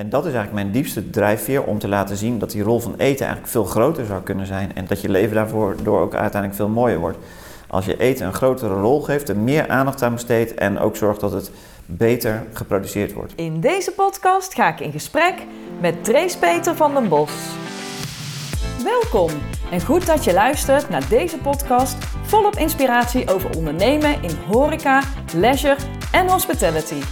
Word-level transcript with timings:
En 0.00 0.08
dat 0.08 0.26
is 0.26 0.32
eigenlijk 0.32 0.62
mijn 0.62 0.72
diepste 0.72 1.10
drijfveer 1.10 1.62
om 1.62 1.78
te 1.78 1.88
laten 1.88 2.16
zien 2.16 2.38
dat 2.38 2.50
die 2.50 2.62
rol 2.62 2.80
van 2.80 2.94
eten 2.96 3.26
eigenlijk 3.26 3.52
veel 3.52 3.64
groter 3.64 4.06
zou 4.06 4.22
kunnen 4.22 4.46
zijn. 4.46 4.74
En 4.74 4.86
dat 4.86 5.00
je 5.00 5.08
leven 5.08 5.34
daarvoor 5.34 5.76
door 5.82 6.00
ook 6.00 6.14
uiteindelijk 6.14 6.54
veel 6.54 6.68
mooier 6.68 6.98
wordt. 6.98 7.18
Als 7.68 7.84
je 7.84 7.96
eten 7.96 8.26
een 8.26 8.32
grotere 8.32 8.74
rol 8.74 9.00
geeft, 9.00 9.28
er 9.28 9.36
meer 9.36 9.68
aandacht 9.68 10.02
aan 10.02 10.12
besteedt 10.12 10.54
en 10.54 10.78
ook 10.78 10.96
zorgt 10.96 11.20
dat 11.20 11.32
het 11.32 11.50
beter 11.86 12.42
geproduceerd 12.52 13.12
wordt. 13.12 13.32
In 13.36 13.60
deze 13.60 13.92
podcast 13.92 14.54
ga 14.54 14.68
ik 14.68 14.80
in 14.80 14.92
gesprek 14.92 15.34
met 15.80 16.04
Trace 16.04 16.38
Peter 16.38 16.76
van 16.76 16.94
den 16.94 17.08
Bos. 17.08 17.32
Welkom 18.84 19.30
en 19.70 19.80
goed 19.80 20.06
dat 20.06 20.24
je 20.24 20.32
luistert 20.32 20.88
naar 20.88 21.08
deze 21.08 21.38
podcast 21.38 21.96
volop 22.22 22.56
inspiratie 22.56 23.30
over 23.32 23.56
ondernemen 23.56 24.22
in 24.22 24.36
horeca, 24.46 25.02
leisure 25.34 25.76
en 26.12 26.28
hospitality. 26.28 27.02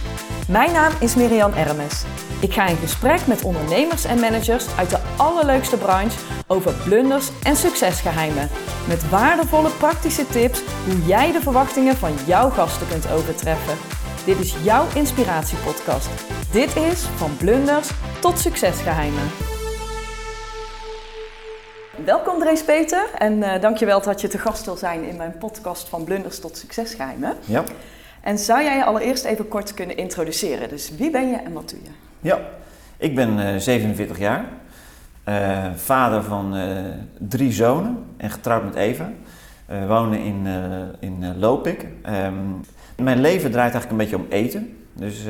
Mijn 0.49 0.71
naam 0.71 0.91
is 0.99 1.15
Miriam 1.15 1.53
Ermes. 1.53 2.03
Ik 2.41 2.53
ga 2.53 2.67
in 2.67 2.75
gesprek 2.75 3.27
met 3.27 3.43
ondernemers 3.43 4.05
en 4.05 4.19
managers 4.19 4.77
uit 4.77 4.89
de 4.89 4.99
allerleukste 5.17 5.77
branche 5.77 6.19
over 6.47 6.73
blunders 6.73 7.29
en 7.43 7.55
succesgeheimen. 7.55 8.49
Met 8.87 9.09
waardevolle 9.09 9.69
praktische 9.69 10.27
tips 10.27 10.61
hoe 10.85 11.05
jij 11.05 11.31
de 11.31 11.41
verwachtingen 11.41 11.95
van 11.95 12.13
jouw 12.25 12.49
gasten 12.49 12.87
kunt 12.87 13.11
overtreffen. 13.11 13.77
Dit 14.25 14.39
is 14.39 14.55
jouw 14.63 14.85
inspiratiepodcast. 14.95 16.09
Dit 16.51 16.75
is 16.75 17.01
van 17.01 17.37
blunders 17.37 17.89
tot 18.19 18.39
succesgeheimen. 18.39 19.27
Welkom 22.05 22.39
Drees 22.39 22.63
Peter 22.63 23.09
en 23.17 23.37
uh, 23.37 23.61
dankjewel 23.61 24.01
dat 24.01 24.21
je 24.21 24.27
te 24.27 24.37
gast 24.37 24.65
wil 24.65 24.75
zijn 24.75 25.03
in 25.03 25.15
mijn 25.15 25.37
podcast 25.37 25.89
van 25.89 26.03
blunders 26.03 26.39
tot 26.39 26.57
succesgeheimen. 26.57 27.37
Ja. 27.45 27.63
En 28.29 28.37
zou 28.37 28.63
jij 28.63 28.77
je 28.77 28.83
allereerst 28.83 29.23
even 29.23 29.47
kort 29.47 29.73
kunnen 29.73 29.97
introduceren? 29.97 30.69
Dus 30.69 30.91
wie 30.97 31.11
ben 31.11 31.29
je 31.29 31.35
en 31.35 31.53
wat 31.53 31.69
doe 31.69 31.79
je? 31.83 31.89
Ja, 32.19 32.39
ik 32.97 33.15
ben 33.15 33.39
uh, 33.39 33.55
47 33.55 34.17
jaar, 34.17 34.45
uh, 35.29 35.65
vader 35.75 36.23
van 36.23 36.57
uh, 36.57 36.63
drie 37.17 37.51
zonen 37.51 37.97
en 38.17 38.29
getrouwd 38.29 38.63
met 38.63 38.75
Eva. 38.75 39.11
We 39.65 39.87
wonen 39.87 40.19
in, 40.19 40.47
in 40.99 41.39
Lopik. 41.39 41.85
Um, 42.25 42.61
mijn 42.95 43.21
leven 43.21 43.51
draait 43.51 43.73
eigenlijk 43.73 43.91
een 43.91 43.97
beetje 43.97 44.17
om 44.17 44.25
eten. 44.29 44.77
Dus 44.93 45.23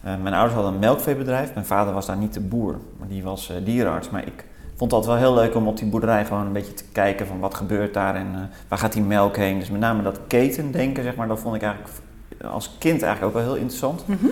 mijn 0.00 0.34
ouders 0.34 0.54
hadden 0.54 0.72
een 0.72 0.78
melkveebedrijf. 0.78 1.54
Mijn 1.54 1.66
vader 1.66 1.94
was 1.94 2.06
daar 2.06 2.16
niet 2.16 2.34
de 2.34 2.40
boer, 2.40 2.78
maar 2.98 3.08
die 3.08 3.22
was 3.22 3.52
dierenarts. 3.64 4.10
Maar 4.10 4.26
ik 4.26 4.44
vond 4.76 4.92
altijd 4.92 5.12
wel 5.12 5.20
heel 5.20 5.42
leuk 5.42 5.54
om 5.54 5.68
op 5.68 5.76
die 5.76 5.88
boerderij 5.88 6.24
gewoon 6.24 6.46
een 6.46 6.52
beetje 6.52 6.74
te 6.74 6.84
kijken 6.92 7.26
van 7.26 7.38
wat 7.38 7.54
gebeurt 7.54 7.94
daar 7.94 8.14
en 8.14 8.50
waar 8.68 8.78
gaat 8.78 8.92
die 8.92 9.02
melk 9.02 9.36
heen. 9.36 9.58
Dus 9.58 9.70
met 9.70 9.80
name 9.80 10.02
dat 10.02 10.20
ketendenken, 10.26 11.02
zeg 11.02 11.16
maar, 11.16 11.28
dat 11.28 11.40
vond 11.40 11.54
ik 11.54 11.62
eigenlijk 11.62 11.94
als 12.50 12.70
kind 12.78 13.02
eigenlijk 13.02 13.36
ook 13.36 13.42
wel 13.42 13.52
heel 13.52 13.60
interessant. 13.60 14.06
Mm 14.06 14.18
-hmm. 14.20 14.30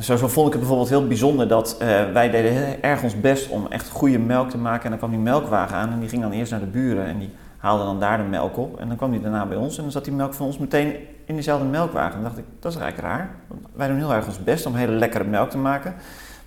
Zo, 0.00 0.16
zo, 0.16 0.28
vond 0.28 0.46
ik 0.46 0.52
het 0.52 0.60
bijvoorbeeld 0.60 0.88
heel 0.88 1.06
bijzonder 1.06 1.48
dat 1.48 1.76
uh, 1.82 1.88
wij 2.12 2.30
deden 2.30 2.52
heel 2.52 2.76
erg 2.80 3.02
ons 3.02 3.20
best 3.20 3.48
om 3.48 3.66
echt 3.68 3.88
goede 3.88 4.18
melk 4.18 4.50
te 4.50 4.58
maken. 4.58 4.84
En 4.84 4.90
dan 4.90 4.98
kwam 4.98 5.10
die 5.10 5.20
melkwagen 5.20 5.76
aan 5.76 5.92
en 5.92 6.00
die 6.00 6.08
ging 6.08 6.22
dan 6.22 6.32
eerst 6.32 6.50
naar 6.50 6.60
de 6.60 6.66
buren 6.66 7.06
en 7.06 7.18
die 7.18 7.30
haalde 7.56 7.84
dan 7.84 8.00
daar 8.00 8.18
de 8.18 8.24
melk 8.24 8.56
op. 8.56 8.80
En 8.80 8.88
dan 8.88 8.96
kwam 8.96 9.10
die 9.10 9.20
daarna 9.20 9.46
bij 9.46 9.56
ons 9.56 9.76
en 9.76 9.82
dan 9.82 9.92
zat 9.92 10.04
die 10.04 10.14
melk 10.14 10.34
van 10.34 10.46
ons 10.46 10.58
meteen 10.58 10.94
in 11.24 11.36
dezelfde 11.36 11.66
melkwagen. 11.66 12.16
En 12.16 12.22
dan 12.22 12.30
dacht 12.30 12.38
ik, 12.38 12.44
dat 12.60 12.72
is 12.72 12.78
eigenlijk 12.78 13.08
raar. 13.08 13.30
Wij 13.72 13.88
doen 13.88 13.96
heel 13.96 14.14
erg 14.14 14.26
ons 14.26 14.44
best 14.44 14.66
om 14.66 14.74
hele 14.74 14.92
lekkere 14.92 15.24
melk 15.24 15.50
te 15.50 15.58
maken. 15.58 15.94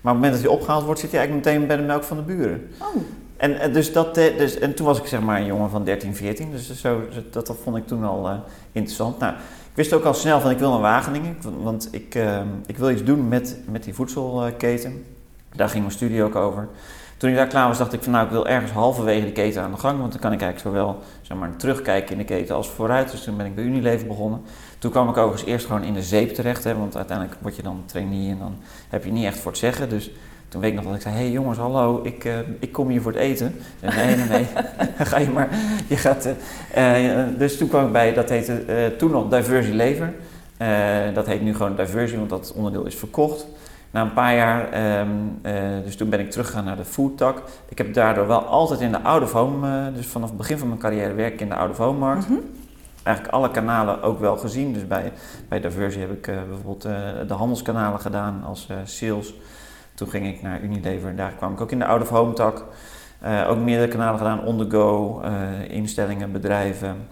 Maar 0.01 0.13
op 0.13 0.21
het 0.21 0.29
moment 0.29 0.31
dat 0.31 0.41
die 0.41 0.51
opgehaald 0.51 0.83
wordt, 0.83 0.99
zit 0.99 1.11
hij 1.11 1.19
eigenlijk 1.19 1.47
meteen 1.47 1.67
bij 1.67 1.77
de 1.77 1.83
melk 1.83 2.03
van 2.03 2.17
de 2.17 2.23
buren. 2.23 2.69
Oh. 2.81 3.01
En, 3.37 3.73
dus 3.73 3.93
dat, 3.93 4.15
dus, 4.15 4.59
en 4.59 4.73
toen 4.73 4.85
was 4.85 4.99
ik 4.99 5.05
zeg 5.05 5.21
maar 5.21 5.39
een 5.39 5.45
jongen 5.45 5.69
van 5.69 5.83
13, 5.83 6.15
14. 6.15 6.51
Dus 6.51 6.81
zo, 6.81 7.01
dat, 7.31 7.45
dat 7.45 7.57
vond 7.63 7.77
ik 7.77 7.87
toen 7.87 8.03
al 8.03 8.29
uh, 8.29 8.35
interessant. 8.71 9.19
Nou, 9.19 9.33
wist 9.73 9.93
ook 9.93 10.03
al 10.03 10.13
snel 10.13 10.41
van 10.41 10.51
ik 10.51 10.59
wil 10.59 10.71
naar 10.71 10.79
Wageningen. 10.79 11.37
Want 11.61 11.87
ik, 11.91 12.15
uh, 12.15 12.41
ik 12.65 12.77
wil 12.77 12.89
iets 12.89 13.03
doen 13.03 13.27
met, 13.27 13.57
met 13.69 13.83
die 13.83 13.93
voedselketen. 13.93 15.05
Daar 15.55 15.69
ging 15.69 15.83
mijn 15.83 15.95
studie 15.95 16.23
ook 16.23 16.35
over. 16.35 16.67
Toen 17.17 17.29
ik 17.29 17.35
daar 17.35 17.47
klaar 17.47 17.67
was, 17.67 17.77
dacht 17.77 17.93
ik 17.93 18.03
van 18.03 18.11
nou, 18.11 18.25
ik 18.25 18.31
wil 18.31 18.47
ergens 18.47 18.71
halverwege 18.71 19.25
de 19.25 19.31
keten 19.31 19.61
aan 19.61 19.71
de 19.71 19.77
gang. 19.77 19.99
Want 19.99 20.11
dan 20.11 20.21
kan 20.21 20.31
ik 20.31 20.41
eigenlijk 20.41 20.75
zowel 20.75 20.99
zeg 21.21 21.37
maar, 21.37 21.55
terugkijken 21.55 22.11
in 22.11 22.17
de 22.17 22.23
keten 22.23 22.55
als 22.55 22.69
vooruit. 22.69 23.11
Dus 23.11 23.23
toen 23.23 23.37
ben 23.37 23.45
ik 23.45 23.55
bij 23.55 23.63
Unilever 23.63 24.07
begonnen. 24.07 24.41
Toen 24.79 24.91
kwam 24.91 25.09
ik 25.09 25.17
overigens 25.17 25.49
eerst 25.49 25.65
gewoon 25.65 25.83
in 25.83 25.93
de 25.93 26.03
zeep 26.03 26.33
terecht. 26.33 26.63
Hè, 26.63 26.75
want 26.75 26.95
uiteindelijk 26.95 27.37
word 27.41 27.55
je 27.55 27.61
dan 27.61 27.83
trainee 27.85 28.29
en 28.29 28.39
dan 28.39 28.55
heb 28.89 29.03
je 29.03 29.11
niet 29.11 29.25
echt 29.25 29.39
voor 29.39 29.51
het 29.51 29.59
zeggen. 29.59 29.89
Dus 29.89 30.11
toen 30.49 30.61
weet 30.61 30.69
ik 30.69 30.75
nog 30.75 30.85
dat 30.85 30.95
ik 30.95 31.01
zei, 31.01 31.15
hé 31.15 31.21
hey 31.21 31.31
jongens, 31.31 31.57
hallo, 31.57 31.99
ik, 32.03 32.25
uh, 32.25 32.37
ik 32.59 32.71
kom 32.71 32.89
hier 32.89 33.01
voor 33.01 33.11
het 33.11 33.21
eten. 33.21 33.55
En 33.79 33.95
nee, 33.95 34.15
nee, 34.15 34.27
nee, 34.27 34.45
ga 35.05 35.17
je 35.17 35.29
maar, 35.29 35.49
je 35.87 35.97
gaat... 35.97 36.29
Uh, 36.77 37.17
uh, 37.17 37.23
dus 37.37 37.57
toen 37.57 37.67
kwam 37.67 37.85
ik 37.85 37.91
bij, 37.91 38.13
dat 38.13 38.29
heette 38.29 38.93
toen 38.97 39.11
nog 39.11 39.29
Diversie 39.29 39.73
Lever. 39.73 40.13
dat 41.13 41.25
heet 41.25 41.41
nu 41.41 41.55
gewoon 41.55 41.75
Diversie, 41.75 42.17
want 42.17 42.29
dat 42.29 42.53
onderdeel 42.55 42.85
is 42.85 42.95
verkocht. 42.95 43.47
Na 43.91 44.01
een 44.01 44.13
paar 44.13 44.35
jaar, 44.35 44.99
um, 44.99 45.39
dus 45.83 45.95
toen 45.95 46.09
ben 46.09 46.19
ik 46.19 46.31
teruggegaan 46.31 46.65
naar 46.65 46.77
de 46.77 46.85
foodtak. 46.85 47.41
Ik 47.69 47.77
heb 47.77 47.93
daardoor 47.93 48.27
wel 48.27 48.45
altijd 48.45 48.79
in 48.79 48.91
de 48.91 49.01
out 49.01 49.23
of 49.23 49.31
home, 49.31 49.91
dus 49.91 50.05
vanaf 50.07 50.29
het 50.29 50.37
begin 50.37 50.57
van 50.57 50.67
mijn 50.67 50.79
carrière 50.79 51.13
werk 51.13 51.33
ik 51.33 51.41
in 51.41 51.49
de 51.49 51.55
out 51.55 51.69
of 51.69 51.77
home 51.77 51.99
markt. 51.99 52.29
Mm 52.29 52.35
-hmm. 52.35 52.45
Eigenlijk 53.03 53.35
alle 53.35 53.51
kanalen 53.51 54.01
ook 54.01 54.19
wel 54.19 54.37
gezien. 54.37 54.73
Dus 54.73 54.87
bij, 54.87 55.11
bij 55.47 55.59
Diversie 55.59 56.01
heb 56.01 56.11
ik 56.11 56.21
bijvoorbeeld 56.21 56.81
de 57.27 57.33
handelskanalen 57.33 57.99
gedaan 57.99 58.43
als 58.45 58.67
sales... 58.83 59.33
Toen 59.99 60.09
ging 60.09 60.27
ik 60.27 60.41
naar 60.41 60.61
Unilever, 60.61 61.15
daar 61.15 61.31
kwam 61.31 61.53
ik 61.53 61.61
ook 61.61 61.71
in 61.71 61.79
de 61.79 61.85
out 61.85 62.01
of 62.01 62.09
home 62.09 62.33
tak. 62.33 62.65
Uh, 63.23 63.49
ook 63.49 63.57
meerdere 63.57 63.87
kanalen 63.87 64.17
gedaan, 64.17 64.43
on 64.43 64.57
the 64.57 64.69
go, 64.69 65.21
uh, 65.23 65.69
instellingen, 65.69 66.31
bedrijven. 66.31 67.07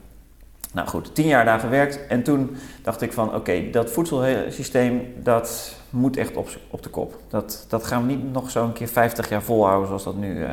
Nou 0.74 0.88
goed, 0.88 1.16
tien 1.16 1.28
jaar 1.28 1.46
daar 1.46 1.60
gewerkt 1.60 2.08
en 2.08 2.24
toen 2.24 2.56
dacht 2.84 3.02
ik 3.02 3.14
van 3.14 3.36
oké, 3.36 3.70
dat 3.70 3.92
voedselsysteem 3.92 5.14
dat 5.24 5.76
moet 5.90 6.18
echt 6.18 6.36
op, 6.36 6.50
op 6.70 6.84
de 6.84 6.90
kop. 6.90 7.20
Dat, 7.30 7.66
dat 7.70 7.86
gaan 7.86 8.02
we 8.02 8.14
niet 8.14 8.34
nog 8.34 8.52
zo'n 8.52 8.74
keer 8.74 8.88
50 8.88 9.30
jaar 9.30 9.44
volhouden 9.44 9.88
zoals 9.88 10.04
dat 10.04 10.16
nu 10.16 10.40
uh, 10.40 10.50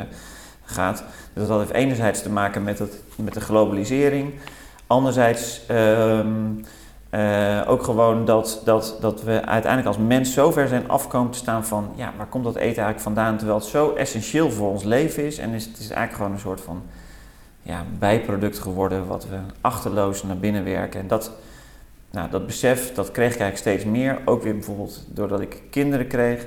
gaat. 0.65 1.05
Dus 1.33 1.49
dat 1.49 1.59
heeft 1.59 1.73
enerzijds 1.73 2.23
te 2.23 2.31
maken 2.31 2.63
met, 2.63 2.79
het, 2.79 3.03
met 3.17 3.35
de 3.35 3.41
globalisering. 3.41 4.33
Anderzijds 4.87 5.61
um, 5.71 6.65
uh, 7.15 7.61
ook 7.67 7.83
gewoon 7.83 8.25
dat, 8.25 8.63
dat, 8.65 8.97
dat 9.01 9.23
we 9.23 9.45
uiteindelijk 9.45 9.87
als 9.97 10.07
mens 10.07 10.33
zo 10.33 10.51
ver 10.51 10.69
zijn 10.69 10.89
afkomen 10.89 11.31
te 11.31 11.39
staan 11.39 11.65
van, 11.65 11.93
ja, 11.95 12.13
waar 12.17 12.27
komt 12.27 12.45
dat 12.45 12.55
eten 12.55 12.65
eigenlijk 12.65 13.01
vandaan? 13.01 13.37
Terwijl 13.37 13.59
het 13.59 13.69
zo 13.69 13.93
essentieel 13.95 14.51
voor 14.51 14.71
ons 14.71 14.83
leven 14.83 15.25
is. 15.25 15.39
En 15.39 15.51
is, 15.51 15.65
het 15.65 15.79
is 15.79 15.89
eigenlijk 15.89 16.17
gewoon 16.17 16.33
een 16.33 16.39
soort 16.39 16.61
van 16.61 16.83
ja, 17.63 17.85
bijproduct 17.99 18.59
geworden 18.59 19.07
wat 19.07 19.27
we 19.29 19.37
achterloos 19.61 20.23
naar 20.23 20.37
binnen 20.37 20.65
werken. 20.65 21.01
En 21.01 21.09
dat, 21.09 21.31
nou, 22.11 22.31
dat 22.31 22.47
besef, 22.47 22.95
dat 22.95 23.11
kreeg 23.11 23.35
ik 23.35 23.41
eigenlijk 23.41 23.57
steeds 23.57 23.85
meer. 23.85 24.19
Ook 24.25 24.43
weer 24.43 24.55
bijvoorbeeld 24.55 25.05
doordat 25.09 25.41
ik 25.41 25.63
kinderen 25.71 26.07
kreeg. 26.07 26.43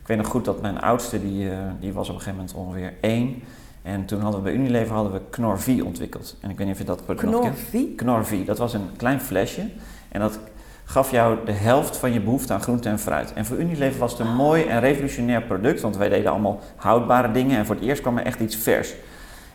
Ik 0.00 0.06
weet 0.06 0.16
nog 0.16 0.26
goed 0.26 0.44
dat 0.44 0.60
mijn 0.60 0.80
oudste, 0.80 1.20
die, 1.20 1.44
uh, 1.44 1.52
die 1.80 1.92
was 1.92 2.08
op 2.08 2.14
een 2.14 2.20
gegeven 2.20 2.38
moment 2.38 2.56
ongeveer 2.56 2.92
één. 3.00 3.42
En 3.82 4.04
toen 4.04 4.20
hadden 4.20 4.42
we 4.42 4.50
bij 4.50 4.58
Unilever 4.58 4.94
hadden 4.94 5.12
we 5.12 5.20
Knorvie 5.30 5.84
ontwikkeld. 5.84 6.36
En 6.40 6.50
ik 6.50 6.56
weet 6.56 6.66
niet 6.66 6.74
of 6.74 6.80
je 6.80 6.86
dat 6.86 7.04
product 7.04 7.30
nog 7.30 7.40
kent. 7.70 7.94
Knorvie, 7.96 8.44
dat 8.44 8.58
was 8.58 8.74
een 8.74 8.88
klein 8.96 9.20
flesje. 9.20 9.66
En 10.08 10.20
dat 10.20 10.38
gaf 10.84 11.10
jou 11.10 11.38
de 11.44 11.52
helft 11.52 11.96
van 11.96 12.12
je 12.12 12.20
behoefte 12.20 12.52
aan 12.52 12.62
groente 12.62 12.88
en 12.88 12.98
fruit. 12.98 13.32
En 13.32 13.46
voor 13.46 13.56
Unilever 13.56 13.98
was 13.98 14.12
het 14.12 14.20
een 14.20 14.34
mooi 14.34 14.64
en 14.64 14.80
revolutionair 14.80 15.42
product, 15.42 15.80
want 15.80 15.96
wij 15.96 16.08
deden 16.08 16.30
allemaal 16.30 16.60
houdbare 16.76 17.32
dingen 17.32 17.58
en 17.58 17.66
voor 17.66 17.74
het 17.74 17.84
eerst 17.84 18.02
kwam 18.02 18.18
er 18.18 18.24
echt 18.24 18.40
iets 18.40 18.56
vers. 18.56 18.94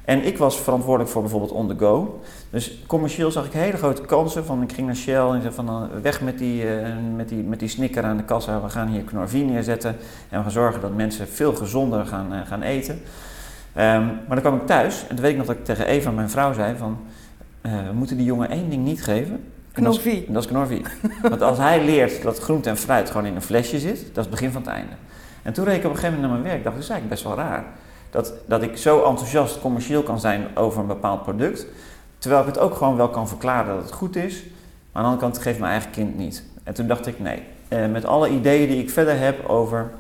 En 0.05 0.25
ik 0.25 0.37
was 0.37 0.61
verantwoordelijk 0.61 1.11
voor 1.11 1.21
bijvoorbeeld 1.21 1.51
on 1.51 1.67
the 1.67 1.75
go. 1.77 2.21
Dus 2.49 2.83
commercieel 2.87 3.31
zag 3.31 3.45
ik 3.45 3.53
hele 3.53 3.77
grote 3.77 4.01
kansen. 4.01 4.45
Van, 4.45 4.61
ik 4.61 4.73
ging 4.73 4.87
naar 4.87 4.95
Shell 4.95 5.29
en 5.29 5.41
zei 5.41 5.53
van 5.53 5.69
uh, 5.69 6.01
weg 6.01 6.21
met 6.21 6.37
die, 6.37 6.63
uh, 6.63 6.87
met, 7.15 7.29
die, 7.29 7.43
met 7.43 7.59
die 7.59 7.69
snicker 7.69 8.03
aan 8.03 8.17
de 8.17 8.23
kassa. 8.23 8.61
We 8.61 8.69
gaan 8.69 8.87
hier 8.87 9.01
Knorvie 9.01 9.43
neerzetten. 9.43 9.89
En 10.29 10.37
we 10.37 10.41
gaan 10.41 10.51
zorgen 10.51 10.81
dat 10.81 10.95
mensen 10.95 11.27
veel 11.27 11.53
gezonder 11.55 12.05
gaan, 12.05 12.33
uh, 12.33 12.39
gaan 12.45 12.61
eten. 12.61 12.93
Um, 12.93 14.05
maar 14.05 14.23
dan 14.27 14.41
kwam 14.41 14.55
ik 14.55 14.65
thuis 14.65 15.01
en 15.01 15.15
toen 15.15 15.21
weet 15.21 15.31
ik 15.31 15.37
nog 15.37 15.47
dat 15.47 15.55
ik 15.55 15.65
tegen 15.65 15.87
Eva, 15.87 16.11
mijn 16.11 16.29
vrouw, 16.29 16.53
zei 16.53 16.75
van... 16.77 16.97
we 17.61 17.93
moeten 17.93 18.17
die 18.17 18.25
jongen 18.25 18.49
één 18.49 18.69
ding 18.69 18.83
niet 18.83 19.03
geven. 19.03 19.52
Knorvie. 19.73 20.25
Dat 20.27 20.43
is 20.43 20.49
Knorvie. 20.49 20.81
Want 21.21 21.41
als 21.41 21.57
hij 21.57 21.85
leert 21.85 22.23
dat 22.23 22.39
groente 22.39 22.69
en 22.69 22.77
fruit 22.77 23.09
gewoon 23.09 23.25
in 23.25 23.35
een 23.35 23.41
flesje 23.41 23.79
zit, 23.79 23.97
dat 23.97 24.05
is 24.05 24.15
het 24.15 24.29
begin 24.29 24.51
van 24.51 24.61
het 24.61 24.71
einde. 24.71 24.93
En 25.41 25.53
toen 25.53 25.65
reed 25.65 25.77
ik 25.77 25.83
op 25.83 25.89
een 25.89 25.95
gegeven 25.95 26.15
moment 26.15 26.33
naar 26.33 26.41
mijn 26.41 26.53
werk, 26.53 26.63
dacht 26.63 26.75
dat 26.75 26.83
is 26.83 26.89
eigenlijk 26.89 27.21
best 27.21 27.35
wel 27.35 27.45
raar. 27.45 27.65
Dat, 28.09 28.33
dat 28.45 28.61
ik 28.61 28.77
zo 28.77 29.03
enthousiast 29.03 29.59
commercieel 29.59 30.03
kan 30.03 30.19
zijn 30.19 30.47
over 30.53 30.81
een 30.81 30.87
bepaald 30.87 31.23
product, 31.23 31.65
terwijl 32.17 32.41
ik 32.41 32.47
het 32.47 32.59
ook 32.59 32.75
gewoon 32.75 32.95
wel 32.95 33.09
kan 33.09 33.27
verklaren 33.27 33.75
dat 33.75 33.83
het 33.83 33.93
goed 33.93 34.15
is, 34.15 34.43
maar 34.43 35.03
aan 35.03 35.03
de 35.03 35.09
andere 35.09 35.19
kant 35.19 35.37
geeft 35.37 35.59
mijn 35.59 35.71
eigen 35.71 35.91
kind 35.91 36.17
niet. 36.17 36.43
En 36.63 36.73
toen 36.73 36.87
dacht 36.87 37.07
ik, 37.07 37.19
nee, 37.19 37.43
eh, 37.67 37.87
met 37.87 38.05
alle 38.05 38.29
ideeën 38.29 38.67
die 38.67 38.81
ik 38.81 38.89
verder 38.89 39.19
heb 39.19 39.47
over, 39.47 39.91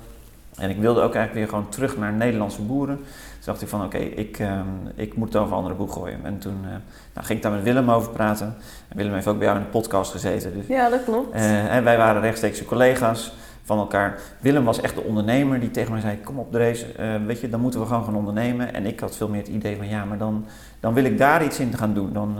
en 0.57 0.69
ik 0.69 0.77
wilde 0.77 1.01
ook 1.01 1.15
eigenlijk 1.15 1.33
weer 1.33 1.47
gewoon 1.47 1.69
terug 1.69 1.97
naar 1.97 2.13
Nederlandse 2.13 2.61
boeren, 2.61 2.99
toen 3.43 3.53
dacht 3.53 3.61
ik 3.61 3.69
van 3.69 3.85
oké, 3.85 3.95
okay, 3.95 4.07
ik, 4.07 4.39
uh, 4.39 4.59
ik 4.95 5.15
moet 5.15 5.33
het 5.33 5.41
over 5.41 5.55
andere 5.55 5.75
boek 5.75 5.91
gooien. 5.91 6.19
En 6.23 6.37
toen 6.37 6.57
uh, 6.63 6.69
nou, 7.13 7.25
ging 7.25 7.29
ik 7.29 7.41
daar 7.41 7.51
met 7.51 7.63
Willem 7.63 7.91
over 7.91 8.11
praten. 8.11 8.55
En 8.87 8.97
Willem 8.97 9.13
heeft 9.13 9.27
ook 9.27 9.37
bij 9.37 9.47
jou 9.47 9.57
in 9.57 9.63
de 9.63 9.69
podcast 9.69 10.11
gezeten. 10.11 10.53
Dus, 10.53 10.67
ja, 10.67 10.89
dat 10.89 11.03
klopt. 11.03 11.35
Uh, 11.35 11.75
en 11.75 11.83
wij 11.83 11.97
waren 11.97 12.21
rechtstreekse 12.21 12.65
collega's 12.65 13.33
van 13.63 13.77
elkaar. 13.77 14.19
Willem 14.39 14.63
was 14.63 14.81
echt 14.81 14.95
de 14.95 15.01
ondernemer 15.01 15.59
die 15.59 15.71
tegen 15.71 15.91
mij 15.91 16.01
zei, 16.01 16.21
kom 16.21 16.39
op 16.39 16.51
Drees, 16.51 16.85
weet 17.25 17.39
je, 17.39 17.49
dan 17.49 17.59
moeten 17.59 17.79
we 17.79 17.85
gewoon 17.85 18.03
gaan 18.03 18.15
ondernemen. 18.15 18.73
En 18.73 18.85
ik 18.85 18.99
had 18.99 19.15
veel 19.15 19.27
meer 19.27 19.39
het 19.39 19.49
idee 19.49 19.77
van 19.77 19.87
ja, 19.87 20.05
maar 20.05 20.17
dan, 20.17 20.45
dan 20.79 20.93
wil 20.93 21.03
ik 21.03 21.17
daar 21.17 21.43
iets 21.43 21.59
in 21.59 21.69
te 21.69 21.77
gaan 21.77 21.93
doen. 21.93 22.13
Dan, 22.13 22.37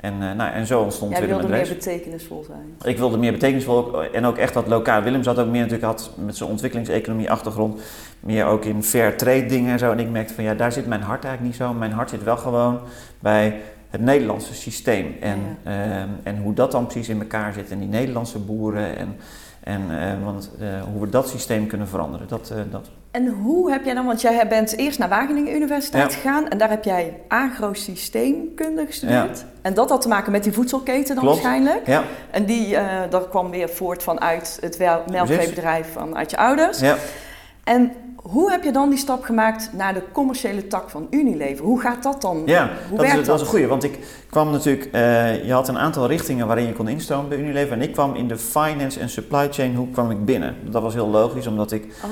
En, 0.00 0.14
uh, 0.14 0.32
nou, 0.32 0.52
en 0.52 0.66
zo 0.66 0.80
ontstond 0.82 1.10
Jij 1.10 1.20
Willem 1.20 1.36
wilde 1.36 1.52
en 1.52 1.58
meer 1.58 1.68
Drees. 1.68 1.84
betekenisvol 1.84 2.44
zijn. 2.46 2.92
Ik 2.92 2.98
wilde 2.98 3.18
meer 3.18 3.32
betekenisvol 3.32 3.76
ook, 3.76 4.02
en 4.02 4.24
ook 4.24 4.36
echt 4.38 4.54
dat 4.54 4.66
lokaal. 4.66 5.02
Willem 5.02 5.22
zat 5.22 5.38
ook 5.38 5.46
meer 5.46 5.60
natuurlijk 5.60 5.84
had 5.84 6.10
met 6.24 6.36
zijn 6.36 6.50
ontwikkelingseconomie 6.50 7.30
achtergrond. 7.30 7.80
Meer 8.20 8.44
ook 8.46 8.64
in 8.64 8.82
fair 8.82 9.16
trade 9.16 9.46
dingen 9.46 9.72
en 9.72 9.78
zo. 9.78 9.90
En 9.90 9.98
ik 9.98 10.10
merkte 10.10 10.34
van 10.34 10.44
ja, 10.44 10.54
daar 10.54 10.72
zit 10.72 10.86
mijn 10.86 11.02
hart 11.02 11.24
eigenlijk 11.24 11.54
niet 11.54 11.66
zo. 11.68 11.74
Mijn 11.74 11.92
hart 11.92 12.10
zit 12.10 12.22
wel 12.22 12.36
gewoon 12.36 12.80
bij 13.18 13.60
het 13.90 14.00
Nederlandse 14.00 14.54
systeem. 14.54 15.16
En, 15.20 15.38
Ja. 15.64 15.70
ehm, 15.72 16.08
en 16.22 16.38
hoe 16.38 16.54
dat 16.54 16.72
dan 16.72 16.86
precies 16.86 17.08
in 17.08 17.20
elkaar 17.20 17.52
zit. 17.52 17.70
En 17.70 17.78
die 17.78 17.88
Nederlandse 17.88 18.38
boeren. 18.38 18.96
En, 18.96 19.16
en 19.60 19.80
eh, 20.00 20.24
want, 20.24 20.50
eh, 20.60 20.66
hoe 20.92 21.00
we 21.00 21.08
dat 21.08 21.28
systeem 21.28 21.66
kunnen 21.66 21.88
veranderen. 21.88 22.28
Dat, 22.28 22.50
eh, 22.50 22.56
dat. 22.70 22.90
En 23.10 23.28
hoe 23.28 23.70
heb 23.70 23.84
jij 23.84 23.94
dan, 23.94 24.06
want 24.06 24.20
jij 24.20 24.48
bent 24.48 24.76
eerst 24.76 24.98
naar 24.98 25.08
Wageningen 25.08 25.54
Universiteit 25.54 26.12
Ja. 26.12 26.18
gegaan 26.18 26.48
en 26.48 26.58
daar 26.58 26.70
heb 26.70 26.84
jij 26.84 27.20
agrosysteemkunde 27.28 28.86
gestudeerd. 28.86 29.44
En 29.62 29.74
dat 29.74 29.90
had 29.90 30.00
te 30.02 30.08
maken 30.08 30.32
met 30.32 30.42
die 30.44 30.52
voedselketen 30.52 31.14
dan 31.14 31.24
Klopt. 31.24 31.42
waarschijnlijk. 31.42 31.86
Ja, 31.86 32.02
En 32.30 32.44
die, 32.44 32.76
eh, 32.76 33.10
dat 33.10 33.28
kwam 33.28 33.50
weer 33.50 33.68
voort 33.68 34.02
vanuit 34.02 34.58
het 34.60 34.78
melkveebedrijf 35.10 35.92
vanuit 35.92 36.30
je 36.30 36.36
ouders. 36.36 36.80
ja. 36.80 36.96
En 37.64 37.92
hoe 38.16 38.50
heb 38.50 38.64
je 38.64 38.72
dan 38.72 38.88
die 38.88 38.98
stap 38.98 39.22
gemaakt 39.24 39.70
naar 39.72 39.94
de 39.94 40.02
commerciële 40.12 40.66
tak 40.66 40.90
van 40.90 41.06
Unilever? 41.10 41.64
Hoe 41.64 41.80
gaat 41.80 42.02
dat 42.02 42.20
dan? 42.22 42.42
Ja, 42.46 42.70
Hoe 42.88 42.96
dat 42.96 43.06
is, 43.06 43.12
werkt 43.12 43.26
dat 43.26 43.34
is 43.36 43.40
een 43.42 43.48
goeie. 43.48 43.66
Want 43.66 43.84
ik 43.84 43.98
kwam 44.30 44.50
natuurlijk, 44.50 44.88
eh, 44.92 45.44
je 45.46 45.52
had 45.52 45.68
een 45.68 45.78
aantal 45.78 46.06
richtingen 46.06 46.46
waarin 46.46 46.66
je 46.66 46.72
kon 46.72 46.88
instromen 46.88 47.28
bij 47.28 47.38
Unilever. 47.38 47.72
En 47.72 47.82
ik 47.82 47.92
kwam 47.92 48.14
in 48.14 48.28
de 48.28 48.38
finance 48.38 49.00
en 49.00 49.08
supply 49.08 49.48
chain 49.50 49.74
hoek 49.74 49.92
kwam 49.92 50.10
ik 50.10 50.24
binnen. 50.24 50.56
Dat 50.70 50.82
was 50.82 50.94
heel 50.94 51.08
logisch, 51.08 51.46
omdat 51.46 51.72
ik... 51.72 51.84
Oh, 52.04 52.10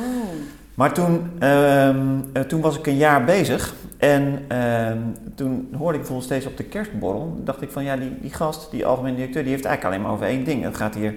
Maar 0.78 0.92
toen, 0.92 1.30
ehm, 1.38 1.98
eh, 2.32 2.42
toen 2.42 2.60
was 2.60 2.78
ik 2.78 2.86
een 2.86 2.96
jaar 2.96 3.24
bezig. 3.24 3.74
En 3.96 4.44
ehm, 4.48 4.98
toen 5.34 5.68
hoorde 5.76 5.92
ik 5.92 5.98
bijvoorbeeld 5.98 6.24
steeds 6.24 6.46
op 6.46 6.56
de 6.56 6.64
kerstborrel. 6.64 7.40
dacht 7.44 7.62
ik 7.62 7.70
van 7.70 7.84
ja, 7.84 7.96
die, 7.96 8.18
die 8.20 8.32
gast, 8.32 8.70
die 8.70 8.86
algemeen 8.86 9.14
directeur, 9.14 9.42
die 9.42 9.52
heeft 9.52 9.64
eigenlijk 9.64 9.94
alleen 9.94 10.06
maar 10.06 10.16
over 10.16 10.34
één 10.34 10.44
ding. 10.44 10.62
Het 10.62 10.76
gaat 10.76 10.94
hier, 10.94 11.14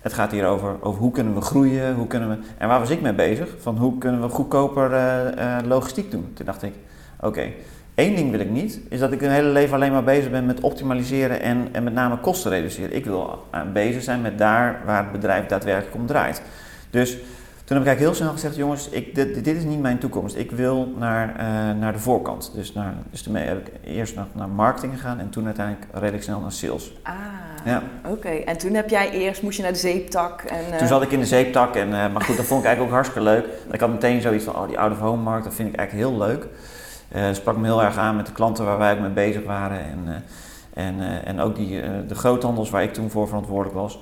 het 0.00 0.12
gaat 0.12 0.30
hier 0.30 0.46
over, 0.46 0.76
over 0.80 1.00
hoe 1.00 1.10
kunnen 1.10 1.34
we 1.34 1.40
groeien, 1.40 1.94
hoe 1.94 2.06
kunnen 2.06 2.28
we... 2.28 2.36
En 2.58 2.68
waar 2.68 2.78
was 2.78 2.90
ik 2.90 3.00
mee 3.00 3.12
bezig? 3.12 3.54
Van 3.58 3.76
hoe 3.76 3.98
kunnen 3.98 4.20
we 4.20 4.28
goedkoper 4.28 4.92
eh, 4.92 5.58
eh, 5.58 5.66
logistiek 5.66 6.10
doen? 6.10 6.30
Toen 6.34 6.46
dacht 6.46 6.62
ik, 6.62 6.72
oké, 7.20 7.50
één 7.94 8.16
ding 8.16 8.30
wil 8.30 8.40
ik 8.40 8.50
niet. 8.50 8.80
Is 8.88 8.98
dat 8.98 9.12
ik 9.12 9.22
een 9.22 9.30
hele 9.30 9.48
leven 9.48 9.74
alleen 9.74 9.92
maar 9.92 10.04
bezig 10.04 10.30
ben 10.30 10.46
met 10.46 10.60
optimaliseren 10.60 11.40
en, 11.40 11.68
en 11.72 11.84
met 11.84 11.94
name 11.94 12.18
kosten 12.18 12.50
reduceren. 12.50 12.96
Ik 12.96 13.04
wil 13.04 13.44
bezig 13.72 14.02
zijn 14.02 14.20
met 14.20 14.38
daar 14.38 14.80
waar 14.84 15.02
het 15.02 15.12
bedrijf 15.12 15.46
daadwerkelijk 15.46 15.94
om 15.96 16.06
draait. 16.06 16.42
Dus 16.90 17.18
toen 17.66 17.76
heb 17.76 17.86
ik 17.86 17.92
eigenlijk 17.92 18.00
heel 18.00 18.14
snel 18.14 18.32
gezegd, 18.32 18.56
jongens, 18.56 18.88
ik, 18.88 19.14
dit, 19.14 19.44
dit 19.44 19.56
is 19.56 19.64
niet 19.64 19.80
mijn 19.80 19.98
toekomst. 19.98 20.36
Ik 20.36 20.50
wil 20.50 20.92
naar, 20.98 21.28
eh, 21.36 21.78
naar 21.80 21.92
de 21.92 21.98
voorkant. 21.98 22.50
Dus, 22.54 22.72
naar, 22.72 22.94
dus 23.10 23.22
toen 23.22 23.34
heb 23.34 23.66
ik 23.66 23.72
eerst 23.84 24.14
naar, 24.14 24.26
naar 24.32 24.48
marketing 24.48 24.92
gegaan 24.92 25.18
en 25.18 25.30
toen 25.30 25.44
uiteindelijk 25.44 25.86
redelijk 25.92 26.22
snel 26.22 26.40
naar 26.40 26.52
sales. 26.52 26.92
ah, 27.02 27.14
Ja. 27.64 27.82
oké. 28.08 28.28
En 28.28 28.58
toen 28.58 28.74
heb 28.74 28.88
jij 28.88 29.10
eerst, 29.10 29.42
moest 29.42 29.56
je 29.56 29.62
naar 29.62 29.72
de 29.72 29.78
zeeptak 29.78 30.40
en... 30.42 30.72
eh, 30.72 30.78
Toen 30.78 30.86
zat 30.86 31.02
ik 31.02 31.10
in 31.10 31.18
de 31.18 31.26
zeeptak, 31.26 31.74
en, 31.74 31.86
eh, 31.86 32.12
maar 32.12 32.22
goed, 32.22 32.36
dat 32.36 32.46
vond 32.46 32.60
ik 32.60 32.66
eigenlijk 32.66 32.80
ook 32.80 33.02
hartstikke 33.02 33.22
leuk. 33.30 33.46
Ik 33.72 33.80
had 33.80 33.90
meteen 33.90 34.20
zoiets 34.20 34.44
van, 34.44 34.56
oh, 34.56 34.68
die 34.68 34.78
out-of-home 34.78 35.22
markt, 35.22 35.44
dat 35.44 35.54
vind 35.54 35.68
ik 35.68 35.76
eigenlijk 35.76 36.08
heel 36.08 36.18
leuk. 36.26 36.46
Sprak 37.34 37.56
me 37.56 37.64
heel 37.64 37.82
erg 37.82 37.96
aan 37.96 38.16
met 38.16 38.26
de 38.26 38.32
klanten 38.32 38.64
waar 38.64 38.78
wij 38.78 38.92
ook 38.92 39.00
mee 39.00 39.10
bezig 39.10 39.44
waren. 39.44 39.78
En, 39.80 40.24
en, 40.74 41.24
en 41.24 41.40
ook 41.40 41.56
die, 41.56 41.80
de 42.06 42.14
groothandels 42.14 42.70
waar 42.70 42.82
ik 42.82 42.92
toen 42.92 43.10
voor 43.10 43.26
verantwoordelijk 43.26 43.74
was. 43.74 43.98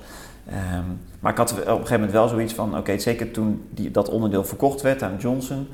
Ehm, 0.49 0.83
maar 1.19 1.31
ik 1.31 1.37
had 1.37 1.51
op 1.51 1.57
een 1.57 1.65
gegeven 1.65 1.93
moment 1.93 2.11
wel 2.11 2.27
zoiets 2.27 2.53
van, 2.53 2.77
oké, 2.77 2.97
zeker 2.99 3.31
toen 3.31 3.67
die, 3.69 3.91
dat 3.91 4.09
onderdeel 4.09 4.43
verkocht 4.45 4.81
werd 4.81 5.03
aan 5.03 5.15
Johnson. 5.19 5.67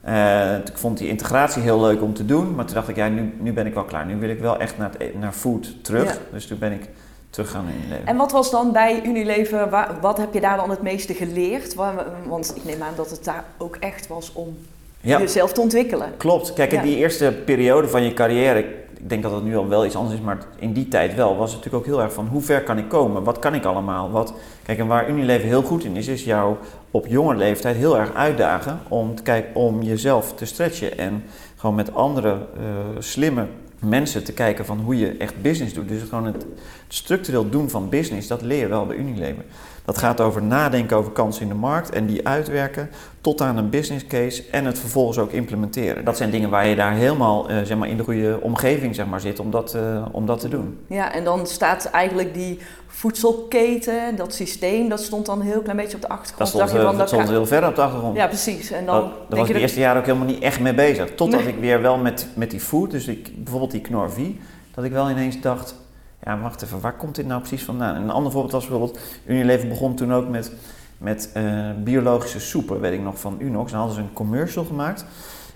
eh, 0.00 0.56
ik 0.56 0.78
vond 0.78 0.98
die 0.98 1.08
integratie 1.08 1.62
heel 1.62 1.80
leuk 1.80 2.02
om 2.02 2.14
te 2.14 2.24
doen, 2.24 2.54
maar 2.54 2.64
toen 2.64 2.74
dacht 2.74 2.88
ik, 2.88 2.96
ja, 2.96 3.08
nu, 3.08 3.34
nu 3.38 3.52
ben 3.52 3.66
ik 3.66 3.74
wel 3.74 3.84
klaar. 3.84 4.06
Nu 4.06 4.16
wil 4.16 4.28
ik 4.30 4.40
wel 4.40 4.58
echt 4.58 4.78
naar, 4.78 4.90
het, 4.90 5.00
e- 5.00 5.18
naar 5.18 5.32
food 5.32 5.84
terug. 5.84 6.04
Ja. 6.04 6.18
Dus 6.32 6.46
toen 6.46 6.58
ben 6.58 6.72
ik 6.72 6.88
terug 7.30 7.50
gaan 7.50 7.64
inleven. 7.82 8.06
En 8.06 8.16
wat 8.16 8.32
was 8.32 8.50
dan 8.50 8.72
bij 8.72 9.04
Unilever, 9.04 9.70
wa- 9.70 9.98
wat 10.00 10.16
heb 10.18 10.34
je 10.34 10.40
daar 10.40 10.56
dan 10.56 10.70
het 10.70 10.82
meeste 10.82 11.14
geleerd? 11.14 11.74
Wa- 11.74 12.04
Want 12.26 12.52
ik 12.56 12.64
neem 12.64 12.82
aan 12.82 12.92
dat 12.96 13.10
het 13.10 13.24
daar 13.24 13.44
ook 13.58 13.76
echt 13.76 14.06
was 14.06 14.32
om 14.32 14.56
Ja. 15.00 15.18
jezelf 15.18 15.52
te 15.52 15.60
ontwikkelen. 15.60 16.12
Klopt. 16.16 16.52
Kijk, 16.52 16.72
in 16.72 16.78
Ja. 16.78 16.84
die 16.84 16.96
eerste 16.96 17.34
periode 17.44 17.88
van 17.88 18.02
je 18.02 18.14
carrière, 18.14 18.58
ik, 18.58 18.66
denk 19.00 19.22
dat 19.22 19.32
het 19.32 19.44
nu 19.44 19.56
al 19.56 19.68
wel 19.68 19.86
iets 19.86 19.96
anders 19.96 20.14
is, 20.16 20.24
maar 20.24 20.38
in 20.58 20.72
die 20.72 20.88
tijd 20.88 21.14
wel, 21.14 21.36
was 21.36 21.52
het 21.52 21.58
natuurlijk 21.58 21.84
ook 21.84 21.94
heel 21.94 22.02
erg 22.02 22.12
van 22.12 22.26
hoe 22.26 22.42
ver 22.42 22.62
kan 22.62 22.78
ik 22.78 22.88
komen? 22.88 23.24
Wat 23.24 23.38
kan 23.38 23.54
ik 23.54 23.64
allemaal? 23.64 24.10
Wat, 24.10 24.34
kijk, 24.62 24.78
en 24.78 24.86
waar 24.86 25.10
Unilever 25.10 25.46
heel 25.46 25.62
goed 25.62 25.84
in 25.84 25.96
is, 25.96 26.06
is 26.08 26.24
jou 26.24 26.56
op 26.90 27.06
jonge 27.06 27.34
leeftijd 27.34 27.76
heel 27.76 27.98
erg 27.98 28.14
uitdagen 28.14 28.80
om, 28.88 29.14
te 29.14 29.22
kijken, 29.22 29.54
om 29.54 29.82
jezelf 29.82 30.34
te 30.34 30.44
stretchen 30.44 30.98
en 30.98 31.24
gewoon 31.56 31.74
met 31.74 31.94
andere 31.94 32.30
eh, 32.30 32.64
slimme 32.98 33.46
mensen 33.78 34.24
te 34.24 34.32
kijken 34.32 34.64
van 34.64 34.78
hoe 34.78 34.98
je 34.98 35.16
echt 35.18 35.42
business 35.42 35.74
doet. 35.74 35.88
Dus 35.88 36.02
gewoon 36.08 36.24
het, 36.26 36.34
het 36.34 36.44
structureel 36.88 37.48
doen 37.48 37.70
van 37.70 37.88
business, 37.88 38.28
dat 38.28 38.42
leer 38.42 38.58
je 38.58 38.66
wel 38.68 38.86
bij 38.86 38.96
Unilever. 38.96 39.44
Dat 39.88 39.98
gaat 39.98 40.20
over 40.20 40.42
nadenken 40.42 40.96
over 40.96 41.12
kansen 41.12 41.42
in 41.42 41.48
de 41.48 41.54
markt 41.54 41.90
en 41.90 42.06
die 42.06 42.26
uitwerken 42.28 42.90
tot 43.20 43.40
aan 43.40 43.56
een 43.56 43.70
business 43.70 44.06
case 44.06 44.44
en 44.50 44.64
het 44.64 44.78
vervolgens 44.78 45.18
ook 45.18 45.30
implementeren. 45.32 46.04
Dat 46.04 46.16
zijn 46.16 46.30
dingen 46.30 46.50
waar 46.50 46.66
je 46.66 46.74
daar 46.76 46.92
helemaal 46.92 47.48
eh, 47.48 47.56
zeg 47.62 47.76
maar, 47.76 47.88
in 47.88 47.96
de 47.96 48.02
goede 48.04 48.38
omgeving 48.42 48.94
zeg 48.94 49.06
maar, 49.06 49.20
zit 49.20 49.40
om 49.40 49.50
dat, 49.50 49.74
eh, 49.74 50.04
om 50.12 50.26
dat 50.26 50.40
te 50.40 50.48
doen. 50.48 50.78
Ja, 50.86 51.12
en 51.12 51.24
dan 51.24 51.46
staat 51.46 51.84
eigenlijk 51.84 52.34
die 52.34 52.58
voedselketen, 52.86 54.16
dat 54.16 54.34
systeem, 54.34 54.88
dat 54.88 55.00
stond 55.02 55.26
dan 55.26 55.40
een 55.40 55.46
heel 55.46 55.60
klein 55.62 55.76
beetje 55.76 55.96
op 55.96 56.02
de 56.02 56.08
achtergrond. 56.08 56.38
Dat 56.38 56.48
stond, 56.48 56.62
Dacht 56.62 56.74
je 56.74 56.78
eh, 56.78 56.84
van, 56.86 56.98
dat 56.98 57.08
stond 57.08 57.28
heel 57.28 57.46
ver 57.46 57.66
op 57.66 57.74
de 57.74 57.82
achtergrond. 57.82 58.16
Ja, 58.16 58.26
precies. 58.26 58.70
En 58.70 58.86
dan 58.86 58.94
Dat- 59.00 59.04
daar 59.28 59.38
was 59.38 59.38
ik 59.38 59.46
de 59.46 59.52
dat- 59.52 59.62
eerste 59.62 59.80
jaren 59.80 60.00
ook 60.00 60.06
helemaal 60.06 60.26
niet 60.26 60.42
echt 60.42 60.60
mee 60.60 60.74
bezig. 60.74 61.14
Totdat 61.14 61.40
Nee. 61.44 61.48
ik 61.52 61.60
weer 61.60 61.82
wel 61.82 61.96
met, 61.96 62.26
met 62.34 62.50
die 62.50 62.60
food, 62.60 62.90
dus 62.90 63.06
ik, 63.06 63.30
bijvoorbeeld 63.36 63.70
die 63.72 63.80
Knorvie, 63.80 64.40
dat 64.74 64.84
ik 64.84 64.92
wel 64.92 65.10
ineens 65.10 65.40
dacht, 65.40 65.74
ja 66.22 66.40
wacht 66.40 66.62
even, 66.62 66.80
waar 66.80 66.96
komt 66.96 67.14
dit 67.14 67.26
nou 67.26 67.40
precies 67.40 67.64
vandaan? 67.64 67.94
En 67.94 68.02
een 68.02 68.10
ander 68.10 68.32
voorbeeld 68.32 68.52
was 68.52 68.66
bijvoorbeeld, 68.66 69.00
Unilever 69.26 69.68
begon 69.68 69.94
toen 69.94 70.14
ook 70.14 70.28
met, 70.28 70.52
met 70.98 71.30
eh, 71.34 71.70
biologische 71.84 72.40
soepen, 72.40 72.80
weet 72.80 72.92
ik 72.92 73.00
nog, 73.00 73.20
van 73.20 73.36
Unox. 73.40 73.70
Dan 73.70 73.80
hadden 73.80 73.96
ze 73.96 74.02
een 74.02 74.12
commercial 74.12 74.64
gemaakt. 74.64 75.04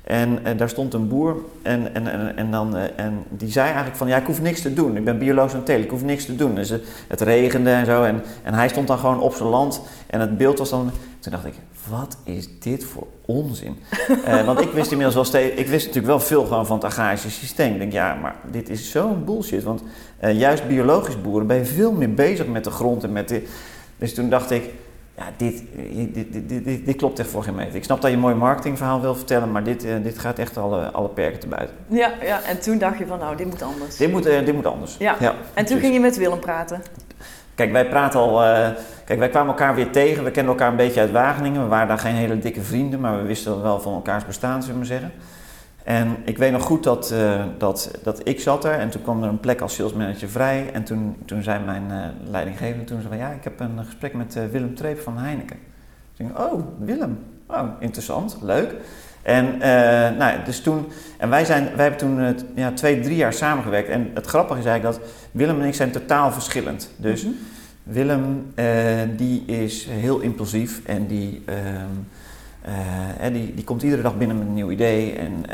En 0.02 0.44
eh, 0.44 0.58
daar 0.58 0.68
stond 0.68 0.94
een 0.94 1.08
boer 1.08 1.36
en, 1.62 1.94
en, 1.94 2.06
en, 2.06 2.36
en, 2.36 2.50
dan, 2.50 2.76
eh, 2.76 3.04
en 3.04 3.24
die 3.28 3.50
zei 3.50 3.66
eigenlijk 3.66 3.96
van 3.96 4.08
ja, 4.08 4.16
ik 4.16 4.26
hoef 4.26 4.40
niks 4.40 4.60
te 4.62 4.74
doen. 4.74 4.96
Ik 4.96 5.04
ben 5.04 5.18
biologisch 5.18 5.54
aan 5.54 5.62
telen, 5.62 5.84
ik 5.84 5.90
hoef 5.90 6.04
niks 6.04 6.24
te 6.24 6.36
doen. 6.36 6.54
Dus 6.54 6.70
het 7.08 7.20
regende 7.20 7.70
en 7.70 7.86
zo. 7.86 8.02
En, 8.02 8.22
en 8.42 8.54
hij 8.54 8.68
stond 8.68 8.86
dan 8.86 8.98
gewoon 8.98 9.20
op 9.20 9.34
zijn 9.34 9.48
land 9.48 9.82
en 10.06 10.20
het 10.20 10.36
beeld 10.36 10.58
was 10.58 10.70
dan. 10.70 10.90
Toen 11.18 11.32
dacht 11.32 11.44
ik, 11.44 11.54
wat 11.88 12.16
is 12.24 12.48
dit 12.58 12.84
voor 12.84 13.06
onzin? 13.26 13.76
Eh, 14.24 14.44
want 14.44 14.60
ik 14.60 14.70
wist 14.70 14.90
inmiddels 14.90 15.14
wel 15.14 15.24
steeds, 15.24 15.56
ik 15.56 15.66
wist 15.66 15.86
natuurlijk 15.86 16.06
wel 16.06 16.20
veel 16.20 16.44
gewoon 16.44 16.66
van 16.66 16.76
het 16.76 16.84
agrarische 16.84 17.30
systeem. 17.30 17.72
Ik 17.72 17.78
denk, 17.78 17.92
ja, 17.92 18.14
maar 18.14 18.34
dit 18.50 18.68
is 18.68 18.90
zo'n 18.90 19.24
bullshit. 19.24 19.62
Want 19.62 19.82
eh, 20.18 20.38
juist 20.38 20.66
biologisch 20.66 21.20
boeren 21.20 21.46
ben 21.46 21.56
je 21.56 21.64
veel 21.64 21.92
meer 21.92 22.14
bezig 22.14 22.46
met 22.46 22.64
de 22.64 22.70
grond 22.70 23.04
en 23.04 23.12
met 23.12 23.28
de. 23.28 23.46
Dus 23.98 24.14
toen 24.14 24.30
dacht 24.30 24.50
ik, 24.50 24.70
ja, 25.16 25.24
dit, 25.36 25.62
dit, 25.92 26.14
dit, 26.14 26.48
dit, 26.48 26.64
dit, 26.64 26.86
dit 26.86 26.96
klopt 26.96 27.18
echt 27.18 27.28
voor 27.28 27.42
geen 27.42 27.54
meter. 27.54 27.74
Ik 27.74 27.84
snap 27.84 28.00
dat 28.00 28.10
je 28.10 28.16
een 28.16 28.22
mooi 28.22 28.34
marketingverhaal 28.34 29.00
wil 29.00 29.14
vertellen, 29.14 29.52
maar 29.52 29.64
dit, 29.64 29.84
eh, 29.84 29.94
dit 30.02 30.18
gaat 30.18 30.38
echt 30.38 30.56
alle, 30.56 30.90
alle 30.90 31.08
perken 31.08 31.40
te 31.40 31.46
buiten. 31.46 31.76
Ja, 31.86 32.12
ja, 32.22 32.42
en 32.42 32.60
toen 32.60 32.78
dacht 32.78 32.98
je 32.98 33.06
van, 33.06 33.18
nou, 33.18 33.36
dit 33.36 33.46
moet 33.46 33.62
anders. 33.62 33.96
Dit 33.96 34.10
moet, 34.10 34.22
dit 34.22 34.54
moet 34.54 34.66
anders. 34.66 34.96
Ja. 34.98 35.16
En 35.20 35.34
toen 35.34 35.34
precies. 35.54 35.80
ging 35.80 35.94
je 35.94 36.00
met 36.00 36.16
Willem 36.16 36.40
praten. 36.40 36.82
Kijk, 37.62 37.74
wij 37.74 37.88
praten 37.88 38.20
al. 38.20 38.44
eh, 38.44 38.68
kijk, 39.04 39.18
wij 39.18 39.28
kwamen 39.28 39.48
elkaar 39.48 39.74
weer 39.74 39.90
tegen. 39.90 40.24
We 40.24 40.30
kenden 40.30 40.52
elkaar 40.52 40.70
een 40.70 40.76
beetje 40.76 41.00
uit 41.00 41.10
Wageningen. 41.10 41.62
We 41.62 41.68
waren 41.68 41.88
daar 41.88 41.98
geen 41.98 42.14
hele 42.14 42.38
dikke 42.38 42.62
vrienden, 42.62 43.00
maar 43.00 43.16
we 43.16 43.22
wisten 43.26 43.62
wel 43.62 43.80
van 43.80 43.94
elkaars 43.94 44.26
bestaan, 44.26 44.62
zullen 44.62 44.80
we 44.80 44.86
maar 44.88 44.98
zeggen. 45.00 45.10
En 45.84 46.16
ik 46.24 46.38
weet 46.38 46.52
nog 46.52 46.62
goed 46.62 46.82
dat, 46.82 47.10
eh, 47.10 47.42
dat, 47.58 47.90
dat 48.02 48.20
ik 48.28 48.40
zat 48.40 48.64
er 48.64 48.72
en 48.72 48.90
toen 48.90 49.02
kwam 49.02 49.22
er 49.22 49.28
een 49.28 49.40
plek 49.40 49.60
als 49.60 49.74
salesmanager 49.74 50.28
vrij. 50.28 50.70
En 50.72 50.84
toen, 50.84 51.16
toen 51.24 51.42
zei 51.42 51.64
mijn 51.64 51.90
eh, 51.90 51.96
leidinggevende 52.30 52.84
toen 52.84 53.00
zei 53.00 53.08
van 53.08 53.18
ja, 53.26 53.30
ik 53.30 53.44
heb 53.44 53.60
een 53.60 53.84
gesprek 53.84 54.14
met 54.14 54.38
Willem 54.50 54.74
Treep 54.74 55.00
van 55.00 55.18
Heineken. 55.18 55.56
Toen 56.16 56.30
dacht 56.34 56.46
ik, 56.46 56.52
oh, 56.52 56.60
Willem. 56.78 57.18
Oh, 57.46 57.68
interessant, 57.78 58.38
leuk. 58.42 58.74
En, 59.22 59.58
nou, 60.18 60.38
dus 60.44 60.60
toen, 60.60 60.86
en 61.18 61.30
wij, 61.30 61.44
zijn, 61.44 61.64
wij 61.76 61.88
hebben 61.88 61.98
toen 61.98 62.36
ja, 62.54 62.72
twee, 62.72 63.00
drie 63.00 63.16
jaar 63.16 63.32
samengewerkt. 63.32 63.88
En 63.88 64.10
het 64.14 64.26
grappige 64.26 64.58
is 64.60 64.66
eigenlijk 64.66 64.98
dat 64.98 65.08
Willem 65.30 65.60
en 65.60 65.66
ik 65.66 65.74
zijn 65.74 65.90
totaal 65.90 66.32
verschillend. 66.32 66.90
Dus 66.96 67.24
Mhm. 67.24 67.32
Willem, 67.82 68.52
eh, 68.54 68.66
die 69.16 69.44
is 69.44 69.86
heel 69.90 70.20
impulsief 70.20 70.80
en 70.84 71.06
die, 71.06 71.42
ehm, 71.44 71.58
eh, 72.60 73.26
eh, 73.26 73.32
die, 73.32 73.54
die 73.54 73.64
komt 73.64 73.82
iedere 73.82 74.02
dag 74.02 74.16
binnen 74.16 74.38
met 74.38 74.46
een 74.46 74.54
nieuw 74.54 74.70
idee. 74.70 75.12
En, 75.14 75.44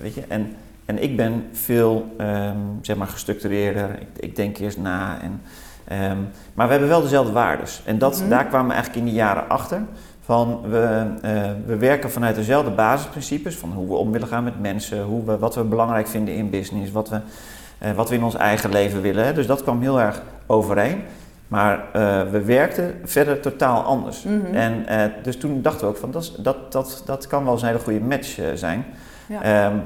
weet 0.00 0.14
je, 0.14 0.22
en, 0.28 0.54
en 0.84 1.02
ik 1.02 1.16
ben 1.16 1.44
veel 1.52 2.14
ehm, 2.18 2.56
zeg 2.82 2.96
maar 2.96 3.06
gestructureerder. 3.06 3.90
Ik, 4.00 4.08
ik 4.16 4.36
denk 4.36 4.58
eerst 4.58 4.78
na. 4.78 5.18
En, 5.22 5.40
ehm, 5.84 6.16
maar 6.54 6.66
we 6.66 6.72
hebben 6.72 6.90
wel 6.90 7.02
dezelfde 7.02 7.32
waardes. 7.32 7.82
En 7.84 7.98
dat, 7.98 8.20
Mhm. 8.20 8.28
daar 8.28 8.46
kwamen 8.46 8.66
we 8.68 8.72
eigenlijk 8.72 9.04
in 9.04 9.10
die 9.10 9.20
jaren 9.20 9.48
achter. 9.48 9.82
Van 10.24 10.60
we, 10.70 11.06
we 11.66 11.76
werken 11.76 12.10
vanuit 12.10 12.34
dezelfde 12.34 12.70
basisprincipes. 12.70 13.56
Van 13.56 13.72
hoe 13.72 13.88
we 13.88 13.94
om 13.94 14.12
willen 14.12 14.28
gaan 14.28 14.44
met 14.44 14.60
mensen. 14.60 15.02
Hoe 15.02 15.24
we, 15.24 15.38
wat 15.38 15.54
we 15.54 15.62
belangrijk 15.62 16.08
vinden 16.08 16.34
in 16.34 16.50
business. 16.50 16.92
Wat 16.92 17.08
we, 17.08 17.20
wat 17.94 18.08
we 18.08 18.14
in 18.14 18.22
ons 18.22 18.34
eigen 18.34 18.70
leven 18.70 19.00
willen. 19.00 19.24
Hè. 19.24 19.32
Dus 19.32 19.46
dat 19.46 19.62
kwam 19.62 19.80
heel 19.80 20.00
erg 20.00 20.22
overeen. 20.46 21.02
Maar 21.52 21.84
eh, 21.92 22.30
we 22.30 22.44
werkten 22.44 23.00
verder 23.04 23.40
totaal 23.40 23.82
anders. 23.82 24.22
Mhm. 24.22 24.54
En 24.54 24.86
eh, 24.86 25.04
dus 25.22 25.36
toen 25.36 25.62
dachten 25.62 25.80
we 25.80 25.92
ook 25.92 25.98
van 25.98 26.10
dat, 26.10 26.32
dat, 26.38 26.72
dat, 26.72 27.02
dat 27.06 27.26
kan 27.26 27.44
wel 27.44 27.52
eens 27.52 27.62
een 27.62 27.68
hele 27.68 27.80
goede 27.80 28.00
match 28.00 28.38
eh, 28.38 28.46
zijn. 28.54 28.84
Ja. 29.26 29.42
Ehm, 29.42 29.76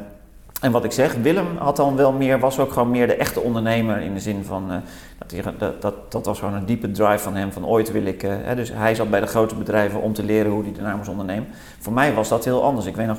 En 0.60 0.72
wat 0.72 0.84
ik 0.84 0.92
zeg, 0.92 1.14
Willem 1.14 1.56
had 1.58 1.76
dan 1.76 1.96
wel 1.96 2.12
meer, 2.12 2.38
was 2.38 2.58
ook 2.58 2.72
gewoon 2.72 2.90
meer 2.90 3.06
de 3.06 3.16
echte 3.16 3.40
ondernemer 3.40 4.00
in 4.00 4.14
de 4.14 4.20
zin 4.20 4.44
van, 4.44 4.82
dat, 5.18 5.30
hij, 5.30 5.42
dat, 5.58 5.82
dat, 5.82 6.12
dat, 6.12 6.26
was 6.26 6.38
gewoon 6.38 6.54
een 6.54 6.66
diepe 6.66 6.90
drive 6.90 7.18
van 7.18 7.34
hem, 7.34 7.52
van 7.52 7.66
ooit 7.66 7.92
wil 7.92 8.04
ik, 8.04 8.22
hè, 8.22 8.54
dus 8.54 8.72
hij 8.72 8.94
zat 8.94 9.10
bij 9.10 9.20
de 9.20 9.26
grote 9.26 9.54
bedrijven 9.54 10.00
om 10.00 10.12
te 10.12 10.24
leren 10.24 10.52
hoe 10.52 10.62
hij 10.62 10.72
daarna 10.72 10.96
moest 10.96 11.08
ondernemen. 11.08 11.48
Voor 11.78 11.92
mij 11.92 12.14
was 12.14 12.28
dat 12.28 12.44
heel 12.44 12.64
anders. 12.64 12.86
Ik 12.86 12.96
weet 12.96 13.06
nog, 13.06 13.18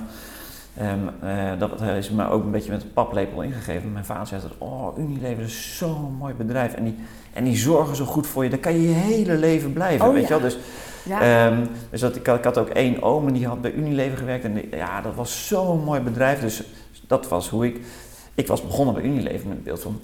um, 0.81 1.09
uh, 1.23 1.51
dat 1.59 1.81
is 1.81 2.09
me 2.09 2.29
ook 2.29 2.43
een 2.43 2.51
beetje 2.51 2.71
met 2.71 2.83
een 2.83 2.93
paplepel 2.93 3.41
ingegeven. 3.41 3.91
Mijn 3.91 4.05
vader 4.05 4.27
zei 4.27 4.41
dat, 4.41 4.51
oh 4.57 4.97
Unilever 4.97 5.43
is 5.43 5.77
zo'n 5.77 6.15
mooi 6.19 6.33
bedrijf 6.33 6.73
en 6.73 6.83
die, 6.83 6.95
en 7.33 7.43
die 7.43 7.55
zorgen 7.57 7.95
zo 7.95 8.05
goed 8.05 8.27
voor 8.27 8.43
je, 8.43 8.49
daar 8.49 8.59
kan 8.59 8.73
je 8.73 8.87
je 8.87 8.93
hele 8.93 9.33
leven 9.37 9.73
blijven, 9.73 10.07
Oh, 10.07 10.13
weet 10.13 10.27
ja. 10.27 10.35
je 10.35 10.41
wel. 10.41 10.49
Dus, 10.49 10.57
Ja. 11.03 11.21
Ehm, 11.47 11.65
dus 11.89 12.01
dat, 12.01 12.15
ik, 12.15 12.25
had, 12.27 12.37
ik 12.37 12.43
had 12.43 12.57
ook 12.57 12.69
één 12.69 13.03
oom 13.03 13.27
en 13.27 13.33
die 13.33 13.47
had 13.47 13.61
bij 13.61 13.71
Unilever 13.71 14.17
gewerkt. 14.17 14.43
En 14.43 14.53
die- 14.53 14.67
ja, 14.75 15.01
dat 15.01 15.15
was 15.15 15.47
zo'n 15.47 15.83
mooi 15.83 15.99
bedrijf. 16.01 16.39
Dus 16.41 16.63
dat 17.07 17.27
was 17.27 17.49
hoe 17.49 17.65
ik... 17.65 17.81
Ik 18.35 18.47
was 18.47 18.61
begonnen 18.61 18.93
bij 18.95 19.03
Unilever 19.03 19.47
met 19.47 19.55
het 19.55 19.63
beeld 19.63 19.81
van... 19.81 19.99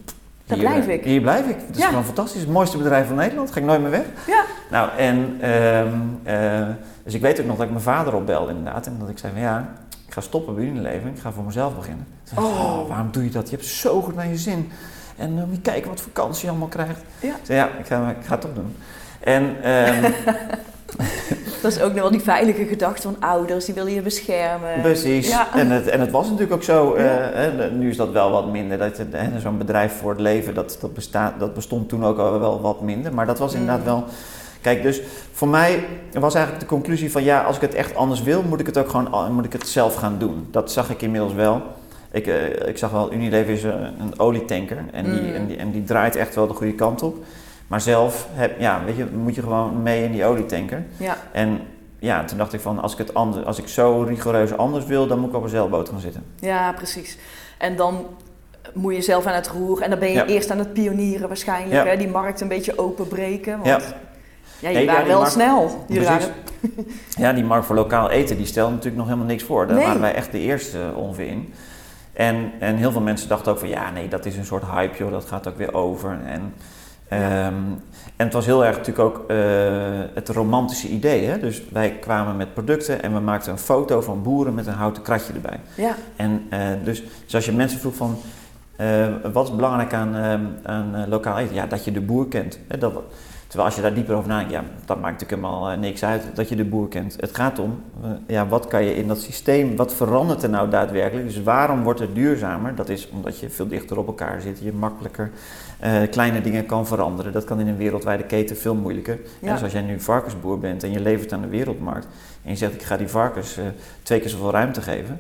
Daar 0.45 0.57
hier, 0.57 0.67
blijf 0.67 0.87
eh, 0.87 0.93
ik. 0.93 1.03
Hier 1.03 1.21
blijf 1.21 1.47
ik. 1.47 1.55
Het 1.67 1.75
is 1.75 1.81
Ja. 1.81 1.87
gewoon 1.87 2.03
fantastisch. 2.03 2.41
Het 2.41 2.49
mooiste 2.49 2.77
bedrijf 2.77 3.07
van 3.07 3.15
Nederland. 3.15 3.51
Ga 3.51 3.59
ik 3.59 3.65
nooit 3.65 3.81
meer 3.81 3.89
weg. 3.89 4.05
Ja. 4.27 4.43
Nou, 4.71 4.89
en... 4.97 5.37
ehm, 5.41 5.87
eh, 6.23 6.67
dus 7.03 7.13
ik 7.13 7.21
weet 7.21 7.39
ook 7.39 7.45
nog 7.45 7.55
dat 7.55 7.65
ik 7.65 7.71
mijn 7.71 7.83
vader 7.83 8.15
opbelde 8.15 8.51
inderdaad. 8.51 8.85
En 8.87 8.95
dat 8.99 9.09
ik 9.09 9.17
zei 9.17 9.33
van 9.33 9.41
ja, 9.41 9.73
ga 10.13 10.22
stoppen 10.22 10.55
bij 10.55 10.63
Unilever. 10.63 11.10
Ik 11.10 11.20
ga 11.20 11.32
voor 11.32 11.43
mezelf 11.43 11.75
beginnen. 11.75 12.08
Zei 12.24 12.46
Oh. 12.46 12.88
waarom 12.88 13.08
doe 13.12 13.24
je 13.24 13.29
dat? 13.29 13.50
Je 13.50 13.55
hebt 13.55 13.67
zo 13.67 14.01
goed 14.01 14.15
naar 14.15 14.27
je 14.27 14.38
zin. 14.38 14.72
En 15.17 15.32
uh, 15.38 15.43
moet 15.43 15.55
je 15.55 15.62
kijken 15.62 15.89
wat 15.89 16.01
vakantie 16.01 16.43
je 16.43 16.50
allemaal 16.50 16.67
krijgt. 16.67 17.01
Ja. 17.20 17.29
Ik 17.29 17.36
zei 17.43 17.58
ja, 17.58 17.65
ik 17.79 17.86
ga, 17.86 18.10
ik 18.10 18.25
ga 18.25 18.32
het 18.32 18.41
toch 18.41 18.53
doen. 18.53 18.75
En... 19.20 19.55
ehm, 19.63 20.12
Dat 21.62 21.72
is 21.72 21.82
ook 21.82 21.91
nog 21.93 22.01
wel 22.01 22.12
die 22.12 22.20
veilige 22.22 22.65
gedachte 22.65 23.01
van 23.01 23.15
ouders, 23.20 23.65
die 23.65 23.74
willen 23.74 23.93
je 23.93 24.01
beschermen. 24.01 24.82
Precies. 24.82 25.27
Ja. 25.29 25.48
En, 25.55 25.70
het, 25.70 25.88
en 25.88 26.00
het 26.00 26.12
was 26.12 26.25
natuurlijk 26.25 26.53
ook 26.53 26.63
zo. 26.63 26.93
eh, 26.93 27.58
Ja. 27.58 27.67
nu 27.67 27.89
is 27.89 27.98
dat 27.98 28.12
wel 28.12 28.32
wat 28.32 28.51
minder. 28.51 28.77
Dat, 28.77 28.98
hè, 29.12 29.39
Zo'n 29.39 29.58
bedrijf 29.58 29.93
voor 29.93 30.10
het 30.12 30.20
leven, 30.20 30.53
dat, 30.53 30.77
dat, 30.82 30.93
bestaat, 30.93 31.39
dat 31.39 31.53
bestond 31.53 31.89
toen 31.89 32.05
ook 32.05 32.17
wel 32.17 32.62
wat 32.62 32.82
minder. 32.82 33.13
Maar 33.13 33.25
dat 33.25 33.39
was 33.39 33.53
inderdaad 33.53 33.79
Mm. 33.79 33.86
wel. 33.86 34.03
Kijk, 34.63 34.82
dus 34.84 35.01
voor 35.32 35.48
mij 35.48 35.84
was 36.13 36.34
eigenlijk 36.36 36.63
de 36.65 36.70
conclusie 36.75 37.12
van 37.12 37.24
ja, 37.24 37.41
als 37.41 37.55
ik 37.55 37.62
het 37.62 37.74
echt 37.74 37.96
anders 37.96 38.22
wil, 38.24 38.43
moet 38.43 38.60
ik 38.60 38.65
het 38.65 38.77
ook 38.77 38.89
gewoon 38.89 39.34
moet 39.34 39.46
ik 39.46 39.53
het 39.53 39.67
zelf 39.67 39.96
gaan 39.96 40.15
doen. 40.17 40.48
Dat 40.51 40.72
zag 40.72 40.89
ik 40.89 41.01
inmiddels 41.01 41.34
wel. 41.34 41.62
Ik, 42.12 42.27
eh, 42.27 42.67
ik 42.67 42.77
zag 42.77 42.91
wel, 42.91 43.13
Unilever 43.13 43.53
is 43.53 43.63
een, 43.63 43.74
een 44.00 44.20
olietanker 44.20 44.77
en 44.91 45.03
die, 45.03 45.22
Mm. 45.22 45.34
en, 45.34 45.46
die, 45.48 45.58
en 45.58 45.72
die 45.72 45.84
draait 45.84 46.15
echt 46.15 46.36
wel 46.36 46.48
de 46.48 46.53
goede 46.53 46.74
kant 46.74 47.01
op. 47.03 47.15
Maar 47.67 47.82
zelf 47.82 48.27
heb, 48.34 48.60
ja, 48.60 48.82
weet 48.86 48.96
je, 48.96 49.05
moet 49.24 49.36
je 49.36 49.41
gewoon 49.41 49.84
mee 49.84 50.03
in 50.03 50.12
die 50.12 50.25
olietanker. 50.25 50.84
Ja. 50.98 51.17
En 51.32 51.60
ja, 52.00 52.24
toen 52.24 52.38
dacht 52.38 52.53
ik 52.53 52.60
van, 52.60 52.79
als 52.82 52.91
ik, 52.91 52.98
het 52.98 53.13
anders, 53.13 53.46
als 53.46 53.60
ik 53.60 53.67
zo 53.67 54.01
rigoureus 54.01 54.58
anders 54.58 54.86
wil, 54.86 55.08
dan 55.08 55.20
moet 55.20 55.29
ik 55.29 55.36
op 55.36 55.43
een 55.43 55.50
zeilboot 55.50 55.89
gaan 55.89 56.00
zitten. 56.00 56.24
ja, 56.39 56.72
precies. 56.74 57.17
En 57.58 57.75
dan 57.75 58.05
moet 58.74 58.96
je 58.96 59.01
zelf 59.01 59.25
aan 59.25 59.36
het 59.36 59.48
roer 59.48 59.82
en 59.82 59.89
dan 59.89 60.00
ben 60.00 60.08
je 60.10 60.13
Ja. 60.15 60.25
eerst 60.25 60.50
aan 60.51 60.58
het 60.58 60.74
pionieren 60.74 61.27
waarschijnlijk. 61.27 61.84
Ja. 61.86 61.91
Hè? 61.91 61.98
Die 61.98 62.08
markt 62.08 62.41
een 62.41 62.48
beetje 62.48 62.77
openbreken. 62.77 63.53
Want 63.53 63.65
Ja. 63.67 63.79
Ja. 64.63 64.70
jullie 64.72 64.86
Nee, 64.86 64.96
waren 64.96 65.03
die 65.10 65.13
wel 65.13 65.25
snel. 65.25 65.86
Jullie 65.88 66.08
waren, 66.08 66.29
Ja, 67.17 67.34
die 67.34 67.43
markt 67.43 67.65
voor 67.65 67.75
lokaal 67.75 68.10
eten, 68.10 68.38
die 68.38 68.46
stelde 68.46 68.70
natuurlijk 68.72 68.98
nog 68.98 69.05
helemaal 69.05 69.27
niks 69.27 69.43
voor. 69.43 69.67
Daar 69.67 69.75
Nee. 69.75 69.86
waren 69.86 70.01
wij 70.01 70.13
echt 70.13 70.32
de 70.32 70.39
eerste 70.39 70.79
ongeveer 70.96 71.27
in. 71.27 71.53
En, 72.13 72.51
en 72.60 72.75
heel 72.75 72.91
veel 72.91 73.01
mensen 73.01 73.29
dachten 73.29 73.51
ook 73.51 73.60
van, 73.60 73.70
ja, 73.70 73.91
nee, 73.91 74.08
dat 74.08 74.25
is 74.25 74.38
een 74.38 74.46
soort 74.46 74.63
hype, 74.72 74.98
joh, 74.98 75.12
dat 75.12 75.25
gaat 75.25 75.48
ook 75.48 75.58
weer 75.58 75.74
over. 75.74 76.17
En, 76.25 76.53
ehm, 77.08 77.53
en 78.15 78.25
het 78.25 78.34
was 78.34 78.46
heel 78.46 78.65
erg 78.65 78.77
natuurlijk 78.77 79.05
ook 79.17 79.24
eh, 79.29 79.38
het 80.13 80.29
romantische 80.29 80.88
idee. 80.88 81.25
Hè? 81.25 81.39
Dus 81.39 81.63
wij 81.72 81.91
kwamen 81.91 82.38
met 82.38 82.53
producten 82.53 83.03
en 83.03 83.13
we 83.13 83.20
maakten 83.20 83.51
een 83.51 83.58
foto 83.58 84.01
van 84.01 84.22
boeren 84.24 84.53
met 84.53 84.67
een 84.67 84.74
houten 84.74 85.03
kratje 85.03 85.34
erbij. 85.34 85.60
ja. 85.75 85.96
En 86.15 86.46
eh, 86.50 86.60
dus, 86.84 87.03
dus 87.25 87.36
als 87.36 87.46
je 87.46 87.51
mensen 87.51 87.79
vroeg 87.79 87.96
van 87.96 88.17
eh, 88.75 89.08
wat 89.34 89.48
is 89.48 89.55
belangrijk 89.55 89.93
aan, 89.93 90.15
ehm, 90.15 90.41
aan 90.63 91.05
lokaal 91.10 91.38
eten? 91.38 91.55
Ja, 91.55 91.65
dat 91.65 91.86
je 91.86 91.91
de 91.91 92.01
boer 92.01 92.27
kent. 92.27 92.60
Hè, 92.67 92.77
dat, 92.77 92.93
terwijl 93.53 93.74
als 93.74 93.81
je 93.81 93.88
daar 93.88 93.98
dieper 93.98 94.15
over 94.15 94.29
nadenkt, 94.29 94.51
ja, 94.51 94.63
dat 94.86 95.00
maakt 95.00 95.22
natuurlijk 95.22 95.41
helemaal 95.41 95.69
eh, 95.69 95.77
niks 95.77 96.03
uit 96.03 96.24
dat 96.33 96.50
je 96.50 96.55
de 96.55 96.65
boer 96.65 96.88
kent. 96.88 97.15
Het 97.19 97.36
gaat 97.36 97.60
om, 97.60 97.81
eh, 98.03 98.10
ja, 98.27 98.48
wat 98.48 98.67
kan 98.67 98.83
je 98.83 98.95
in 98.95 99.07
dat 99.07 99.22
systeem, 99.22 99.75
wat 99.75 99.93
verandert 99.93 100.43
er 100.43 100.50
nou 100.50 100.69
daadwerkelijk? 100.69 101.27
Dus 101.27 101.43
waarom 101.43 101.83
wordt 101.83 102.00
het 102.00 102.15
duurzamer? 102.15 102.75
Dat 102.75 102.89
is 102.89 103.10
omdat 103.10 103.39
je 103.39 103.50
veel 103.50 103.67
dichter 103.67 103.98
op 103.98 104.07
elkaar 104.07 104.41
zit, 104.41 104.60
je 104.60 104.74
makkelijker 104.74 105.31
eh, 105.79 106.01
kleine 106.10 106.41
dingen 106.41 106.65
kan 106.65 106.88
veranderen. 106.88 107.31
Dat 107.31 107.43
kan 107.43 107.60
in 107.60 107.67
een 107.67 107.77
wereldwijde 107.77 108.24
keten 108.24 108.57
veel 108.57 108.75
moeilijker. 108.75 109.19
Ja. 109.39 109.48
En 109.48 109.53
dus 109.53 109.63
als 109.63 109.72
jij 109.72 109.81
nu 109.81 110.00
varkensboer 110.00 110.60
bent 110.60 110.83
en 110.83 110.91
je 110.91 111.00
levert 111.00 111.33
aan 111.33 111.41
de 111.41 111.48
wereldmarkt 111.48 112.07
en 112.43 112.50
je 112.50 112.57
zegt 112.57 112.74
ik 112.74 112.81
ga 112.81 112.98
die 112.98 113.07
varkens 113.07 113.57
twee 114.03 114.19
keer 114.19 114.29
zoveel 114.29 114.51
ruimte 114.51 114.81
geven, 114.81 115.19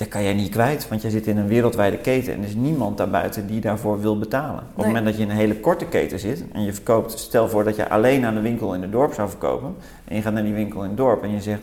dat 0.00 0.08
kan 0.08 0.22
jij 0.22 0.34
niet 0.34 0.48
kwijt, 0.50 0.88
want 0.88 1.02
jij 1.02 1.10
zit 1.10 1.26
in 1.26 1.36
een 1.36 1.46
wereldwijde 1.48 1.96
keten 1.98 2.32
en 2.32 2.38
er 2.42 2.48
is 2.48 2.54
niemand 2.54 2.96
daarbuiten 2.96 3.46
die 3.46 3.60
daarvoor 3.60 4.00
wil 4.00 4.18
betalen. 4.18 4.60
Op 4.60 4.66
het 4.66 4.76
Nee. 4.76 4.86
moment 4.86 5.04
dat 5.04 5.16
je 5.16 5.22
in 5.22 5.30
een 5.30 5.36
hele 5.36 5.56
korte 5.60 5.84
keten 5.84 6.18
zit 6.18 6.44
en 6.52 6.62
je 6.64 6.72
verkoopt, 6.72 7.18
stel 7.18 7.48
voor 7.48 7.64
dat 7.64 7.76
je 7.76 7.88
alleen 7.88 8.24
aan 8.24 8.34
de 8.34 8.40
winkel 8.40 8.74
in 8.74 8.82
het 8.82 8.92
dorp 8.92 9.14
zou 9.14 9.28
verkopen 9.28 9.74
en 10.04 10.16
je 10.16 10.22
gaat 10.22 10.32
naar 10.32 10.42
die 10.42 10.54
winkel 10.54 10.82
in 10.82 10.88
het 10.88 10.96
dorp 10.96 11.22
en 11.22 11.30
je 11.30 11.40
zegt, 11.40 11.60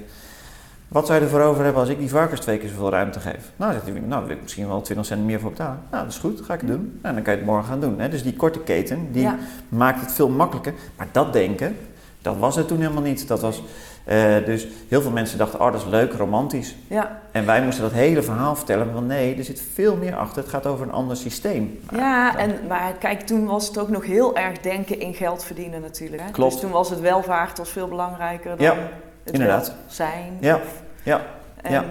wat 0.88 1.06
zou 1.08 1.20
je 1.20 1.26
ervoor 1.26 1.42
over 1.42 1.64
hebben 1.64 1.82
als 1.82 1.90
ik 1.92 2.00
die 2.00 2.10
varkens 2.10 2.40
twee 2.40 2.58
keer 2.58 2.70
zoveel 2.70 2.90
ruimte 2.90 3.20
geef? 3.20 3.52
Nou, 3.56 3.72
zegt 3.72 3.84
die 3.86 3.94
winkel, 3.94 4.10
nou, 4.12 4.20
daar 4.22 4.30
wil 4.30 4.38
ik 4.38 4.44
misschien 4.44 4.68
wel 4.68 4.82
20 4.82 5.06
cent 5.06 5.26
meer 5.26 5.40
voor 5.40 5.50
betalen. 5.50 5.80
Nou, 5.92 6.04
dat 6.04 6.14
is 6.14 6.20
goed, 6.20 6.42
ga 6.42 6.54
ik 6.54 6.60
het 6.60 6.70
doen. 6.70 7.00
Nou, 7.02 7.14
dan 7.16 7.24
kan 7.24 7.34
je 7.34 7.40
het 7.40 7.48
morgen 7.48 7.68
gaan 7.70 7.80
doen. 7.80 8.00
Hè? 8.00 8.10
Dus 8.10 8.24
die 8.24 8.34
korte 8.36 8.60
keten, 8.60 9.08
die 9.12 9.22
Ja. 9.22 9.36
maakt 9.70 10.02
het 10.02 10.12
veel 10.12 10.30
makkelijker. 10.30 10.74
Maar 10.98 11.08
dat 11.12 11.34
denken, 11.34 11.76
dat 12.22 12.38
was 12.38 12.56
het 12.56 12.68
toen 12.68 12.80
helemaal 12.80 13.02
niet. 13.04 13.28
Dat 13.28 13.42
was, 13.42 13.64
eh, 14.08 14.46
dus 14.46 14.68
heel 14.88 15.02
veel 15.02 15.12
mensen 15.12 15.38
dachten, 15.38 15.60
oh, 15.60 15.72
dat 15.72 15.82
is 15.82 15.88
leuk, 15.88 16.14
romantisch. 16.14 16.76
Ja. 16.88 17.20
En 17.32 17.46
wij 17.46 17.62
moesten 17.64 17.84
dat 17.84 17.92
hele 17.92 18.22
verhaal 18.24 18.56
vertellen 18.56 18.88
van 18.94 19.06
nee, 19.06 19.36
er 19.36 19.44
zit 19.44 19.62
veel 19.74 19.96
meer 19.96 20.16
achter. 20.16 20.42
Het 20.42 20.52
gaat 20.52 20.66
over 20.66 20.86
een 20.86 20.92
ander 20.92 21.18
systeem. 21.18 21.80
Ja, 21.92 22.38
en, 22.38 22.52
maar 22.68 22.94
kijk, 23.00 23.22
toen 23.22 23.46
was 23.46 23.68
het 23.68 23.78
ook 23.80 23.90
nog 23.90 24.06
heel 24.06 24.36
erg 24.36 24.58
denken 24.60 25.00
in 25.00 25.14
geld 25.14 25.44
verdienen 25.44 25.82
natuurlijk. 25.82 26.22
Hè? 26.22 26.32
Klopt. 26.32 26.52
Dus 26.52 26.62
toen 26.62 26.72
was 26.72 26.90
het 26.90 27.00
welvaart 27.00 27.58
was 27.58 27.70
veel 27.70 27.88
belangrijker 27.88 28.50
dan 28.58 28.66
Ja, 28.66 28.76
het 29.24 29.34
inderdaad. 29.34 29.74
zijn. 29.88 30.38
Ja, 30.40 30.60
ja. 31.04 31.22
En 31.62 31.72
ja. 31.74 31.82
eh, 31.84 31.88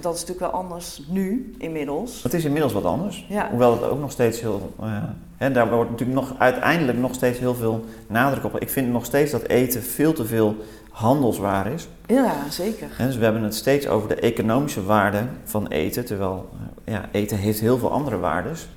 dat 0.00 0.14
is 0.14 0.20
natuurlijk 0.20 0.52
wel 0.52 0.60
anders 0.62 1.02
nu, 1.08 1.54
inmiddels. 1.58 2.22
Het 2.22 2.34
is 2.34 2.44
inmiddels 2.44 2.72
wat 2.72 2.84
anders. 2.84 3.26
Ja. 3.28 3.48
Hoewel 3.50 3.72
het 3.72 3.82
ook 3.90 4.00
nog 4.00 4.10
steeds 4.10 4.40
heel. 4.40 4.74
eh, 4.80 4.86
hè, 5.36 5.52
daar 5.52 5.70
wordt 5.70 5.90
natuurlijk 5.90 6.18
nog 6.18 6.34
uiteindelijk 6.38 6.98
nog 6.98 7.14
steeds 7.14 7.38
heel 7.38 7.54
veel 7.54 7.84
nadruk 8.06 8.44
op. 8.44 8.58
Ik 8.60 8.70
vind 8.70 8.92
nog 8.92 9.04
steeds 9.04 9.30
dat 9.30 9.42
eten 9.42 9.82
veel 9.82 10.12
te 10.12 10.24
veel 10.26 10.56
handelswaar 11.00 11.66
is. 11.66 11.88
Ja, 12.06 12.32
zeker. 12.50 12.88
Hè, 12.92 13.06
dus 13.06 13.16
we 13.16 13.24
hebben 13.24 13.42
het 13.42 13.54
steeds 13.54 13.88
over 13.88 14.08
de 14.08 14.14
economische 14.14 14.84
waarde 14.84 15.22
van 15.44 15.66
eten. 15.68 16.04
Terwijl 16.04 16.48
eh, 16.84 16.94
ja, 16.94 17.08
eten 17.12 17.36
heeft 17.38 17.60
heel 17.60 17.78
veel 17.78 17.90
andere 17.92 18.18
waardes. 18.18 18.68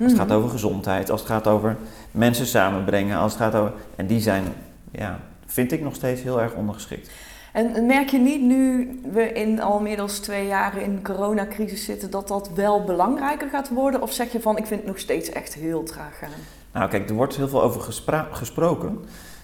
Als 0.00 0.10
het 0.10 0.18
gaat 0.20 0.28
Mhm. 0.28 0.36
over 0.36 0.50
gezondheid, 0.50 1.10
als 1.10 1.20
het 1.20 1.30
gaat 1.30 1.46
over 1.46 1.76
mensen 2.10 2.46
samenbrengen, 2.46 3.18
als 3.18 3.32
het 3.32 3.42
gaat 3.42 3.54
over. 3.54 3.72
En 3.96 4.06
die 4.06 4.20
zijn, 4.20 4.44
ja, 4.92 5.18
vind 5.46 5.72
ik 5.72 5.80
nog 5.82 5.94
steeds 5.94 6.22
heel 6.22 6.40
erg 6.40 6.54
ondergeschikt. 6.54 7.10
En 7.52 7.86
merk 7.86 8.08
je 8.08 8.18
niet 8.18 8.42
nu 8.42 8.88
we 9.12 9.32
in 9.32 9.60
al 9.60 9.76
inmiddels 9.76 10.18
twee 10.18 10.46
jaar 10.46 10.76
in 10.82 10.94
de 10.94 11.02
coronacrisis 11.02 11.84
zitten, 11.84 12.10
dat 12.10 12.28
dat 12.28 12.50
wel 12.54 12.84
belangrijker 12.84 13.48
gaat 13.48 13.68
worden? 13.68 14.02
Of 14.02 14.12
zeg 14.12 14.32
je 14.32 14.40
van, 14.40 14.56
ik 14.56 14.66
vind 14.66 14.80
het 14.80 14.88
nog 14.88 14.98
steeds 14.98 15.28
echt 15.30 15.54
heel 15.54 15.82
traag 15.82 16.18
gaan? 16.18 16.28
Nou, 16.72 16.88
kijk, 16.90 17.08
er 17.08 17.14
wordt 17.14 17.36
heel 17.36 17.48
veel 17.48 17.62
over 17.62 17.80
gespra- 17.80 18.28
gesproken. 18.32 18.98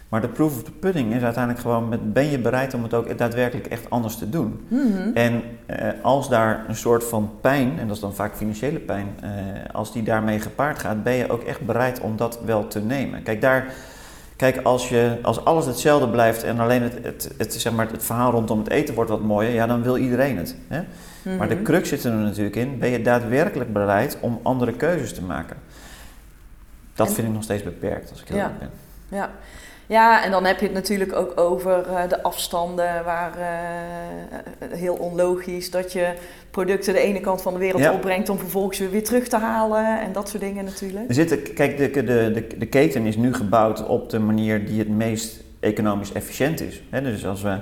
Maar 0.08 0.20
de 0.20 0.28
proof 0.28 0.56
of 0.56 0.62
the 0.62 0.70
pudding 0.70 1.14
is 1.14 1.22
uiteindelijk 1.22 1.62
gewoon: 1.62 1.88
met, 1.88 2.12
ben 2.12 2.30
je 2.30 2.38
bereid 2.38 2.74
om 2.74 2.82
het 2.82 2.94
ook 2.94 3.18
daadwerkelijk 3.18 3.66
echt 3.66 3.90
anders 3.90 4.16
te 4.16 4.30
doen? 4.30 4.64
Mhm. 4.68 5.10
En 5.14 5.42
eh, 5.66 5.88
als 6.02 6.28
daar 6.28 6.64
een 6.68 6.76
soort 6.76 7.04
van 7.04 7.30
pijn, 7.40 7.78
en 7.78 7.86
dat 7.86 7.96
is 7.96 8.02
dan 8.02 8.14
vaak 8.14 8.34
financiële 8.36 8.78
pijn, 8.78 9.06
eh, 9.20 9.30
als 9.72 9.92
die 9.92 10.02
daarmee 10.02 10.40
gepaard 10.40 10.78
gaat, 10.78 11.02
ben 11.02 11.12
je 11.12 11.30
ook 11.30 11.42
echt 11.42 11.60
bereid 11.66 12.00
om 12.00 12.16
dat 12.16 12.38
wel 12.44 12.68
te 12.68 12.80
nemen. 12.80 13.22
Kijk, 13.22 13.40
daar, 13.40 13.66
kijk 14.36 14.56
als, 14.62 14.88
je, 14.88 15.18
als 15.22 15.44
alles 15.44 15.66
hetzelfde 15.66 16.08
blijft 16.08 16.42
en 16.42 16.58
alleen 16.60 16.82
het, 16.82 16.98
het, 17.02 17.30
het, 17.38 17.54
zeg 17.54 17.72
maar, 17.72 17.90
het 17.90 18.04
verhaal 18.04 18.30
rondom 18.30 18.58
het 18.58 18.68
eten 18.68 18.94
wordt 18.94 19.10
wat 19.10 19.22
mooier, 19.22 19.52
ja, 19.52 19.66
dan 19.66 19.82
wil 19.82 19.96
iedereen 19.96 20.36
het. 20.36 20.56
Hè? 20.68 20.82
Maar 21.36 21.48
de 21.48 21.54
Mhm. 21.54 21.64
crux 21.64 21.88
zit 21.88 22.04
er 22.04 22.12
natuurlijk 22.12 22.56
in, 22.56 22.78
ben 22.78 22.90
je 22.90 23.02
daadwerkelijk 23.02 23.72
bereid 23.72 24.16
om 24.20 24.40
andere 24.42 24.72
keuzes 24.72 25.14
te 25.14 25.22
maken? 25.22 25.56
Dat 26.94 27.06
En- 27.08 27.12
vind 27.14 27.26
ik 27.26 27.32
nog 27.34 27.42
steeds 27.42 27.62
beperkt, 27.62 28.10
als 28.10 28.20
ik 28.20 28.28
heel 28.28 28.36
Ja. 28.36 28.52
ben. 28.58 28.68
Ja. 29.08 29.30
Ja, 29.86 30.24
en 30.24 30.30
dan 30.30 30.44
heb 30.44 30.58
je 30.58 30.64
het 30.64 30.74
natuurlijk 30.74 31.16
ook 31.16 31.40
over 31.40 31.86
eh, 31.88 32.08
de 32.08 32.22
afstanden, 32.22 33.04
waar 33.04 33.32
eh, 33.38 34.78
heel 34.78 34.94
onlogisch 34.94 35.70
dat 35.70 35.92
je 35.92 36.12
producten 36.50 36.92
de 36.92 37.00
ene 37.00 37.20
kant 37.20 37.42
van 37.42 37.52
de 37.52 37.58
wereld 37.58 37.82
Ja. 37.82 37.92
opbrengt 37.92 38.28
om 38.28 38.38
vervolgens 38.38 38.78
weer, 38.78 38.90
weer 38.90 39.04
terug 39.04 39.28
te 39.28 39.36
halen 39.38 40.00
en 40.00 40.12
dat 40.12 40.28
soort 40.28 40.42
dingen 40.42 40.64
natuurlijk. 40.64 41.08
Er 41.08 41.14
zitten, 41.14 41.54
kijk, 41.54 41.76
de, 41.76 41.90
de, 41.90 42.02
de, 42.32 42.46
de 42.58 42.66
keten 42.66 43.06
is 43.06 43.16
nu 43.16 43.34
gebouwd 43.34 43.86
op 43.86 44.10
de 44.10 44.18
manier 44.18 44.66
die 44.66 44.78
het 44.78 44.88
meest 44.88 45.42
economisch 45.60 46.12
efficiënt 46.12 46.60
is. 46.60 46.82
Dus 46.90 47.26
als 47.26 47.42
we, 47.42 47.58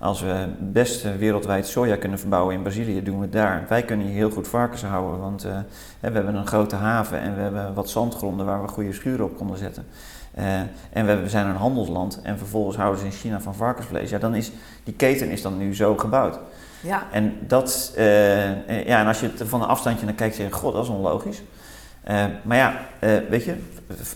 als 0.00 0.20
we 0.20 0.46
best 0.58 1.16
wereldwijd 1.18 1.66
soja 1.66 1.96
kunnen 1.96 2.18
verbouwen 2.18 2.54
in 2.54 2.62
Brazilië, 2.62 3.02
doen 3.02 3.16
we 3.16 3.22
het 3.22 3.32
daar. 3.32 3.64
Wij 3.68 3.82
kunnen 3.82 4.06
hier 4.06 4.14
heel 4.14 4.30
goed 4.30 4.48
varkens 4.48 4.82
houden, 4.82 5.20
want 5.20 5.44
eh, 5.44 5.58
we 6.00 6.10
hebben 6.10 6.34
een 6.34 6.46
grote 6.46 6.76
haven 6.76 7.20
en 7.20 7.34
we 7.34 7.40
hebben 7.40 7.74
wat 7.74 7.90
zandgronden 7.90 8.46
waar 8.46 8.62
we 8.62 8.68
goede 8.68 8.92
schuren 8.92 9.24
op 9.24 9.36
konden 9.36 9.58
zetten. 9.58 9.86
eh, 10.34 10.60
en 10.92 11.06
we, 11.06 11.16
we 11.16 11.28
zijn 11.28 11.46
een 11.46 11.56
handelsland 11.56 12.20
en 12.22 12.38
vervolgens 12.38 12.76
houden 12.76 13.00
ze 13.00 13.06
in 13.06 13.12
China 13.12 13.40
van 13.40 13.54
varkensvlees, 13.54 14.10
ja, 14.10 14.18
dan 14.18 14.34
is 14.34 14.52
die 14.84 14.94
keten 14.94 15.30
is 15.30 15.42
dan 15.42 15.58
nu 15.58 15.74
zo 15.74 15.96
gebouwd. 15.96 16.38
Ja. 16.82 17.06
En 17.12 17.34
dat, 17.46 17.92
eh, 17.96 18.86
ja, 18.86 19.00
en 19.00 19.06
als 19.06 19.20
je 19.20 19.26
het 19.26 19.48
van 19.48 19.62
een 19.62 19.68
afstandje 19.68 20.06
naar 20.06 20.14
kijkt, 20.14 20.34
zeg 20.34 20.46
je, 20.46 20.52
god, 20.52 20.72
dat 20.72 20.84
is 20.84 20.90
onlogisch. 20.90 21.42
Maar 22.42 22.56
ja, 22.56 22.80
weet 23.28 23.44
je, 23.44 23.54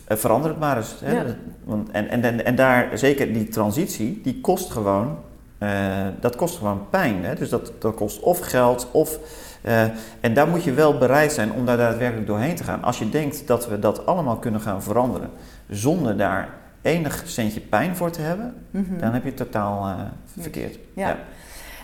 verander 0.08 0.50
het 0.50 0.58
maar 0.58 0.76
eens. 0.76 0.94
Hè? 1.00 1.12
Ja. 1.12 1.24
Want, 1.64 1.90
en, 1.90 2.08
en, 2.08 2.22
en, 2.22 2.44
en 2.44 2.54
daar, 2.54 2.98
zeker 2.98 3.32
die 3.32 3.48
transitie, 3.48 4.20
die 4.22 4.40
kost 4.40 4.70
gewoon, 4.70 5.16
eh, 5.64 6.06
dat 6.20 6.36
kost 6.36 6.56
gewoon 6.58 6.86
pijn. 6.90 7.24
Hè? 7.24 7.34
Dus 7.34 7.48
dat, 7.48 7.72
dat 7.78 7.94
kost 7.94 8.20
of 8.20 8.38
geld, 8.40 8.88
of... 8.90 9.18
eh, 9.62 9.82
en 10.20 10.34
daar 10.34 10.48
moet 10.48 10.64
je 10.64 10.72
wel 10.72 10.98
bereid 10.98 11.32
zijn 11.32 11.52
om 11.52 11.66
daar 11.66 11.76
daadwerkelijk 11.76 12.26
doorheen 12.26 12.54
te 12.56 12.64
gaan. 12.64 12.82
Als 12.82 12.98
je 12.98 13.08
denkt 13.10 13.46
dat 13.46 13.68
we 13.68 13.78
dat 13.78 14.06
allemaal 14.06 14.36
kunnen 14.36 14.60
gaan 14.60 14.82
veranderen, 14.82 15.30
zonder 15.68 16.16
daar 16.16 16.48
enig 16.82 17.22
centje 17.26 17.60
pijn 17.60 17.96
voor 17.96 18.10
te 18.10 18.20
hebben, 18.20 18.54
Mhm. 18.70 18.98
dan 18.98 19.12
heb 19.12 19.22
je 19.22 19.28
het 19.28 19.36
totaal 19.36 19.86
eh, 19.86 19.94
verkeerd. 20.40 20.78
Ja. 20.94 21.16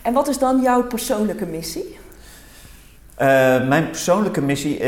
En 0.02 0.12
wat 0.12 0.28
is 0.28 0.38
dan 0.38 0.60
jouw 0.62 0.82
persoonlijke 0.82 1.46
missie? 1.46 1.98
Mijn 3.68 3.86
persoonlijke 3.90 4.40
missie, 4.40 4.78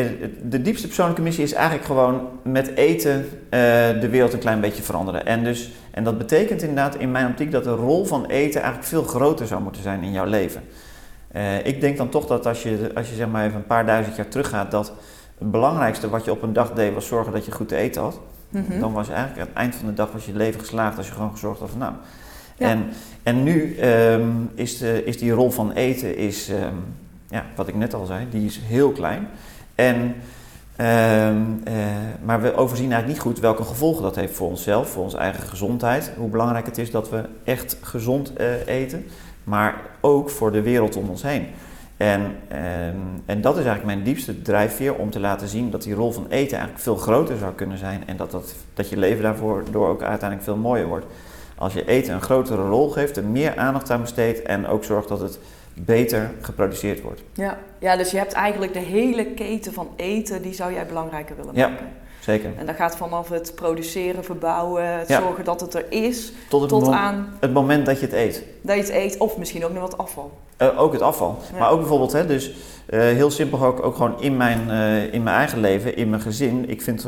de 0.44 0.62
diepste 0.62 0.86
persoonlijke 0.86 1.22
missie 1.22 1.44
is 1.44 1.52
eigenlijk 1.52 1.84
gewoon 1.86 2.28
met 2.42 2.74
eten 2.76 3.28
de 4.00 4.08
wereld 4.10 4.32
een 4.32 4.38
klein 4.38 4.60
beetje 4.60 4.82
veranderen. 4.82 5.26
En, 5.26 5.44
dus, 5.44 5.70
en 5.92 6.04
dat 6.04 6.18
betekent 6.18 6.60
inderdaad 6.60 6.94
in 6.94 7.10
mijn 7.10 7.26
optiek 7.26 7.50
dat 7.50 7.64
de 7.64 7.74
rol 7.74 8.04
van 8.04 8.26
eten 8.26 8.60
eigenlijk 8.60 8.90
veel 8.90 9.02
groter 9.02 9.46
zou 9.46 9.62
moeten 9.62 9.82
zijn 9.82 10.02
in 10.02 10.12
jouw 10.12 10.24
leven. 10.24 10.62
Eh, 11.28 11.66
ik 11.66 11.80
denk 11.80 11.96
dan 11.96 12.08
toch 12.08 12.26
dat 12.26 12.46
als 12.46 12.62
je, 12.62 12.90
als 12.94 13.08
je 13.08 13.14
zeg 13.14 13.28
maar 13.28 13.44
even 13.44 13.56
een 13.56 13.66
paar 13.66 13.86
duizend 13.86 14.16
jaar 14.16 14.28
teruggaat, 14.28 14.70
dat 14.70 14.92
het 15.38 15.50
belangrijkste 15.50 16.08
wat 16.08 16.24
je 16.24 16.30
op 16.30 16.42
een 16.42 16.52
dag 16.52 16.72
deed 16.72 16.94
was 16.94 17.06
zorgen 17.06 17.32
dat 17.32 17.44
je 17.44 17.52
goed 17.52 17.68
te 17.68 17.76
eten 17.76 18.02
had. 18.02 18.20
Mhm. 18.48 18.80
Dan 18.80 18.92
was 18.92 19.08
eigenlijk 19.08 19.40
aan 19.40 19.46
het 19.46 19.56
eind 19.56 19.74
van 19.74 19.86
de 19.86 19.94
dag 19.94 20.12
was 20.12 20.26
je 20.26 20.36
leven 20.36 20.60
geslaagd 20.60 20.96
als 20.96 21.06
je 21.06 21.12
gewoon 21.12 21.30
gezorgd 21.30 21.60
had 21.60 21.70
van 21.70 21.78
nou. 21.78 21.92
Ja. 22.56 22.68
En, 22.68 22.88
en 23.22 23.42
nu 23.42 23.76
ehm, 23.76 24.30
is, 24.54 24.78
de, 24.78 25.04
is 25.04 25.18
die 25.18 25.32
rol 25.32 25.50
van 25.50 25.72
eten, 25.72 26.16
is, 26.16 26.48
ehm, 26.48 26.74
ja, 27.28 27.44
wat 27.56 27.68
ik 27.68 27.74
net 27.74 27.94
al 27.94 28.06
zei, 28.06 28.26
die 28.30 28.44
is 28.44 28.60
heel 28.62 28.90
klein. 28.90 29.28
En, 29.74 30.14
maar 32.22 32.40
we 32.42 32.54
overzien 32.54 32.92
eigenlijk 32.92 33.06
niet 33.06 33.18
goed 33.18 33.40
welke 33.40 33.64
gevolgen 33.64 34.02
dat 34.02 34.16
heeft 34.16 34.34
voor 34.34 34.48
onszelf, 34.48 34.90
voor 34.90 35.02
onze 35.02 35.16
eigen 35.16 35.42
gezondheid. 35.42 36.12
Hoe 36.16 36.28
belangrijk 36.28 36.66
het 36.66 36.78
is 36.78 36.90
dat 36.90 37.10
we 37.10 37.24
echt 37.44 37.76
gezond 37.80 38.32
eh, 38.32 38.66
eten, 38.66 39.06
maar 39.44 39.80
ook 40.00 40.30
voor 40.30 40.52
de 40.52 40.62
wereld 40.62 40.96
om 40.96 41.08
ons 41.08 41.22
heen. 41.22 41.46
En, 41.96 42.36
ehm, 42.48 42.96
en 43.26 43.40
dat 43.40 43.58
is 43.58 43.64
eigenlijk 43.64 43.94
mijn 43.94 44.02
diepste 44.02 44.42
drijfveer 44.42 44.94
om 44.94 45.10
te 45.10 45.20
laten 45.20 45.48
zien 45.48 45.70
dat 45.70 45.82
die 45.82 45.94
rol 45.94 46.12
van 46.12 46.26
eten 46.28 46.56
eigenlijk 46.56 46.78
veel 46.84 46.96
groter 46.96 47.38
zou 47.38 47.52
kunnen 47.52 47.78
zijn 47.78 48.02
en 48.06 48.16
dat, 48.16 48.30
dat, 48.30 48.54
dat 48.74 48.88
je 48.88 48.96
leven 48.96 49.22
daarvoor 49.22 49.64
door 49.70 49.88
ook 49.88 50.02
uiteindelijk 50.02 50.42
veel 50.42 50.56
mooier 50.56 50.86
wordt. 50.86 51.06
Als 51.58 51.72
je 51.72 51.86
eten 51.86 52.14
een 52.14 52.20
grotere 52.22 52.68
rol 52.68 52.88
geeft, 52.90 53.16
er 53.16 53.24
meer 53.24 53.56
aandacht 53.56 53.90
aan 53.90 54.00
besteedt 54.00 54.42
en 54.42 54.66
ook 54.66 54.84
zorgt 54.84 55.08
dat 55.08 55.20
het 55.20 55.38
beter 55.74 56.30
geproduceerd 56.40 57.00
wordt. 57.02 57.22
Ja. 57.32 57.58
ja, 57.78 57.96
dus 57.96 58.10
je 58.10 58.16
hebt 58.16 58.32
eigenlijk 58.32 58.72
de 58.72 58.78
hele 58.78 59.26
keten 59.26 59.72
van 59.72 59.88
eten, 59.96 60.42
die 60.42 60.52
zou 60.54 60.72
jij 60.72 60.86
belangrijker 60.86 61.36
willen 61.36 61.54
Ja. 61.54 61.68
maken. 61.68 61.86
Zeker. 62.20 62.50
En 62.58 62.66
dat 62.66 62.74
gaat 62.76 62.96
vanaf 62.96 63.28
het 63.28 63.52
produceren, 63.54 64.24
verbouwen, 64.24 64.98
het 64.98 65.08
Ja. 65.08 65.20
zorgen 65.20 65.44
dat 65.44 65.60
het 65.60 65.74
er 65.74 65.84
is, 65.88 66.32
Tot 66.48 66.60
het, 66.60 66.68
tot 66.68 66.88
aan 66.88 67.36
het 67.40 67.52
moment 67.52 67.86
dat 67.86 68.00
je 68.00 68.06
het 68.06 68.14
eet. 68.14 68.44
dat 68.62 68.76
je 68.76 68.82
het 68.82 68.90
eet, 68.90 69.16
of 69.18 69.38
misschien 69.38 69.64
ook 69.64 69.72
nog 69.72 69.82
wat 69.82 69.98
afval. 69.98 70.32
Eh, 70.56 70.80
ook 70.80 70.92
het 70.92 71.02
afval. 71.02 71.38
Ja. 71.52 71.58
Maar 71.58 71.70
ook 71.70 71.78
bijvoorbeeld, 71.78 72.12
hè, 72.12 72.26
dus 72.26 72.52
eh, 72.86 73.00
heel 73.00 73.30
simpel 73.30 73.64
ook, 73.64 73.82
ook 73.82 73.94
gewoon 73.96 74.20
in 74.20 74.36
mijn, 74.36 74.70
eh, 74.70 75.12
in 75.14 75.22
mijn 75.22 75.36
eigen 75.36 75.60
leven, 75.60 75.96
in 75.96 76.10
mijn 76.10 76.22
gezin. 76.22 76.68
Ik 76.70 76.82
vind 76.82 77.02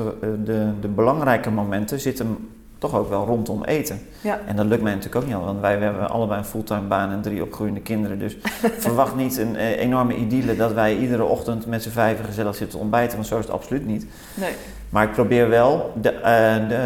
de, 0.45 0.71
de 0.81 0.89
belangrijke 0.89 1.51
momenten 1.51 2.01
zitten 2.01 2.49
toch 2.91 3.01
ook 3.01 3.09
wel 3.09 3.25
rondom 3.25 3.65
eten. 3.65 4.01
Ja. 4.21 4.41
En 4.47 4.57
dat 4.57 4.67
lukt 4.67 4.83
mij 4.83 4.95
natuurlijk 4.95 5.23
ook 5.23 5.27
niet 5.27 5.35
al, 5.39 5.45
want 5.45 5.61
wij 5.61 5.77
hebben 5.77 6.11
allebei 6.11 6.39
een 6.39 6.45
fulltime 6.45 6.81
baan 6.81 7.11
en 7.11 7.21
drie 7.21 7.43
opgroeiende 7.43 7.81
kinderen. 7.81 8.19
Dus 8.19 8.37
verwacht 8.87 9.17
niet 9.17 9.37
een 9.37 9.57
eh, 9.57 9.81
enorme 9.81 10.17
idylle 10.17 10.57
dat 10.57 10.73
wij 10.73 10.97
iedere 10.97 11.23
ochtend 11.25 11.67
met 11.67 11.83
z'n 11.83 11.91
vijven 11.91 12.25
gezellig 12.25 12.55
zitten 12.57 12.79
ontbijten, 12.79 13.17
want 13.17 13.27
zo 13.29 13.39
is 13.39 13.45
het 13.45 13.55
absoluut 13.55 13.87
niet. 13.87 14.07
Nee. 14.35 14.53
Maar 14.89 15.05
ik 15.05 15.13
probeer 15.13 15.49
wel 15.49 15.93
de, 16.01 16.11
eh, 16.11 16.69
de, 16.69 16.81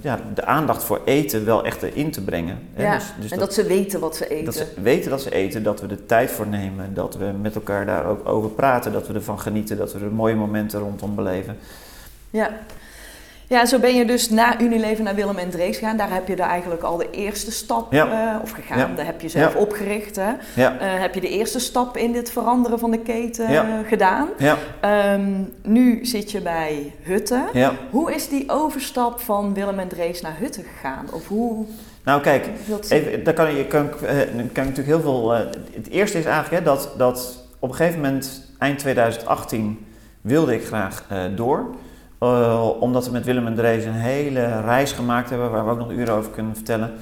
ja, 0.00 0.18
de 0.34 0.44
aandacht 0.44 0.84
voor 0.84 1.00
eten 1.04 1.44
wel 1.44 1.64
echt 1.64 1.82
erin 1.82 2.10
te 2.10 2.24
brengen. 2.24 2.58
hè. 2.74 2.82
Ja, 2.82 2.94
Dus, 2.94 3.12
dus 3.20 3.30
en 3.30 3.38
dat, 3.38 3.54
ze 3.54 3.64
weten 3.66 4.00
wat 4.00 4.16
ze 4.16 4.28
eten. 4.28 4.44
dat 4.44 4.54
ze 4.54 4.66
weten 4.82 5.10
dat 5.10 5.22
ze 5.22 5.30
eten, 5.34 5.62
dat 5.62 5.80
we 5.80 5.86
er 5.86 6.06
tijd 6.06 6.30
voor 6.30 6.46
nemen, 6.46 6.94
dat 6.94 7.16
we 7.16 7.24
met 7.40 7.54
elkaar 7.54 7.86
daar 7.86 8.06
ook 8.06 8.28
over 8.28 8.50
praten, 8.50 8.92
dat 8.92 9.06
we 9.06 9.14
ervan 9.14 9.40
genieten, 9.40 9.76
dat 9.76 9.92
we 9.92 9.98
er 9.98 10.12
mooie 10.12 10.34
momenten 10.34 10.80
rondom 10.80 11.14
beleven. 11.14 11.56
Ja. 12.30 12.50
Ja, 13.54 13.66
zo 13.66 13.78
ben 13.78 13.94
je 13.94 14.04
dus 14.04 14.30
na 14.30 14.60
Unilever 14.60 15.04
naar 15.04 15.14
Willem 15.14 15.36
en 15.36 15.50
Drees 15.50 15.76
gegaan. 15.78 15.96
Daar 15.96 16.12
heb 16.12 16.28
je 16.28 16.36
daar 16.36 16.48
eigenlijk 16.48 16.82
al 16.82 16.96
de 16.96 17.10
eerste 17.10 17.50
stap, 17.52 17.92
Ja. 17.92 18.34
eh, 18.34 18.42
of 18.42 18.50
gegaan, 18.50 18.78
Ja. 18.78 18.90
daar 18.96 19.04
heb 19.06 19.20
je 19.20 19.28
zelf 19.28 19.52
Ja. 19.54 19.58
opgericht. 19.60 20.16
Hè? 20.16 20.30
Eh, 20.56 20.76
heb 20.78 21.14
je 21.14 21.20
de 21.20 21.28
eerste 21.28 21.58
stap 21.58 21.96
in 21.96 22.12
dit 22.12 22.30
veranderen 22.30 22.78
van 22.78 22.90
de 22.90 22.98
keten 22.98 23.46
eh, 23.46 23.62
gedaan. 23.86 24.28
ja, 24.38 24.56
Ehm, 24.80 25.30
nu 25.62 26.04
zit 26.06 26.30
je 26.30 26.40
bij 26.40 26.92
Hutten. 27.02 27.44
ja. 27.52 27.72
Hoe 27.90 28.14
is 28.14 28.28
die 28.28 28.44
overstap 28.50 29.20
van 29.20 29.54
Willem 29.54 29.78
en 29.78 29.88
Drees 29.88 30.20
naar 30.20 30.36
Hutten 30.38 30.64
gegaan? 30.74 31.06
Of 31.12 31.28
hoe... 31.28 31.64
Nou 32.04 32.20
kijk, 32.22 32.48
even, 32.88 33.24
daar 33.24 33.34
kan 33.34 33.54
je 33.54 33.66
kan, 33.66 33.84
ik, 33.84 33.90
kan 33.98 34.38
ik 34.38 34.54
natuurlijk 34.54 34.86
heel 34.86 35.00
veel... 35.00 35.30
het 35.30 35.88
eerste 35.90 36.18
is 36.18 36.24
eigenlijk 36.24 36.54
hè, 36.64 36.70
dat, 36.70 36.90
dat 36.96 37.44
op 37.58 37.68
een 37.68 37.74
gegeven 37.76 38.00
moment, 38.00 38.50
eind 38.58 38.78
2018, 38.78 39.86
wilde 40.20 40.54
ik 40.54 40.64
graag 40.64 41.04
door. 41.34 41.66
Eh, 42.24 42.80
omdat 42.80 43.06
we 43.06 43.12
met 43.12 43.24
Willem 43.24 43.46
en 43.46 43.54
Drees 43.54 43.84
een 43.84 43.92
hele 43.92 44.60
reis 44.60 44.92
gemaakt 44.92 45.30
hebben, 45.30 45.50
waar 45.50 45.64
we 45.64 45.70
ook 45.70 45.78
nog 45.78 45.90
uren 45.90 46.14
over 46.14 46.30
kunnen 46.30 46.54
vertellen. 46.54 46.92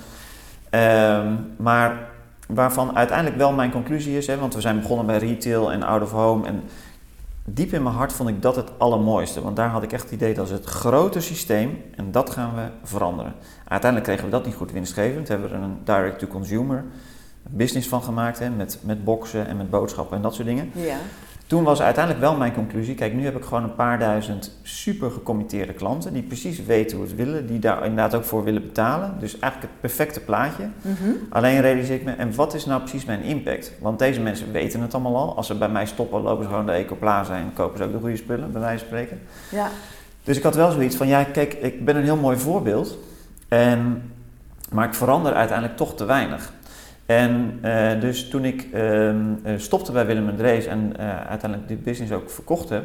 Ehm, 0.71 1.35
maar 1.57 2.09
waarvan 2.49 2.97
uiteindelijk 2.97 3.37
wel 3.37 3.53
mijn 3.53 3.71
conclusie 3.71 4.17
is, 4.17 4.27
hè, 4.27 4.39
want 4.39 4.55
we 4.55 4.61
zijn 4.61 4.81
begonnen 4.81 5.07
bij 5.07 5.19
retail 5.19 5.73
en 5.73 5.83
out 5.83 6.03
of 6.03 6.11
home. 6.11 6.47
En 6.47 6.63
diep 7.45 7.73
in 7.73 7.83
mijn 7.83 7.95
hart 7.95 8.13
vond 8.13 8.29
ik 8.29 8.43
dat 8.43 8.57
het 8.57 8.71
allermooiste. 8.79 9.43
Want 9.43 9.57
daar 9.57 9.69
had 9.69 9.83
ik 9.83 9.93
echt 9.93 10.03
het 10.03 10.13
idee 10.13 10.35
dat 10.35 10.47
is 10.47 10.53
het 10.53 10.65
grote 10.65 11.21
systeem 11.21 11.83
en 11.97 12.11
dat 12.11 12.31
gaan 12.31 12.55
we 12.55 12.89
veranderen. 12.89 13.35
Uiteindelijk 13.69 14.11
kregen 14.11 14.25
we 14.25 14.37
dat 14.37 14.45
niet 14.45 14.55
goed 14.55 14.73
winstgevend. 14.73 15.29
Hebben 15.29 15.49
we 15.49 15.55
er 15.55 15.63
een 15.63 15.79
direct-to-consumer 15.85 16.85
business 17.51 17.89
van 17.89 18.03
gemaakt. 18.03 18.39
Hè, 18.39 18.51
met, 18.51 18.79
met 18.83 19.05
boxen 19.05 19.47
en 19.47 19.57
met 19.57 19.71
boodschappen 19.71 20.17
en 20.17 20.23
dat 20.23 20.35
soort 20.35 20.47
dingen. 20.47 20.71
ja. 20.75 20.97
Toen 21.53 21.65
was 21.65 21.83
uiteindelijk 21.83 22.25
wel 22.25 22.37
mijn 22.37 22.53
conclusie. 22.53 22.95
Kijk, 22.95 23.15
nu 23.15 23.25
heb 23.25 23.37
ik 23.37 23.45
gewoon 23.45 23.63
een 23.63 23.75
paar 23.75 23.99
duizend 23.99 24.59
super 24.63 25.11
gecommitteerde 25.11 25.73
klanten. 25.73 26.13
Die 26.13 26.23
precies 26.23 26.65
weten 26.65 26.97
hoe 26.97 27.07
ze 27.07 27.15
het 27.15 27.25
willen. 27.25 27.47
Die 27.47 27.59
daar 27.59 27.77
inderdaad 27.85 28.15
ook 28.15 28.25
voor 28.25 28.45
willen 28.45 28.63
betalen. 28.63 29.15
Dus 29.19 29.39
eigenlijk 29.39 29.73
het 29.73 29.81
perfecte 29.81 30.21
plaatje. 30.21 30.69
Mhm. 30.83 31.11
Alleen 31.31 31.61
realiseer 31.61 31.95
ik 31.95 32.05
me, 32.05 32.13
en 32.13 32.35
wat 32.35 32.55
is 32.55 32.67
nou 32.67 32.81
precies 32.81 33.05
mijn 33.05 33.23
impact? 33.23 33.73
Want 33.81 33.99
deze 33.99 34.21
mensen 34.21 34.53
weten 34.53 34.81
het 34.81 34.95
allemaal 34.95 35.17
al. 35.17 35.37
Als 35.37 35.47
ze 35.47 35.55
bij 35.55 35.69
mij 35.69 35.87
stoppen, 35.87 36.23
lopen 36.23 36.45
ze 36.45 36.51
gewoon 36.51 36.67
de 36.67 36.73
Ecoplaza 36.73 37.37
en 37.37 37.53
kopen 37.55 37.79
ze 37.79 37.85
ook 37.85 37.93
de 37.93 37.99
goede 37.99 38.17
spullen, 38.17 38.53
bij 38.53 38.61
wijze 38.61 38.79
van 38.79 38.87
spreken. 38.87 39.21
ja. 39.51 39.69
Dus 40.25 40.37
ik 40.37 40.43
had 40.43 40.55
wel 40.55 40.71
zoiets 40.71 40.97
van, 40.97 41.07
ja, 41.07 41.25
kijk, 41.25 41.53
ik 41.53 41.85
ben 41.85 41.97
een 41.97 42.05
heel 42.05 42.17
mooi 42.17 42.37
voorbeeld. 42.37 42.99
En, 43.49 44.11
maar 44.71 44.87
ik 44.87 44.95
verander 44.95 45.35
uiteindelijk 45.35 45.77
toch 45.77 45.95
te 45.95 46.05
weinig. 46.05 46.53
En 47.17 47.59
eh, 47.63 48.01
dus 48.01 48.29
toen 48.29 48.45
ik 48.45 48.67
ehm, 48.73 49.17
eh, 49.43 49.55
stopte 49.57 49.93
bij 49.93 50.07
Willem 50.07 50.29
en 50.29 50.37
Drees 50.37 50.67
en 50.67 50.97
eh, 50.99 51.27
uiteindelijk 51.27 51.69
dit 51.69 51.83
business 51.83 52.13
ook 52.13 52.31
verkocht 52.31 52.69
heb, 52.69 52.85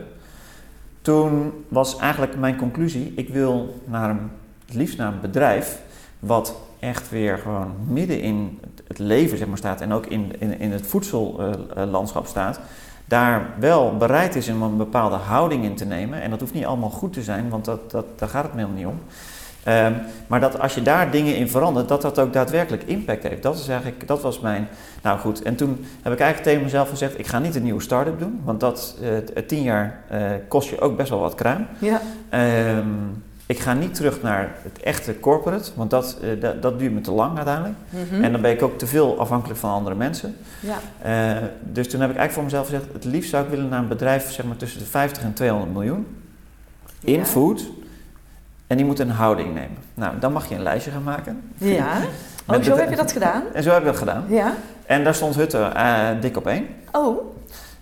toen 1.02 1.54
was 1.68 1.98
eigenlijk 1.98 2.38
mijn 2.38 2.56
conclusie, 2.56 3.14
ik 3.16 3.30
wil 3.30 3.82
naar 3.86 4.10
een, 4.10 4.30
het 4.66 4.76
liefst 4.76 4.98
naar 4.98 5.14
een 5.14 5.22
bedrijf 5.22 5.82
wat 6.20 6.56
echt 6.80 7.10
weer 7.10 7.38
gewoon 7.38 7.76
midden 7.88 8.22
in 8.22 8.60
het 8.88 9.00
leven 9.00 9.38
zeg 9.38 9.48
maar, 9.48 9.58
staat 9.58 9.82
en 9.82 9.92
ook 9.92 10.06
in, 10.06 10.32
in, 10.40 10.60
in 10.60 10.72
het 10.72 10.88
voedsellandschap 10.88 12.26
staat, 12.26 12.60
daar 13.06 13.54
wel 13.60 13.98
bereid 13.98 14.36
is 14.36 14.50
om 14.50 14.62
een 14.62 14.78
bepaalde 14.78 15.16
houding 15.16 15.64
in 15.64 15.76
te 15.76 15.86
nemen. 15.86 16.22
En 16.22 16.30
dat 16.30 16.40
hoeft 16.40 16.54
niet 16.54 16.66
allemaal 16.66 16.90
goed 16.90 17.14
te 17.14 17.24
zijn, 17.24 17.50
want 17.50 17.66
dat, 17.66 17.92
dat, 17.92 18.06
daar 18.16 18.30
gaat 18.30 18.44
het 18.44 18.54
me 18.54 18.60
helemaal 18.60 18.80
niet 18.80 18.88
om. 18.88 19.00
Ehm, 19.68 19.94
maar 20.28 20.40
dat 20.40 20.60
als 20.60 20.76
je 20.76 20.82
daar 20.82 21.12
dingen 21.12 21.36
in 21.36 21.50
verandert, 21.50 21.88
dat 21.88 22.02
dat 22.02 22.20
ook 22.20 22.34
daadwerkelijk 22.34 22.84
impact 22.84 23.24
heeft. 23.24 23.44
Dat, 23.44 23.56
is 23.56 23.68
eigenlijk, 23.68 24.08
dat 24.08 24.22
was 24.22 24.40
mijn. 24.40 24.68
Nou 25.04 25.20
goed, 25.20 25.42
en 25.42 25.56
toen 25.56 25.86
heb 26.02 26.14
ik 26.14 26.20
eigenlijk 26.20 26.50
tegen 26.50 26.64
mezelf 26.64 26.90
gezegd: 26.90 27.20
ik 27.20 27.28
ga 27.28 27.40
niet 27.40 27.56
een 27.56 27.64
nieuwe 27.64 27.82
start-up 27.82 28.20
doen, 28.20 28.42
want 28.44 28.60
dat 28.60 28.98
t- 29.26 29.48
tien 29.48 29.62
jaar 29.64 30.00
eh, 30.10 30.22
kost 30.48 30.70
je 30.70 30.80
ook 30.80 30.98
best 30.98 31.10
wel 31.10 31.20
wat 31.20 31.36
kruim. 31.36 31.66
Ja. 31.80 32.02
Ehm, 32.30 32.88
ik 33.46 33.60
ga 33.60 33.74
niet 33.74 33.96
terug 33.96 34.22
naar 34.22 34.52
het 34.64 34.80
echte 34.84 35.20
corporate, 35.20 35.72
want 35.76 35.90
dat, 35.90 36.18
dat, 36.40 36.62
dat 36.62 36.80
duurt 36.80 36.94
me 36.94 37.02
te 37.02 37.12
lang 37.12 37.36
uiteindelijk. 37.38 37.76
Mhm. 37.90 38.24
En 38.24 38.32
dan 38.32 38.42
ben 38.42 38.52
ik 38.52 38.62
ook 38.62 38.78
te 38.78 38.88
veel 38.88 39.20
afhankelijk 39.20 39.60
van 39.60 39.72
andere 39.72 39.96
mensen. 39.96 40.36
ja. 40.60 40.78
Dus 41.64 41.90
toen 41.90 42.02
heb 42.02 42.10
ik 42.10 42.18
eigenlijk 42.18 42.32
voor 42.32 42.44
mezelf 42.44 42.66
gezegd: 42.66 42.86
het 42.94 43.06
liefst 43.06 43.30
zou 43.30 43.44
ik 43.44 43.50
willen 43.50 43.70
naar 43.70 43.80
een 43.80 43.88
bedrijf 43.88 44.32
zeg 44.32 44.46
maar, 44.46 44.56
tussen 44.58 44.80
de 44.80 44.86
50 44.86 45.24
en 45.24 45.34
200 45.34 45.74
miljoen 45.74 46.08
in 47.04 47.14
Ja. 47.20 47.26
food. 47.26 47.64
En 48.68 48.78
die 48.78 48.86
moet 48.86 49.00
een 49.00 49.10
houding 49.10 49.54
nemen. 49.54 49.78
Nou, 49.94 50.20
dan 50.20 50.32
mag 50.32 50.50
je 50.50 50.56
een 50.56 50.64
lijstje 50.64 50.92
gaan 50.92 51.04
maken. 51.04 51.42
Ja. 51.58 51.98
Oh, 52.50 52.62
zo 52.62 52.76
heb 52.76 52.90
je 52.90 52.96
dat 52.96 53.12
gedaan? 53.12 53.44
En 53.54 53.64
zo 53.64 53.70
heb 53.70 53.80
ik 53.80 53.86
dat 53.86 53.98
gedaan. 53.98 54.26
Ja. 54.28 54.54
En 54.86 55.04
daar 55.04 55.16
stond 55.16 55.36
Hutte 55.36 55.58
eh, 55.58 56.08
dik 56.22 56.38
op 56.38 56.48
één. 56.48 56.68
Oh. 56.92 57.18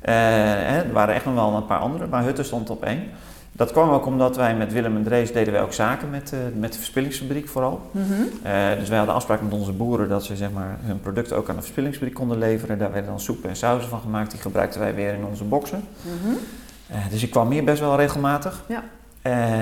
Eh, 0.02 0.78
er 0.78 0.94
waren 0.94 1.16
echt 1.16 1.26
nog 1.26 1.34
wel 1.34 1.54
een 1.54 1.66
paar 1.66 1.80
andere, 1.80 2.08
maar 2.08 2.24
Hutte 2.24 2.44
stond 2.44 2.70
op 2.70 2.84
één. 2.84 3.04
Dat 3.52 3.72
kwam 3.72 3.90
ook 3.90 4.06
omdat 4.06 4.36
wij 4.36 4.56
met 4.56 4.74
Willem 4.74 4.96
en 4.96 5.04
Drees 5.04 5.34
deden 5.34 5.54
wij 5.54 5.62
ook 5.62 5.74
zaken 5.74 6.10
met, 6.10 6.32
uh, 6.34 6.40
met 6.60 6.72
de 6.72 6.78
verspillingsfabriek 6.78 7.48
vooral. 7.48 7.82
Mhm. 7.92 8.04
Uh, 8.46 8.80
dus 8.80 8.90
wij 8.90 8.98
hadden 8.98 9.16
afspraak 9.16 9.42
met 9.42 9.54
onze 9.54 9.72
boeren 9.72 10.10
dat 10.10 10.24
ze 10.24 10.36
zeg 10.36 10.52
maar, 10.52 10.78
hun 10.82 11.00
producten 11.00 11.38
ook 11.38 11.50
aan 11.50 11.56
de 11.56 11.62
verspillingsfabriek 11.62 12.16
konden 12.16 12.38
leveren. 12.38 12.78
Daar 12.78 12.92
werden 12.92 13.10
dan 13.10 13.20
soepen 13.20 13.50
en 13.50 13.56
sauzen 13.56 13.90
van 13.90 14.00
gemaakt. 14.00 14.32
Die 14.32 14.40
gebruikten 14.40 14.80
wij 14.80 14.96
weer 14.96 15.14
in 15.14 15.26
onze 15.26 15.44
boxen. 15.44 15.84
Mhm. 16.02 16.34
Uh, 16.92 16.98
dus 17.10 17.24
ik 17.24 17.32
kwam 17.32 17.52
hier 17.52 17.64
best 17.64 17.80
wel 17.80 17.96
regelmatig. 17.96 18.64
Ja. 18.68 18.84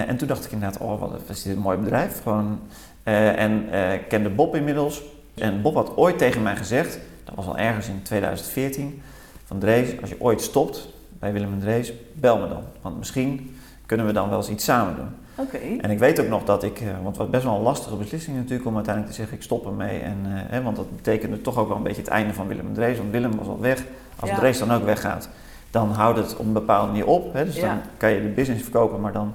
En 0.08 0.17
toen 0.17 0.28
dacht 0.28 0.45
ik 0.45 0.52
inderdaad, 0.52 0.82
oh 0.82 0.99
wat 0.99 1.21
is 1.28 1.43
dit 1.43 1.56
een 1.56 1.62
mooi 1.62 1.78
bedrijf. 1.78 2.21
Gewoon, 2.21 2.60
en 3.04 3.73
ik 3.93 4.08
kende 4.08 4.30
Bob 4.30 4.56
inmiddels. 4.56 5.04
En 5.34 5.62
Bob 5.62 5.76
had 5.76 5.97
ooit 5.97 6.17
tegen 6.17 6.41
mij 6.41 6.56
gezegd, 6.56 6.99
dat 7.23 7.36
was 7.36 7.45
al 7.45 7.58
ergens 7.58 7.88
in 7.88 8.02
2014, 8.04 9.02
van 9.45 9.60
Drees, 9.60 10.02
als 10.02 10.10
je 10.10 10.21
ooit 10.21 10.41
stopt 10.41 10.89
bij 11.19 11.34
Willem 11.34 11.54
en 11.54 11.60
Drees, 11.60 11.93
bel 12.13 12.39
me 12.39 12.47
dan. 12.47 12.63
Want 12.82 12.97
misschien 12.97 13.56
kunnen 13.86 14.06
we 14.06 14.13
dan 14.13 14.30
wel 14.30 14.38
eens 14.38 14.49
iets 14.49 14.63
samen 14.63 14.95
doen. 14.95 15.10
Oké. 15.36 15.58
En 15.82 15.91
ik 15.91 15.99
weet 15.99 16.19
ook 16.19 16.28
nog 16.28 16.43
dat 16.43 16.63
ik, 16.63 16.84
want 16.93 17.08
het 17.08 17.17
was 17.17 17.30
best 17.30 17.43
wel 17.43 17.56
een 17.56 17.62
lastige 17.62 17.95
beslissing 17.95 18.38
natuurlijk 18.38 18.67
om 18.67 18.76
uiteindelijk 18.76 19.13
te 19.13 19.19
zeggen 19.19 19.38
ik 19.38 19.43
stop 19.43 19.65
ermee. 19.65 19.99
En, 19.99 20.17
hè, 20.26 20.62
want 20.62 20.76
dat 20.76 20.95
betekende 20.95 21.41
toch 21.41 21.58
ook 21.58 21.67
wel 21.67 21.78
een 21.78 21.84
beetje 21.84 22.02
het 22.02 22.12
einde 22.12 22.34
van 22.34 22.47
Willem 22.47 22.67
en 22.67 22.73
Drees, 22.73 22.97
want 22.97 23.12
Willem 23.12 23.38
was 23.38 23.47
al 23.47 23.60
weg. 23.60 23.84
Als 24.19 24.30
Ja. 24.30 24.36
Drees 24.36 24.60
dan 24.60 24.71
ook 24.71 24.84
weggaat, 24.84 25.30
dan 25.74 25.92
houdt 25.92 26.18
het 26.18 26.36
op 26.38 26.46
een 26.46 26.54
bepaalde 26.54 26.88
manier 26.88 27.06
op. 27.08 27.34
Hè, 27.34 27.46
dus 27.46 27.56
Ja. 27.56 27.68
dan 27.68 27.78
kan 27.98 28.10
je 28.12 28.22
de 28.22 28.28
business 28.28 28.64
verkopen, 28.64 29.02
maar 29.02 29.12
dan... 29.12 29.34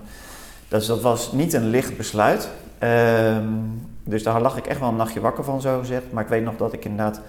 Dus 0.69 0.87
dat 0.87 1.01
was 1.01 1.33
niet 1.33 1.53
een 1.53 1.67
licht 1.67 1.97
besluit. 1.97 2.49
Ehm, 2.79 3.45
dus 4.05 4.23
daar 4.23 4.41
lag 4.41 4.57
ik 4.57 4.67
echt 4.67 4.81
wel 4.81 4.89
een 4.89 4.97
nachtje 4.97 5.21
wakker 5.21 5.45
van, 5.45 5.61
zo 5.61 5.79
gezegd. 5.79 6.03
Maar 6.11 6.23
ik 6.23 6.29
weet 6.29 6.45
nog 6.45 6.57
dat 6.57 6.73
ik 6.73 6.85
inderdaad... 6.85 7.21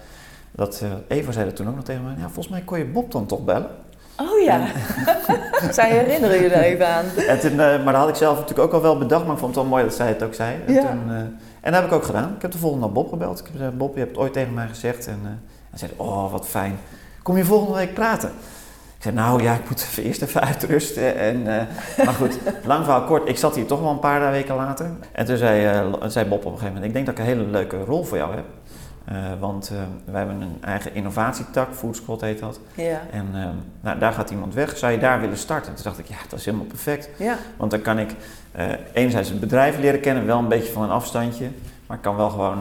Dat, 0.50 0.82
eh, 0.82 1.16
Eva 1.18 1.32
zei 1.32 1.44
dat 1.44 1.56
toen 1.56 1.68
ook 1.68 1.74
nog 1.74 1.84
tegen 1.84 2.04
mij. 2.04 2.12
Ja, 2.16 2.22
volgens 2.24 2.48
mij 2.48 2.60
kon 2.60 2.78
je 2.78 2.84
Bob 2.84 3.12
dan 3.12 3.26
toch 3.26 3.44
bellen. 3.44 3.68
Oh 4.16 4.40
ja. 4.44 4.60
zij 5.70 5.90
herinneren 5.90 6.42
je 6.42 6.48
er 6.48 6.62
even 6.62 6.88
aan. 6.88 7.04
En 7.28 7.40
toen, 7.40 7.50
eh, 7.50 7.56
maar 7.58 7.92
dat 7.92 7.94
had 7.96 8.08
ik 8.08 8.14
zelf 8.14 8.38
natuurlijk 8.38 8.66
ook 8.68 8.72
al 8.74 8.82
wel 8.82 8.98
bedacht. 8.98 9.24
Maar 9.24 9.32
ik 9.32 9.38
vond 9.38 9.54
het 9.54 9.60
wel 9.64 9.72
mooi 9.72 9.84
dat 9.84 9.94
zij 9.94 10.08
het 10.08 10.22
ook 10.22 10.34
zei. 10.34 10.56
En, 10.66 10.72
Ja. 10.74 10.80
toen, 10.80 11.02
eh, 11.08 11.16
en 11.60 11.72
dat 11.72 11.74
heb 11.74 11.84
ik 11.84 11.92
ook 11.92 12.04
gedaan. 12.04 12.32
Ik 12.36 12.42
heb 12.42 12.50
de 12.52 12.58
volgende 12.58 12.84
dag 12.84 12.94
Bob 12.94 13.08
gebeld. 13.10 13.38
Ik 13.38 13.44
heb 13.46 13.54
gezegd, 13.56 13.76
Bob, 13.78 13.92
je 13.94 13.98
hebt 14.00 14.10
het 14.12 14.20
ooit 14.20 14.32
tegen 14.32 14.54
mij 14.54 14.66
gezegd. 14.68 15.06
En 15.06 15.18
hij 15.70 15.78
zei, 15.78 15.90
oh, 15.96 16.32
wat 16.32 16.46
fijn. 16.46 16.78
Kom 17.22 17.36
je 17.36 17.44
volgende 17.44 17.74
week 17.78 17.94
praten? 17.94 18.30
Ik 19.00 19.06
zei, 19.06 19.18
nou 19.18 19.42
ja, 19.42 19.54
ik 19.54 19.68
moet 19.68 19.80
even 19.80 20.02
eerst 20.02 20.22
even 20.22 20.40
uitrusten. 20.40 21.16
En, 21.16 21.58
eh, 21.58 22.04
maar 22.04 22.14
goed, 22.14 22.38
lang 22.64 22.84
verhaal 22.84 23.04
kort. 23.04 23.28
Ik 23.28 23.36
zat 23.36 23.54
hier 23.54 23.66
toch 23.66 23.80
wel 23.80 23.90
een 23.90 23.98
paar 23.98 24.30
weken 24.30 24.54
later. 24.54 24.90
En 25.12 25.24
toen 25.24 25.36
zei, 25.36 25.64
eh, 25.64 26.08
zei 26.08 26.28
Bob 26.28 26.38
op 26.38 26.44
een 26.44 26.50
gegeven 26.50 26.74
moment, 26.74 26.84
ik 26.84 26.92
denk 26.92 27.06
dat 27.06 27.14
ik 27.14 27.20
een 27.20 27.26
hele 27.26 27.50
leuke 27.50 27.84
rol 27.84 28.04
voor 28.04 28.16
jou 28.16 28.34
heb. 28.34 28.44
Eh, 29.04 29.16
want 29.38 29.72
wij 30.04 30.18
hebben 30.18 30.40
een 30.40 30.58
eigen 30.60 30.94
innovatietak, 30.94 31.74
Food 31.74 31.96
Squad 31.96 32.20
heet 32.20 32.38
dat. 32.38 32.60
Ja. 32.74 33.00
En 33.10 33.26
nou, 33.80 33.98
daar 33.98 34.12
gaat 34.12 34.30
iemand 34.30 34.54
weg. 34.54 34.76
Zou 34.76 34.92
je 34.92 34.98
daar 34.98 35.20
willen 35.20 35.36
starten? 35.36 35.74
Toen 35.74 35.84
dacht 35.84 35.98
ik, 35.98 36.06
ja, 36.06 36.16
dat 36.28 36.38
is 36.38 36.44
helemaal 36.44 36.66
perfect. 36.66 37.08
Ja. 37.16 37.36
Want 37.56 37.70
dan 37.70 37.80
kan 37.80 37.98
ik 37.98 38.10
enerzijds 38.92 39.28
het 39.28 39.40
bedrijf 39.40 39.78
leren 39.78 40.00
kennen, 40.00 40.26
wel 40.26 40.38
een 40.38 40.48
beetje 40.48 40.72
van 40.72 40.82
een 40.82 40.90
afstandje. 40.90 41.48
Maar 41.86 41.96
ik 41.96 42.02
kan 42.02 42.16
wel 42.16 42.30
gewoon 42.30 42.58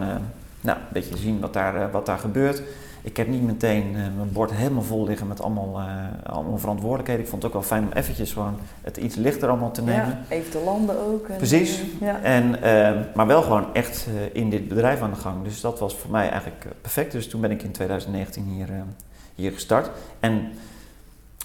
nou, 0.62 0.78
een 0.78 0.84
beetje 0.90 1.18
zien 1.18 1.40
wat 1.40 1.54
daar, 1.54 1.92
wat 1.92 2.06
daar 2.06 2.20
gebeurt. 2.20 2.62
Ik 3.02 3.18
heb 3.18 3.28
niet 3.28 3.44
meteen 3.44 3.88
uh, 3.92 3.96
mijn 3.96 4.32
bord 4.32 4.52
helemaal 4.52 4.84
vol 4.84 5.06
liggen 5.06 5.28
met 5.28 5.42
allemaal, 5.42 5.80
uh, 5.80 6.34
allemaal 6.34 6.58
verantwoordelijkheden. 6.58 7.24
Ik 7.24 7.30
vond 7.30 7.44
het 7.44 7.52
ook 7.52 7.58
wel 7.60 7.68
fijn 7.68 7.84
om 7.84 7.92
eventjes 7.92 8.34
gewoon 8.34 8.56
het 8.82 8.98
iets 8.98 9.16
lichter 9.16 9.50
allemaal 9.50 9.72
te 9.72 9.82
nemen. 9.82 10.06
Ja, 10.08 10.36
even 10.36 10.52
te 10.52 10.62
landen 10.66 11.00
ook. 11.08 11.28
En, 11.28 11.38
Precies. 11.38 11.82
Ja. 12.00 12.22
En, 12.22 12.56
uh, 12.64 13.16
maar 13.16 13.28
wel 13.28 13.42
gewoon 13.42 13.74
echt 13.74 14.08
in 14.32 14.50
dit 14.50 14.68
bedrijf 14.68 15.02
aan 15.02 15.10
de 15.10 15.20
gang. 15.20 15.44
Dus 15.44 15.62
dat 15.62 15.80
was 15.80 15.96
voor 15.96 16.12
mij 16.12 16.30
eigenlijk 16.30 16.66
perfect. 16.82 17.12
Dus 17.12 17.30
toen 17.30 17.42
ben 17.42 17.52
ik 17.52 17.64
in 17.64 17.72
2019 17.72 18.44
hier, 18.44 18.70
hier 19.36 19.52
gestart. 19.52 19.90
En 20.20 20.52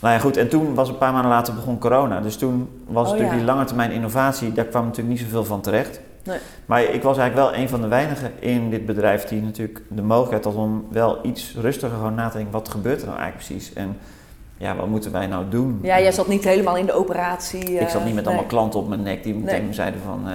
nou 0.00 0.14
ja, 0.14 0.20
goed. 0.20 0.36
En 0.36 0.48
toen 0.48 0.74
was 0.74 0.88
een 0.88 0.98
paar 0.98 1.12
maanden 1.12 1.30
later 1.30 1.54
begon 1.54 1.78
corona. 1.78 2.20
Dus 2.20 2.36
toen 2.36 2.68
was 2.86 3.04
Oh, 3.04 3.10
natuurlijk 3.10 3.32
ja. 3.32 3.36
die 3.36 3.46
lange 3.46 3.64
termijn 3.64 3.90
innovatie, 3.90 4.52
daar 4.52 4.64
kwam 4.64 4.84
natuurlijk 4.84 5.16
niet 5.16 5.24
zoveel 5.24 5.44
van 5.44 5.60
terecht. 5.60 6.00
Nee. 6.24 6.38
Maar 6.66 6.82
ik 6.82 7.02
was 7.02 7.18
eigenlijk 7.18 7.50
wel 7.50 7.60
een 7.62 7.68
van 7.68 7.80
de 7.80 7.88
weinigen 7.88 8.32
in 8.38 8.70
dit 8.70 8.86
bedrijf 8.86 9.24
die 9.24 9.42
natuurlijk 9.42 9.82
de 9.88 10.02
mogelijkheid 10.02 10.44
had 10.44 10.54
om 10.54 10.86
wel 10.90 11.18
iets 11.22 11.54
rustiger 11.60 11.96
gewoon 11.96 12.14
na 12.14 12.28
te 12.28 12.36
denken, 12.36 12.52
wat 12.52 12.68
gebeurt 12.68 13.00
er 13.00 13.06
nou 13.06 13.18
eigenlijk 13.18 13.48
precies? 13.48 13.72
En 13.72 13.96
ja, 14.56 14.76
wat 14.76 14.88
moeten 14.88 15.12
wij 15.12 15.26
nou 15.26 15.44
doen? 15.48 15.78
Ja, 15.82 16.00
jij 16.00 16.12
zat 16.12 16.28
niet 16.28 16.44
helemaal 16.44 16.76
in 16.76 16.86
de 16.86 16.92
operatie. 16.92 17.78
ik 17.78 17.88
zat 17.88 18.04
niet 18.04 18.14
met 18.14 18.24
nee. 18.24 18.32
allemaal 18.32 18.50
klanten 18.50 18.80
op 18.80 18.88
mijn 18.88 19.02
nek 19.02 19.22
die 19.22 19.34
meteen 19.34 19.64
Nee. 19.64 19.72
zeiden 19.72 20.00
van, 20.00 20.28
uh, 20.28 20.34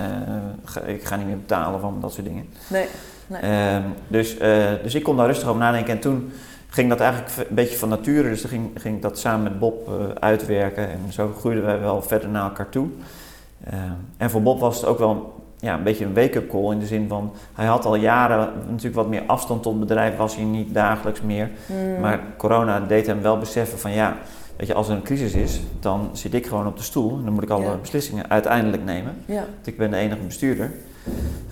ga, 0.63 0.81
ik 0.81 1.03
ga 1.03 1.15
niet 1.15 1.25
meer 1.25 1.37
betalen 1.37 1.79
van 1.79 1.97
dat 2.01 2.13
soort 2.13 2.25
dingen. 2.25 2.45
Nee. 2.67 2.85
nee. 3.27 3.41
Uh, 3.41 3.85
dus, 4.07 4.37
uh, 4.37 4.65
dus 4.83 4.95
ik 4.95 5.03
kon 5.03 5.17
daar 5.17 5.27
rustig 5.27 5.47
over 5.47 5.61
nadenken 5.61 5.93
en 5.93 5.99
toen 5.99 6.31
ging 6.67 6.89
dat 6.89 6.99
eigenlijk 6.99 7.49
een 7.49 7.55
beetje 7.55 7.77
van 7.77 7.89
nature, 7.89 8.29
dus 8.29 8.41
toen 8.41 8.49
ging, 8.49 8.71
ging 8.75 8.95
ik 8.95 9.01
dat 9.01 9.19
samen 9.19 9.43
met 9.43 9.59
Bob 9.59 9.89
uitwerken 10.19 10.89
en 10.89 10.99
zo 11.09 11.33
groeiden 11.37 11.65
wij 11.65 11.79
wel 11.79 12.01
verder 12.01 12.29
naar 12.29 12.43
elkaar 12.43 12.69
toe. 12.69 12.87
Uh, 13.73 13.79
en 14.17 14.29
voor 14.29 14.41
Bob 14.41 14.59
was 14.59 14.75
het 14.75 14.85
ook 14.85 14.99
wel 14.99 15.38
ja, 15.59 15.73
een 15.77 15.83
beetje 15.83 16.05
een 16.05 16.13
wake-up 16.13 16.49
call 16.49 16.71
in 16.71 16.79
de 16.79 16.85
zin 16.85 17.07
van 17.07 17.33
hij 17.53 17.65
had 17.65 17.85
al 17.85 17.95
jaren 17.95 18.49
natuurlijk 18.67 18.95
wat 18.95 19.07
meer 19.07 19.23
afstand 19.27 19.63
tot 19.63 19.71
het 19.71 19.81
bedrijf, 19.81 20.17
was 20.17 20.35
hij 20.35 20.45
niet 20.45 20.73
dagelijks 20.73 21.21
meer. 21.21 21.49
Mm. 21.65 21.99
Maar 21.99 22.19
corona 22.37 22.79
deed 22.79 23.07
hem 23.07 23.21
wel 23.21 23.37
beseffen 23.37 23.79
van 23.79 23.91
ja, 23.91 24.17
weet 24.55 24.67
je, 24.67 24.73
als 24.73 24.89
er 24.89 24.95
een 24.95 25.01
crisis 25.01 25.33
is, 25.33 25.61
dan 25.79 26.09
zit 26.13 26.33
ik 26.33 26.47
gewoon 26.47 26.67
op 26.67 26.77
de 26.77 26.83
stoel 26.83 27.17
en 27.17 27.23
dan 27.23 27.33
moet 27.33 27.43
ik 27.43 27.49
alle 27.49 27.63
Ja. 27.63 27.75
beslissingen 27.81 28.29
uiteindelijk 28.29 28.83
nemen. 28.83 29.15
Ja. 29.25 29.35
Want 29.55 29.67
ik 29.67 29.77
ben 29.77 29.91
de 29.91 29.97
enige 29.97 30.21
bestuurder. 30.21 30.71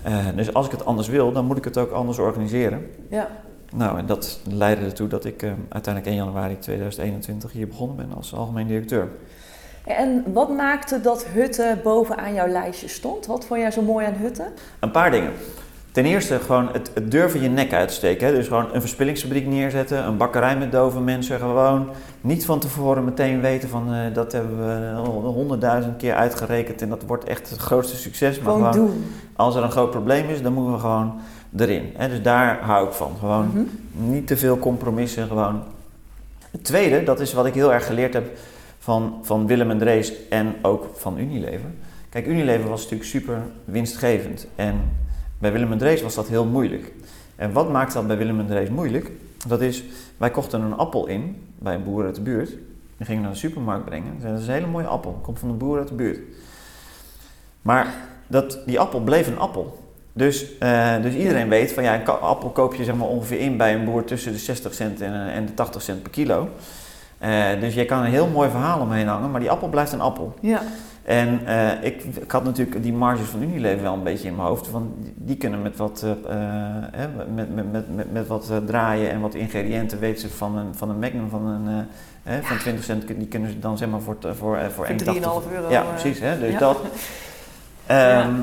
Uh, 0.08 0.26
dus 0.36 0.54
als 0.54 0.66
ik 0.66 0.72
het 0.72 0.84
anders 0.84 1.08
wil, 1.08 1.32
dan 1.32 1.44
moet 1.44 1.56
ik 1.56 1.64
het 1.64 1.78
ook 1.78 1.90
anders 1.90 2.18
organiseren. 2.18 2.86
ja. 3.10 3.28
Nou, 3.74 3.98
en 3.98 4.06
dat 4.06 4.40
leidde 4.50 4.84
ertoe 4.84 5.08
dat 5.08 5.24
ik 5.24 5.42
uh, 5.42 5.50
uiteindelijk 5.68 6.14
1 6.16 6.24
januari 6.24 6.58
2021 6.58 7.52
hier 7.52 7.68
begonnen 7.68 7.96
ben 7.96 8.12
als 8.16 8.34
algemeen 8.34 8.66
directeur. 8.66 9.08
En 9.88 10.24
wat 10.32 10.48
maakte 10.56 11.00
dat 11.00 11.26
Hutten 11.26 11.80
bovenaan 11.82 12.34
jouw 12.34 12.46
lijstje 12.48 12.88
stond? 12.88 13.26
Wat 13.26 13.44
vond 13.46 13.60
jij 13.60 13.70
zo 13.70 13.82
mooi 13.82 14.06
aan 14.06 14.14
Hutten? 14.14 14.46
Een 14.80 14.90
paar 14.90 15.10
dingen. 15.10 15.32
Ten 15.92 16.04
eerste 16.04 16.38
gewoon 16.40 16.68
het, 16.72 16.90
het 16.94 17.10
durven 17.10 17.42
je 17.42 17.48
nek 17.48 17.72
uit 17.72 17.88
te 17.88 17.94
steken. 17.94 18.26
Hè? 18.26 18.34
Dus 18.34 18.46
gewoon 18.46 18.66
een 18.72 18.80
verspillingsfabriek 18.80 19.46
neerzetten, 19.46 20.04
een 20.06 20.16
bakkerij 20.16 20.56
met 20.56 20.72
dove 20.72 21.00
mensen. 21.00 21.38
Gewoon 21.38 21.88
niet 22.20 22.44
van 22.44 22.58
tevoren 22.60 23.04
meteen 23.04 23.40
weten 23.40 23.68
van 23.68 23.94
uh, 23.94 24.00
dat 24.12 24.32
hebben 24.32 24.58
we 24.58 24.96
honderdduizend 25.28 25.96
keer 25.96 26.14
uitgerekend 26.14 26.82
en 26.82 26.88
dat 26.88 27.02
wordt 27.06 27.24
echt 27.24 27.50
het 27.50 27.58
grootste 27.58 27.96
succes. 27.96 28.38
Maar 28.40 28.52
Gewoon, 28.54 28.72
gewoon 28.72 28.86
doen. 28.86 29.04
als 29.36 29.54
er 29.56 29.62
een 29.62 29.70
groot 29.70 29.90
probleem 29.90 30.28
is, 30.28 30.42
dan 30.42 30.52
moeten 30.52 30.72
we 30.72 30.78
gewoon 30.78 31.14
erin. 31.56 31.92
Hè? 31.96 32.08
Dus 32.08 32.22
daar 32.22 32.58
hou 32.62 32.86
ik 32.86 32.92
van. 32.92 33.12
Gewoon 33.18 33.46
Mhm. 33.52 34.10
niet 34.10 34.26
te 34.26 34.36
veel 34.36 34.58
compromissen. 34.58 35.26
Gewoon. 35.26 35.62
Het 36.50 36.64
tweede, 36.64 37.02
dat 37.04 37.20
is 37.20 37.32
wat 37.32 37.46
ik 37.46 37.54
heel 37.54 37.72
erg 37.72 37.86
geleerd 37.86 38.14
heb 38.14 38.26
van, 38.78 39.18
van 39.22 39.46
Willem 39.46 39.70
en 39.70 39.78
Drees 39.78 40.28
en 40.28 40.54
ook 40.62 40.90
van 40.94 41.18
Unilever. 41.18 41.70
Kijk, 42.08 42.26
Unilever 42.26 42.68
was 42.68 42.82
natuurlijk 42.82 43.10
super 43.10 43.42
winstgevend. 43.64 44.46
En 44.56 44.80
bij 45.38 45.52
Willem 45.52 45.72
en 45.72 45.78
Drees 45.78 46.02
was 46.02 46.14
dat 46.14 46.28
heel 46.28 46.44
moeilijk. 46.44 46.92
En 47.36 47.52
wat 47.52 47.70
maakt 47.70 47.92
dat 47.92 48.06
bij 48.06 48.16
Willem 48.16 48.40
en 48.40 48.46
Drees 48.46 48.68
moeilijk? 48.68 49.10
Dat 49.46 49.60
is, 49.60 49.84
wij 50.16 50.30
kochten 50.30 50.60
een 50.60 50.76
appel 50.76 51.06
in 51.06 51.42
bij 51.58 51.74
een 51.74 51.84
boer 51.84 52.04
uit 52.04 52.14
de 52.14 52.20
buurt. 52.20 52.48
Die 52.96 53.06
gingen 53.06 53.22
naar 53.22 53.32
de 53.32 53.38
supermarkt 53.38 53.84
brengen. 53.84 54.12
Zeiden, 54.20 54.32
dat 54.32 54.40
is 54.40 54.46
een 54.46 54.54
hele 54.54 54.66
mooie 54.66 54.86
appel. 54.86 55.18
Komt 55.22 55.38
van 55.38 55.48
een 55.48 55.58
boer 55.58 55.78
uit 55.78 55.88
de 55.88 55.94
buurt. 55.94 56.18
Maar 57.62 57.94
dat, 58.26 58.58
die 58.66 58.80
appel 58.80 59.00
bleef 59.00 59.26
een 59.26 59.38
appel. 59.38 59.86
Dus, 60.12 60.46
uh, 60.62 61.02
dus 61.02 61.14
iedereen 61.14 61.48
weet 61.48 61.72
van 61.72 61.82
ja, 61.82 61.94
een 61.94 62.06
appel 62.06 62.48
koop 62.48 62.74
je 62.74 62.84
zeg 62.84 62.94
maar 62.94 63.08
ongeveer 63.08 63.38
in 63.38 63.56
bij 63.56 63.74
een 63.74 63.84
boer 63.84 64.04
tussen 64.04 64.32
de 64.32 64.38
60 64.38 64.74
cent 64.74 65.00
en, 65.00 65.30
en 65.30 65.46
de 65.46 65.54
80 65.54 65.82
cent 65.82 66.02
per 66.02 66.10
kilo. 66.10 66.48
Uh, 67.22 67.60
dus 67.60 67.74
je 67.74 67.84
kan 67.84 67.98
een 67.98 68.10
heel 68.10 68.26
mooi 68.26 68.50
verhaal 68.50 68.80
omheen 68.80 69.06
hangen, 69.06 69.30
maar 69.30 69.40
die 69.40 69.50
appel 69.50 69.68
blijft 69.68 69.92
een 69.92 70.00
appel. 70.00 70.34
Ja. 70.40 70.62
En 71.02 71.40
uh, 71.44 71.82
ik, 71.82 72.04
ik, 72.04 72.30
had 72.30 72.44
natuurlijk 72.44 72.82
die 72.82 72.92
marges 72.92 73.28
van 73.28 73.42
Unilever 73.42 73.82
wel 73.82 73.94
een 73.94 74.02
beetje 74.02 74.28
in 74.28 74.36
mijn 74.36 74.48
hoofd. 74.48 74.70
Want 74.70 74.90
die, 75.14 75.36
kunnen 75.36 75.62
met 75.62 75.76
wat, 75.76 76.04
uh, 76.04 76.34
met, 77.34 77.54
met, 77.54 77.72
met, 77.72 77.94
met, 77.94 78.12
met 78.12 78.26
wat 78.26 78.52
draaien 78.66 79.10
en 79.10 79.20
wat 79.20 79.34
ingrediënten 79.34 79.98
weten 79.98 80.20
ze 80.20 80.36
van 80.36 80.56
een, 80.56 80.74
van 80.74 80.90
een 80.90 80.98
Magnum 80.98 81.28
van, 81.28 81.46
een, 81.46 81.86
ja. 82.22 82.42
van 82.42 82.58
20 82.58 82.84
cent. 82.84 83.06
Die 83.06 83.26
kunnen 83.26 83.50
ze 83.50 83.58
dan 83.58 83.78
zeg 83.78 83.88
maar 83.88 84.00
voor, 84.00 84.16
voor, 84.20 84.34
voor, 84.34 84.58
voor 84.70 84.86
3,5 84.86 85.52
euro. 85.52 85.70
Ja, 85.70 85.82
precies. 85.82 86.20
Hè? 86.20 86.38
Dus 86.38 86.52
ja. 86.52 86.58
dat. 86.58 86.76
Um, 86.76 86.86
ja. 87.88 88.34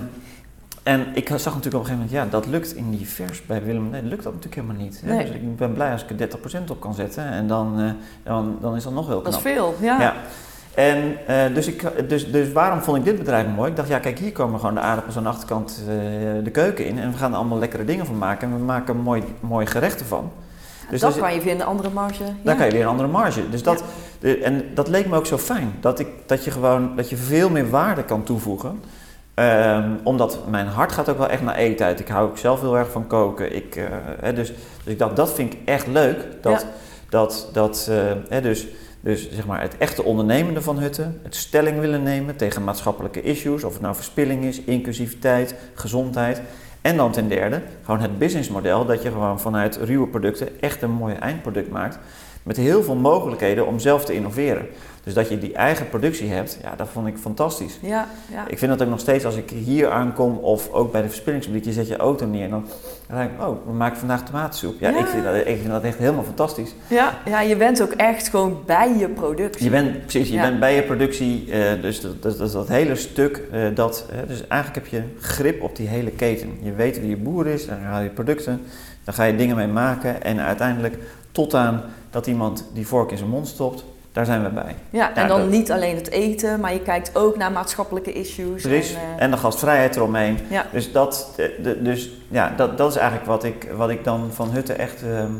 En 0.85 1.07
ik 1.13 1.27
zag 1.27 1.53
natuurlijk 1.53 1.65
op 1.65 1.73
een 1.73 1.85
gegeven 1.85 1.95
moment, 1.95 2.11
ja, 2.11 2.25
dat 2.25 2.45
lukt 2.45 2.75
in 2.75 2.91
die 2.91 3.07
vers 3.07 3.45
bij 3.45 3.63
Willem. 3.63 3.89
Nee, 3.89 4.01
lukt 4.01 4.23
dat 4.23 4.33
natuurlijk 4.33 4.61
helemaal 4.61 4.83
niet. 4.83 5.01
Hè? 5.05 5.13
Nee. 5.13 5.25
Dus 5.25 5.35
ik 5.35 5.55
ben 5.55 5.73
blij 5.73 5.91
als 5.91 6.05
ik 6.05 6.19
er 6.19 6.37
30% 6.63 6.69
op 6.69 6.79
kan 6.79 6.93
zetten. 6.93 7.29
En 7.29 7.47
dan, 7.47 7.79
uh, 7.79 7.91
dan, 8.23 8.57
dan 8.61 8.75
is 8.75 8.83
dat 8.83 8.93
nog 8.93 9.07
heel 9.07 9.21
knap. 9.21 9.31
Dat 9.31 9.45
is 9.45 9.51
veel, 9.51 9.75
ja. 9.81 10.01
ja. 10.01 10.13
En 10.75 11.17
uh, 11.29 11.55
dus, 11.55 11.67
ik, 11.67 12.09
dus, 12.09 12.31
dus 12.31 12.51
waarom 12.51 12.81
vond 12.81 12.97
ik 12.97 13.03
dit 13.03 13.17
bedrijf 13.17 13.47
mooi? 13.55 13.69
Ik 13.69 13.75
dacht, 13.75 13.89
ja, 13.89 13.99
kijk, 13.99 14.19
hier 14.19 14.31
komen 14.31 14.59
gewoon 14.59 14.75
de 14.75 14.81
aardappels 14.81 15.17
aan 15.17 15.23
de 15.23 15.29
achterkant 15.29 15.81
uh, 15.81 15.87
de 16.43 16.51
keuken 16.51 16.85
in. 16.85 16.99
En 16.99 17.11
we 17.11 17.17
gaan 17.17 17.31
er 17.31 17.37
allemaal 17.37 17.59
lekkere 17.59 17.85
dingen 17.85 18.05
van 18.05 18.17
maken. 18.17 18.51
En 18.51 18.57
we 18.57 18.63
maken 18.63 18.97
mooi, 18.97 19.23
mooi 19.39 19.65
gerechten 19.65 20.05
van. 20.05 20.31
Dus 20.89 21.01
dat 21.01 21.17
kan 21.17 21.33
je 21.33 21.41
weer 21.41 21.53
in 21.53 21.59
een 21.59 21.65
andere 21.65 21.89
marge. 21.89 22.23
Daar 22.23 22.53
ja. 22.53 22.55
kan 22.55 22.65
je 22.65 22.71
weer 22.71 22.81
een 22.81 22.87
andere 22.87 23.09
marge. 23.09 23.49
Dus 23.49 23.63
dat, 23.63 23.83
ja. 24.19 24.35
en 24.35 24.63
dat 24.73 24.87
leek 24.87 25.07
me 25.07 25.15
ook 25.15 25.25
zo 25.25 25.37
fijn. 25.37 25.73
Dat, 25.79 25.99
ik, 25.99 26.07
dat 26.25 26.43
je 26.43 26.51
gewoon 26.51 26.95
dat 26.95 27.09
je 27.09 27.17
veel 27.17 27.49
meer 27.49 27.69
waarde 27.69 28.03
kan 28.03 28.23
toevoegen. 28.23 28.79
Um, 29.39 29.99
omdat 30.03 30.39
mijn 30.49 30.67
hart 30.67 30.91
gaat 30.91 31.09
ook 31.09 31.17
wel 31.17 31.29
echt 31.29 31.41
naar 31.41 31.55
eten 31.55 31.85
uit. 31.85 31.99
Ik 31.99 32.07
hou 32.07 32.29
ook 32.29 32.37
zelf 32.37 32.61
heel 32.61 32.77
erg 32.77 32.91
van 32.91 33.07
koken. 33.07 33.55
Ik, 33.55 33.75
uh, 33.75 33.85
hè, 34.19 34.33
dus, 34.33 34.47
dus 34.83 34.93
ik 34.93 34.99
dacht, 34.99 35.15
dat 35.15 35.33
vind 35.33 35.53
ik 35.53 35.59
echt 35.65 35.87
leuk. 35.87 36.27
Dat, 36.41 36.61
ja. 36.61 36.67
dat, 37.09 37.49
dat 37.53 37.87
uh, 37.89 37.97
hè, 38.29 38.41
dus, 38.41 38.67
Dus 39.05 39.31
zeg 39.31 39.45
maar 39.45 39.61
het 39.61 39.77
echte 39.77 40.03
ondernemende 40.03 40.61
van 40.61 40.79
Hutte, 40.79 41.07
het 41.23 41.35
stelling 41.35 41.79
willen 41.79 42.03
nemen 42.03 42.35
tegen 42.35 42.63
maatschappelijke 42.63 43.21
issues, 43.21 43.63
of 43.63 43.73
het 43.73 43.81
nou 43.81 43.95
verspilling 43.95 44.43
is, 44.43 44.61
inclusiviteit, 44.61 45.55
gezondheid. 45.73 46.41
En 46.81 46.97
dan 46.97 47.11
ten 47.11 47.27
derde, 47.27 47.61
gewoon 47.83 48.01
het 48.01 48.17
businessmodel, 48.17 48.85
dat 48.85 49.03
je 49.03 49.11
gewoon 49.11 49.39
vanuit 49.39 49.77
ruwe 49.77 50.07
producten 50.07 50.61
echt 50.61 50.81
een 50.81 50.91
mooi 50.91 51.13
eindproduct 51.13 51.69
maakt. 51.69 51.99
Met 52.43 52.57
heel 52.57 52.83
veel 52.83 52.95
mogelijkheden 52.95 53.67
om 53.67 53.79
zelf 53.79 54.05
te 54.05 54.13
innoveren. 54.13 54.67
Dus 55.05 55.13
dat 55.13 55.29
je 55.29 55.37
die 55.37 55.53
eigen 55.53 55.89
productie 55.89 56.29
hebt, 56.29 56.57
ja, 56.61 56.75
dat 56.75 56.89
vond 56.89 57.07
ik 57.07 57.17
fantastisch. 57.17 57.77
Ja, 57.81 58.07
ja. 58.31 58.47
Ik 58.47 58.57
vind 58.57 58.71
dat 58.71 58.81
ook 58.81 58.89
nog 58.89 58.99
steeds 58.99 59.25
als 59.25 59.35
ik 59.35 59.49
hier 59.49 59.89
aankom 59.89 60.37
of 60.37 60.71
ook 60.71 60.91
bij 60.91 61.01
de 61.01 61.07
verspillingsfabriek, 61.07 61.65
je 61.65 61.71
zet 61.71 61.87
je 61.87 61.97
auto 61.97 62.25
neer 62.25 62.43
en 62.43 62.49
dan, 62.49 62.65
dan 63.07 63.17
denk 63.17 63.31
ik, 63.31 63.41
oh, 63.41 63.57
we 63.65 63.73
maken 63.73 63.97
vandaag 63.97 64.23
tomatensoep. 64.23 64.79
Ja, 64.79 64.89
Ja. 64.89 64.99
Ik, 64.99 65.05
vind 65.05 65.23
dat, 65.23 65.35
ik 65.35 65.57
vind 65.57 65.69
dat 65.69 65.83
echt 65.83 65.97
helemaal 65.97 66.23
fantastisch. 66.23 66.73
Ja, 66.87 67.17
ja, 67.25 67.41
je 67.41 67.55
bent 67.55 67.81
ook 67.81 67.91
echt 67.91 68.27
gewoon 68.27 68.63
bij 68.65 68.97
je 68.97 69.07
productie. 69.07 69.63
Je 69.63 69.69
bent, 69.69 70.01
precies, 70.01 70.29
je 70.29 70.39
bent 70.39 70.59
bij 70.59 70.75
je 70.75 70.83
productie, 70.83 71.51
eh, 71.51 71.81
dus 71.81 72.01
dat, 72.01 72.21
dat, 72.21 72.37
dat, 72.37 72.51
dat 72.51 72.67
hele 72.67 72.95
stuk, 72.95 73.41
eh, 73.51 73.61
dat, 73.75 74.05
dus 74.27 74.47
eigenlijk 74.47 74.85
heb 74.85 75.01
je 75.01 75.03
grip 75.19 75.61
op 75.61 75.75
die 75.75 75.87
hele 75.87 76.11
keten. 76.11 76.57
Je 76.61 76.73
weet 76.73 76.99
wie 76.99 77.09
je 77.09 77.17
boer 77.17 77.47
is, 77.47 77.67
dan 77.67 77.77
haal 77.77 78.01
je 78.01 78.09
producten, 78.09 78.61
dan 79.03 79.13
ga 79.13 79.23
je 79.23 79.35
dingen 79.35 79.55
mee 79.55 79.67
maken 79.67 80.23
en 80.23 80.39
uiteindelijk 80.39 80.97
tot 81.31 81.53
aan 81.53 81.81
dat 82.09 82.27
iemand 82.27 82.65
die 82.73 82.87
vork 82.87 83.11
in 83.11 83.17
zijn 83.17 83.29
mond 83.29 83.47
stopt, 83.47 83.85
daar 84.15 84.25
zijn 84.25 84.43
we 84.43 84.49
bij. 84.49 84.75
Ja, 84.89 85.13
en 85.15 85.21
Ja, 85.21 85.27
dan 85.27 85.39
dat- 85.39 85.49
niet 85.49 85.71
alleen 85.71 85.95
het 85.95 86.09
eten, 86.09 86.59
maar 86.59 86.73
je 86.73 86.79
kijkt 86.81 87.15
ook 87.15 87.37
naar 87.37 87.51
maatschappelijke 87.51 88.13
issues. 88.13 88.61
Precies, 88.61 88.93
En, 88.93 88.99
en, 89.17 89.25
eh, 89.27 89.31
de 89.31 89.37
gastvrijheid 89.37 89.95
eromheen. 89.95 90.37
ja. 90.49 90.65
Dus, 90.71 90.91
dat, 90.91 91.33
eh, 91.37 91.45
de- 91.63 91.81
dus 91.81 92.11
ja, 92.27 92.53
dat, 92.57 92.77
dat 92.77 92.89
is 92.91 92.95
eigenlijk 92.97 93.27
wat 93.27 93.43
ik, 93.43 93.67
wat 93.75 93.89
ik 93.89 94.03
dan 94.03 94.29
van 94.33 94.51
Hutte 94.51 94.73
echt, 94.73 95.03
ehm, 95.03 95.31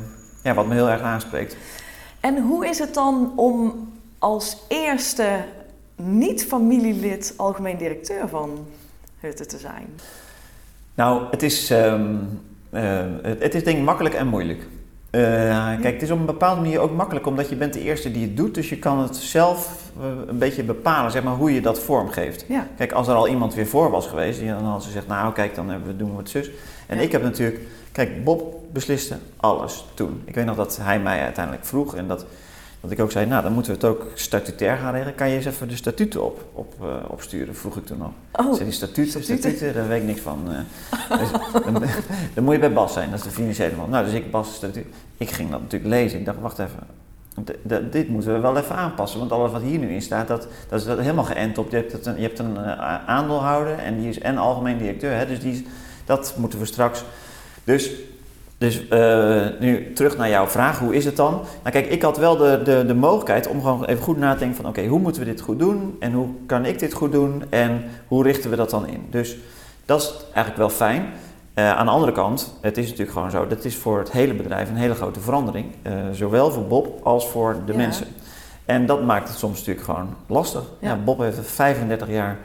ja, 0.44 0.54
wat 0.54 0.66
me 0.68 0.74
heel 0.74 0.90
erg 0.90 1.02
aanspreekt. 1.02 1.56
en 2.20 2.42
hoe 2.42 2.68
is 2.68 2.80
het 2.80 2.94
dan 2.94 3.34
om 3.36 3.88
als 4.20 4.58
eerste 4.68 5.28
niet-familielid 5.96 7.34
algemeen 7.38 7.78
directeur 7.78 8.28
van 8.30 8.68
Hutte 9.20 9.46
te 9.46 9.58
zijn? 9.58 9.88
Nou, 10.96 11.24
het 11.32 11.44
is, 11.44 11.70
eh, 11.72 12.00
het, 13.22 13.42
het 13.42 13.56
is 13.56 13.64
denk 13.64 13.78
ik 13.78 13.84
makkelijk 13.84 14.16
en 14.16 14.28
moeilijk. 14.28 14.62
Eh, 15.16 15.82
kijk, 15.82 15.94
het 15.94 16.02
is 16.02 16.12
op 16.12 16.20
een 16.20 16.26
bepaalde 16.26 16.62
manier 16.62 16.80
ook 16.80 16.92
makkelijk, 16.96 17.26
omdat 17.26 17.50
je 17.50 17.56
bent 17.56 17.74
de 17.74 17.82
eerste 17.82 18.12
die 18.12 18.22
het 18.22 18.38
doet. 18.38 18.56
Dus 18.56 18.70
je 18.70 18.78
kan 18.78 19.00
het 19.00 19.16
zelf 19.16 19.92
eh, 20.00 20.06
een 20.28 20.38
beetje 20.38 20.64
bepalen, 20.64 21.12
zeg 21.12 21.24
maar, 21.24 21.34
hoe 21.34 21.54
je 21.54 21.62
dat 21.62 21.80
vormgeeft. 21.80 22.46
Ja, 22.48 22.68
Kijk, 22.78 22.92
als 22.92 23.08
er 23.08 23.14
al 23.14 23.28
iemand 23.28 23.54
weer 23.54 23.68
voor 23.68 23.90
was 23.92 24.08
geweest, 24.08 24.40
die 24.40 24.50
dan 24.50 24.64
had 24.64 24.82
ze 24.82 24.88
gezegd, 24.88 25.08
nou 25.08 25.34
kijk, 25.34 25.56
dan 25.56 25.70
hebben 25.70 25.88
we, 25.88 25.96
doen 25.96 26.12
we 26.12 26.18
het 26.18 26.30
zus. 26.30 26.50
En 26.88 26.98
Ja. 26.98 27.04
ik 27.04 27.12
heb 27.12 27.24
natuurlijk, 27.24 27.60
kijk, 27.92 28.24
Bob 28.24 28.56
besliste 28.74 29.16
alles 29.38 29.86
toen. 29.94 30.22
Ik 30.26 30.36
weet 30.36 30.46
nog 30.46 30.56
dat 30.56 30.78
hij 30.82 31.00
mij 31.00 31.22
uiteindelijk 31.22 31.66
vroeg 31.66 31.96
en 31.96 32.08
dat, 32.08 32.26
dat 32.90 32.98
ik 32.98 33.04
ook 33.04 33.12
zei, 33.12 33.26
nou 33.26 33.44
dan 33.44 33.54
moeten 33.54 33.72
we 33.72 33.78
het 33.78 33.88
ook 33.96 34.06
statutair 34.14 34.78
gaan 34.78 34.94
regelen. 34.94 35.16
Kan 35.16 35.30
je 35.30 35.36
eens 35.36 35.46
even 35.46 35.68
de 35.68 35.76
statuten 35.76 36.24
op, 36.26 36.46
op, 36.54 36.74
eh, 36.82 36.88
opsturen, 37.08 37.56
vroeg 37.56 37.78
ik 37.78 37.86
toen 37.86 37.98
nog. 37.98 38.12
oh, 38.32 38.54
Zei 38.54 38.64
die 38.64 38.74
statuten, 38.74 39.24
Statuten? 39.24 39.38
statuten, 39.52 39.74
daar 39.74 39.88
weet 39.88 40.02
ik 40.02 40.08
niks 40.08 40.20
van. 40.22 40.40
eh. 40.52 41.20
Dus, 41.20 41.30
dan, 41.66 41.84
dan 42.34 42.44
moet 42.44 42.54
je 42.54 42.60
bij 42.60 42.74
Bas 42.74 42.94
zijn, 42.94 43.10
dat 43.10 43.20
is 43.20 43.26
de 43.26 43.32
financiële 43.32 43.76
man. 43.76 43.90
Nou, 43.90 44.06
dus 44.06 44.14
ik 44.14 44.32
Bas 44.32 44.54
statuut. 44.54 44.86
Ik 45.18 45.30
ging 45.30 45.52
dat 45.52 45.62
natuurlijk 45.62 45.92
lezen. 45.94 46.20
Ik 46.20 46.26
dacht, 46.26 46.40
wacht 46.42 46.60
even. 46.60 46.80
D- 47.46 47.92
dit 47.92 48.10
moeten 48.10 48.34
we 48.34 48.40
wel 48.40 48.58
even 48.58 48.76
aanpassen, 48.76 49.20
want 49.20 49.32
alles 49.32 49.52
wat 49.52 49.62
hier 49.62 49.80
nu 49.80 49.90
in 49.94 50.02
staat, 50.02 50.28
dat, 50.28 50.48
dat 50.70 50.80
is 50.80 50.86
dat 50.86 51.00
helemaal 51.00 51.24
geënt 51.24 51.58
op. 51.58 51.72
Je 51.72 51.76
hebt, 51.76 52.06
een, 52.06 52.16
je 52.16 52.22
hebt 52.22 52.40
een 52.40 52.58
eh, 52.58 53.06
aandeelhouder 53.08 53.78
en 53.78 54.00
die 54.00 54.10
is 54.10 54.20
en 54.20 54.38
algemeen 54.38 54.78
directeur, 54.78 55.18
hè, 55.18 55.26
dus 55.28 55.40
die 55.40 55.68
dat 56.06 56.34
moeten 56.38 56.60
we 56.60 56.66
straks. 56.66 57.04
Dus, 57.64 57.92
dus 58.58 58.88
eh, 58.88 59.42
nu 59.60 59.94
terug 59.94 60.18
naar 60.18 60.30
jouw 60.30 60.48
vraag, 60.48 60.80
hoe 60.80 60.96
is 60.96 61.06
het 61.06 61.16
dan? 61.16 61.32
Nou 61.32 61.72
kijk, 61.72 61.86
ik 61.88 62.02
had 62.02 62.18
wel 62.18 62.38
de, 62.38 62.62
de, 62.64 62.84
de 62.88 62.94
mogelijkheid 62.94 63.48
om 63.48 63.62
gewoon 63.62 63.86
even 63.86 64.04
goed 64.04 64.18
na 64.18 64.34
te 64.34 64.40
denken 64.40 64.58
van 64.58 64.68
oké, 64.68 64.86
hoe 64.86 65.00
moeten 65.00 65.22
we 65.22 65.28
dit 65.28 65.42
goed 65.42 65.60
doen 65.60 65.96
en 66.00 66.14
hoe 66.14 66.28
kan 66.46 66.66
ik 66.66 66.80
dit 66.80 66.94
goed 66.94 67.12
doen 67.12 67.44
en 67.50 67.84
hoe 68.08 68.24
richten 68.24 68.50
we 68.50 68.56
dat 68.56 68.70
dan 68.70 68.88
in? 68.88 69.06
Dus 69.10 69.38
dat 69.86 70.02
is 70.02 70.14
eigenlijk 70.24 70.58
wel 70.58 70.70
fijn. 70.70 71.06
Eh, 71.54 71.76
aan 71.76 71.86
de 71.86 71.92
andere 71.92 72.12
kant, 72.12 72.54
het 72.62 72.78
is 72.78 72.84
natuurlijk 72.86 73.12
gewoon 73.12 73.32
zo, 73.32 73.48
dat 73.48 73.66
is 73.66 73.76
voor 73.76 74.00
het 74.00 74.12
hele 74.12 74.34
bedrijf 74.34 74.70
een 74.70 74.76
hele 74.76 74.96
grote 74.96 75.20
verandering. 75.20 75.66
Eh, 75.82 75.94
zowel 76.12 76.52
voor 76.52 76.66
Bob 76.68 77.00
als 77.04 77.28
voor 77.28 77.56
de 77.66 77.72
Ja. 77.72 77.78
mensen. 77.78 78.08
En 78.66 78.86
dat 78.86 79.04
maakt 79.04 79.28
het 79.30 79.38
soms 79.38 79.58
natuurlijk 79.58 79.86
gewoon 79.86 80.08
lastig. 80.28 80.64
Ja. 80.80 80.88
Ja. 80.90 80.96
Bob 80.96 81.20
heeft 81.20 81.38
het 81.38 81.48
35 81.48 82.10
jaar 82.10 82.38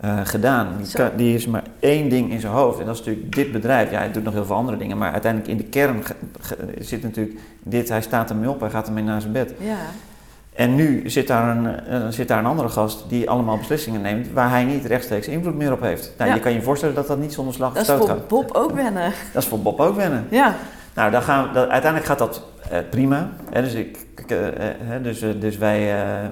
eh, 0.00 0.18
gedaan. 0.24 0.68
Die, 0.82 0.92
kan- 0.92 1.10
die 1.16 1.34
is 1.34 1.46
maar 1.46 1.62
één 1.80 2.08
ding 2.08 2.30
in 2.30 2.40
zijn 2.40 2.52
hoofd. 2.52 2.78
En 2.80 2.86
dat 2.86 2.94
is 2.94 3.00
natuurlijk 3.04 3.34
dit 3.34 3.52
bedrijf. 3.52 3.90
Ja, 3.90 3.98
hij 3.98 4.12
doet 4.12 4.24
nog 4.24 4.34
heel 4.34 4.44
veel 4.44 4.56
andere 4.56 4.76
dingen. 4.76 4.98
Maar 4.98 5.12
uiteindelijk 5.12 5.50
in 5.52 5.56
de 5.56 5.64
kern 5.64 6.02
zit 6.78 7.02
natuurlijk 7.02 7.38
dit. 7.62 7.88
Hij 7.88 8.02
staat 8.02 8.30
ermee 8.30 8.50
op, 8.50 8.60
hij 8.60 8.70
gaat 8.70 8.86
ermee 8.86 9.04
naar 9.04 9.20
zijn 9.20 9.32
bed. 9.32 9.52
ja. 9.58 9.76
En 10.54 10.74
nu 10.74 11.10
zit 11.10 11.26
daar, 11.26 11.56
een, 11.56 11.80
eh, 11.86 12.00
zit 12.08 12.28
daar 12.28 12.38
een 12.38 12.46
andere 12.46 12.68
gast 12.68 13.04
die 13.08 13.30
allemaal 13.30 13.56
beslissingen 13.58 14.00
neemt 14.00 14.32
waar 14.32 14.50
hij 14.50 14.64
niet 14.64 14.84
rechtstreeks 14.84 15.28
invloed 15.28 15.54
meer 15.56 15.72
op 15.72 15.80
heeft. 15.80 16.12
Nou, 16.18 16.30
Ja. 16.30 16.36
Je 16.36 16.42
kan 16.42 16.52
je 16.52 16.62
voorstellen 16.62 16.94
dat 16.94 17.06
dat 17.06 17.18
niet 17.18 17.32
zonder 17.32 17.54
slag 17.54 17.68
of 17.68 17.74
Dat 17.74 17.82
is 17.82 17.88
stoot 17.88 17.98
voor 18.06 18.08
gaat. 18.08 18.28
Bob 18.28 18.50
ook 18.52 18.72
wennen. 18.72 19.12
Dat 19.32 19.42
is 19.42 19.48
voor 19.48 19.60
Bob 19.60 19.80
ook 19.80 19.96
wennen. 19.96 20.26
Ja, 20.30 20.54
Nou, 20.94 21.10
dan 21.10 21.22
gaan 21.22 21.46
we, 21.48 21.52
dat, 21.52 21.68
uiteindelijk 21.68 22.04
gaat 22.10 22.18
dat 22.18 22.42
eh, 22.70 22.78
prima. 22.90 23.28
Hè, 23.50 23.62
dus 23.62 23.74
ik, 23.74 23.98
ik, 24.16 24.36
hè, 24.84 25.00
dus, 25.00 25.24
dus 25.38 25.58
wij, 25.58 25.78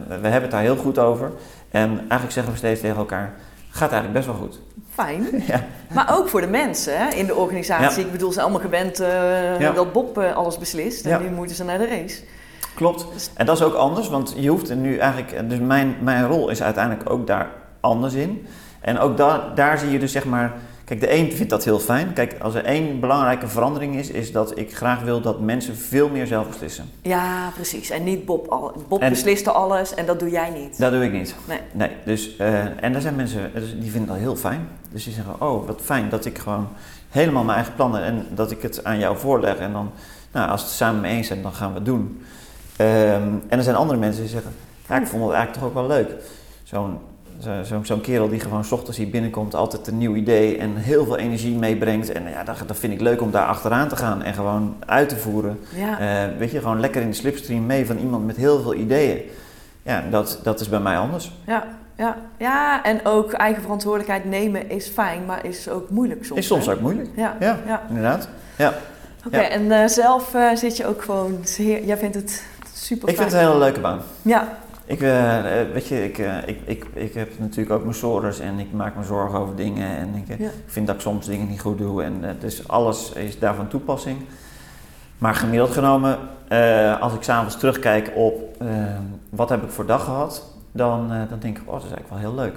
wij 0.09 0.31
hebben 0.31 0.43
het 0.43 0.51
daar 0.51 0.61
heel 0.61 0.77
goed 0.77 0.99
over. 0.99 1.31
En 1.71 1.89
eigenlijk 1.99 2.33
zeggen 2.33 2.53
we 2.53 2.59
steeds 2.59 2.81
tegen 2.81 2.97
elkaar, 2.97 3.33
gaat 3.77 3.93
eigenlijk 3.93 4.13
best 4.13 4.27
wel 4.27 4.47
goed. 4.47 4.61
fijn. 4.95 5.27
Ja. 5.47 5.65
Maar 5.95 6.19
ook 6.19 6.29
voor 6.29 6.41
de 6.41 6.47
mensen 6.47 6.99
hè, 6.99 7.09
in 7.15 7.27
de 7.27 7.35
organisatie. 7.35 8.01
Ja. 8.01 8.07
Ik 8.07 8.13
bedoel, 8.13 8.29
ze 8.29 8.35
zijn 8.35 8.45
allemaal 8.47 8.65
gewend 8.65 9.01
eh, 9.01 9.61
Ja. 9.61 9.73
dat 9.73 9.93
Bob 9.93 10.19
eh, 10.19 10.37
alles 10.37 10.59
beslist. 10.59 11.07
En 11.07 11.23
nu 11.23 11.31
moeten 11.31 11.57
ze 11.57 11.65
naar 11.65 11.79
de 11.79 11.87
race. 11.87 12.23
Klopt. 12.75 13.31
En 13.35 13.47
dat 13.47 13.57
is 13.57 13.63
ook 13.63 13.75
anders, 13.75 14.09
want 14.09 14.35
je 14.37 14.49
hoeft 14.49 14.71
er 14.71 14.77
nu 14.77 14.97
eigenlijk... 14.99 15.49
Dus 15.51 15.59
mijn, 15.59 15.97
mijn 16.01 16.27
rol 16.27 16.49
is 16.49 16.63
uiteindelijk 16.63 17.11
ook 17.11 17.27
daar 17.27 17.51
anders 17.81 18.15
in. 18.15 18.47
En 18.81 18.99
ook 18.99 19.17
daar 19.17 19.55
daar 19.55 19.79
zie 19.79 19.91
je 19.91 19.99
dus 19.99 20.13
zeg 20.13 20.25
maar... 20.25 20.53
Kijk, 20.87 21.01
de 21.01 21.15
een 21.15 21.33
vindt 21.33 21.51
dat 21.51 21.65
heel 21.65 21.79
fijn. 21.79 22.13
Kijk, 22.13 22.37
als 22.41 22.55
er 22.55 22.65
één 22.65 23.01
belangrijke 23.01 23.49
verandering 23.49 23.97
is, 23.97 24.11
is 24.11 24.33
dat 24.33 24.59
ik 24.59 24.77
graag 24.77 25.01
wil 25.03 25.21
dat 25.21 25.41
mensen 25.41 25.77
veel 25.77 26.09
meer 26.09 26.27
zelf 26.27 26.49
beslissen. 26.49 26.85
Ja, 27.03 27.51
precies. 27.55 27.91
En 27.91 28.05
niet 28.05 28.25
Bob. 28.25 28.49
Al, 28.49 28.73
Bob 28.89 29.01
En- 29.01 29.11
beslist 29.11 29.47
er 29.47 29.53
alles 29.53 29.95
en 29.95 30.07
dat 30.07 30.19
doe 30.21 30.31
jij 30.31 30.51
niet. 30.51 30.79
Dat 30.79 30.93
doe 30.93 31.05
ik 31.05 31.13
niet. 31.13 31.35
Nee. 31.49 31.59
Nee, 31.73 31.91
dus, 32.05 32.37
eh, 32.37 32.85
en 32.85 32.95
er 32.95 33.01
zijn 33.01 33.17
mensen 33.17 33.51
dus 33.55 33.75
die 33.79 33.91
vinden 33.91 34.09
dat 34.09 34.19
heel 34.19 34.37
fijn. 34.37 34.69
Dus 34.91 35.05
die 35.05 35.13
zeggen, 35.13 35.35
oh, 35.41 35.67
wat 35.67 35.81
fijn 35.85 36.09
dat 36.09 36.25
ik 36.25 36.39
gewoon 36.39 36.69
helemaal 37.09 37.45
mijn 37.45 37.57
eigen 37.57 37.75
plannen 37.75 38.03
en 38.03 38.27
dat 38.31 38.51
ik 38.51 38.63
het 38.63 38.85
aan 38.85 38.99
jou 38.99 39.17
voorleg. 39.19 39.57
En 39.57 39.73
dan, 39.73 39.91
nou, 40.33 40.51
als 40.51 40.61
we 40.61 40.67
het 40.67 40.77
samen 40.77 41.01
mee 41.01 41.17
eens 41.17 41.27
zijn, 41.27 41.43
dan 41.43 41.53
gaan 41.53 41.69
we 41.69 41.75
het 41.75 41.85
doen. 41.85 42.23
Ehm, 42.77 43.29
en 43.49 43.59
er 43.59 43.63
zijn 43.63 43.77
andere 43.77 43.99
mensen 43.99 44.21
die 44.23 44.31
zeggen, 44.31 44.53
ja, 44.89 45.01
ik 45.01 45.07
vond 45.07 45.23
het 45.25 45.33
eigenlijk 45.33 45.53
toch 45.53 45.65
ook 45.69 45.75
wel 45.75 45.97
leuk. 45.97 46.11
Zo'n 46.63 46.99
zo, 47.41 47.63
zo, 47.65 47.81
zo'n 47.83 48.01
kerel 48.01 48.29
die 48.29 48.41
gewoon 48.41 48.65
's 48.65 48.73
ochtends 48.73 48.99
hier 48.99 49.11
binnenkomt, 49.11 49.55
altijd 49.55 49.87
een 49.87 49.99
nieuw 49.99 50.15
idee 50.15 50.59
en 50.59 50.77
heel 50.77 51.05
veel 51.05 51.17
energie 51.17 51.57
meebrengt. 51.57 52.13
En 52.13 52.29
ja, 52.31 52.45
dat, 52.45 52.57
dat 52.67 52.77
vind 52.77 52.93
ik 52.93 53.01
leuk 53.01 53.21
om 53.23 53.31
daar 53.31 53.47
achteraan 53.47 53.89
te 53.89 53.97
gaan 53.97 54.23
en 54.23 54.35
gewoon 54.35 54.77
uit 54.87 55.09
te 55.09 55.17
voeren. 55.17 55.59
Ja. 55.75 55.99
Eh, 55.99 56.39
weet 56.39 56.51
je, 56.51 56.59
gewoon 56.61 56.81
lekker 56.81 57.03
in 57.03 57.09
de 57.09 57.15
slipstream 57.17 57.67
mee 57.67 57.87
van 57.87 57.99
iemand 57.99 58.27
met 58.27 58.37
heel 58.37 58.61
veel 58.63 58.75
ideeën. 58.75 59.21
Ja, 59.83 60.05
dat, 60.11 60.41
dat 60.43 60.61
is 60.61 60.69
bij 60.69 60.81
mij 60.81 60.99
anders. 60.99 61.33
Ja, 61.47 61.65
ja, 61.97 62.17
ja, 62.39 62.85
en 62.85 63.01
ook 63.05 63.33
eigen 63.33 63.63
verantwoordelijkheid 63.63 64.25
nemen 64.25 64.71
is 64.71 64.89
fijn, 64.89 65.25
maar 65.25 65.45
is 65.45 65.69
ook 65.69 65.91
moeilijk 65.91 66.25
soms. 66.25 66.41
Is 66.41 66.47
soms 66.47 66.67
hè? 66.67 66.73
ook 66.73 66.81
moeilijk. 66.81 67.09
Ja, 67.17 67.37
Ja, 67.41 67.59
ja. 67.67 67.83
inderdaad. 67.89 68.29
Ja. 68.57 68.75
Oké, 69.27 69.41
Ja. 69.41 69.49
en 69.49 69.73
eh, 69.73 69.89
zelf 69.89 70.35
eh, 70.35 70.55
zit 70.55 70.77
je 70.77 70.87
ook 70.87 71.03
gewoon 71.03 71.39
zeer... 71.45 71.85
Jij 71.85 71.97
vindt 71.97 72.15
het 72.15 72.45
super 72.75 73.09
Ik 73.09 73.17
vind 73.17 73.33
het 73.33 73.41
een 73.41 73.47
hele 73.47 73.59
leuke 73.59 73.81
baan. 73.81 74.01
Ja, 74.23 74.59
Ik, 74.87 75.01
eh, 75.01 75.61
eh, 75.61 75.73
weet 75.73 75.87
je, 75.87 76.05
ik, 76.05 76.19
eh, 76.19 76.37
ik, 76.47 76.61
ik, 76.65 76.87
ik 76.95 77.15
heb 77.15 77.39
natuurlijk 77.39 77.71
ook 77.71 77.83
mijn 77.83 77.95
sores 77.95 78.39
en 78.41 78.59
ik 78.59 78.73
maak 78.73 78.97
me 78.97 79.05
zorgen 79.05 79.39
over 79.39 79.57
dingen. 79.57 79.97
En 79.97 80.15
ik 80.15 80.39
Ja. 80.39 80.51
vind 80.67 80.87
dat 80.87 80.95
ik 80.97 81.01
soms 81.01 81.27
dingen 81.27 81.49
niet 81.49 81.61
goed 81.61 81.79
doe. 81.79 82.03
En 82.03 82.37
dus 82.41 82.69
alles 82.69 83.13
is 83.13 83.39
daarvan 83.39 83.69
toepassing. 83.69 84.19
Maar 85.19 85.35
gemiddeld 85.35 85.71
genomen, 85.71 86.19
als 87.01 87.15
ik 87.15 87.23
s'avonds 87.23 87.57
terugkijk 87.59 88.13
op 88.15 88.65
wat 89.31 89.49
heb 89.49 89.63
ik 89.63 89.71
voor 89.71 89.87
dag 89.87 90.05
gehad, 90.05 90.45
dan, 90.73 91.09
dan 91.29 91.39
denk 91.39 91.59
ik, 91.59 91.63
oh, 91.67 91.73
dat 91.73 91.85
is 91.85 91.91
eigenlijk 91.91 92.09
wel 92.23 92.33
heel 92.33 92.35
leuk. 92.45 92.57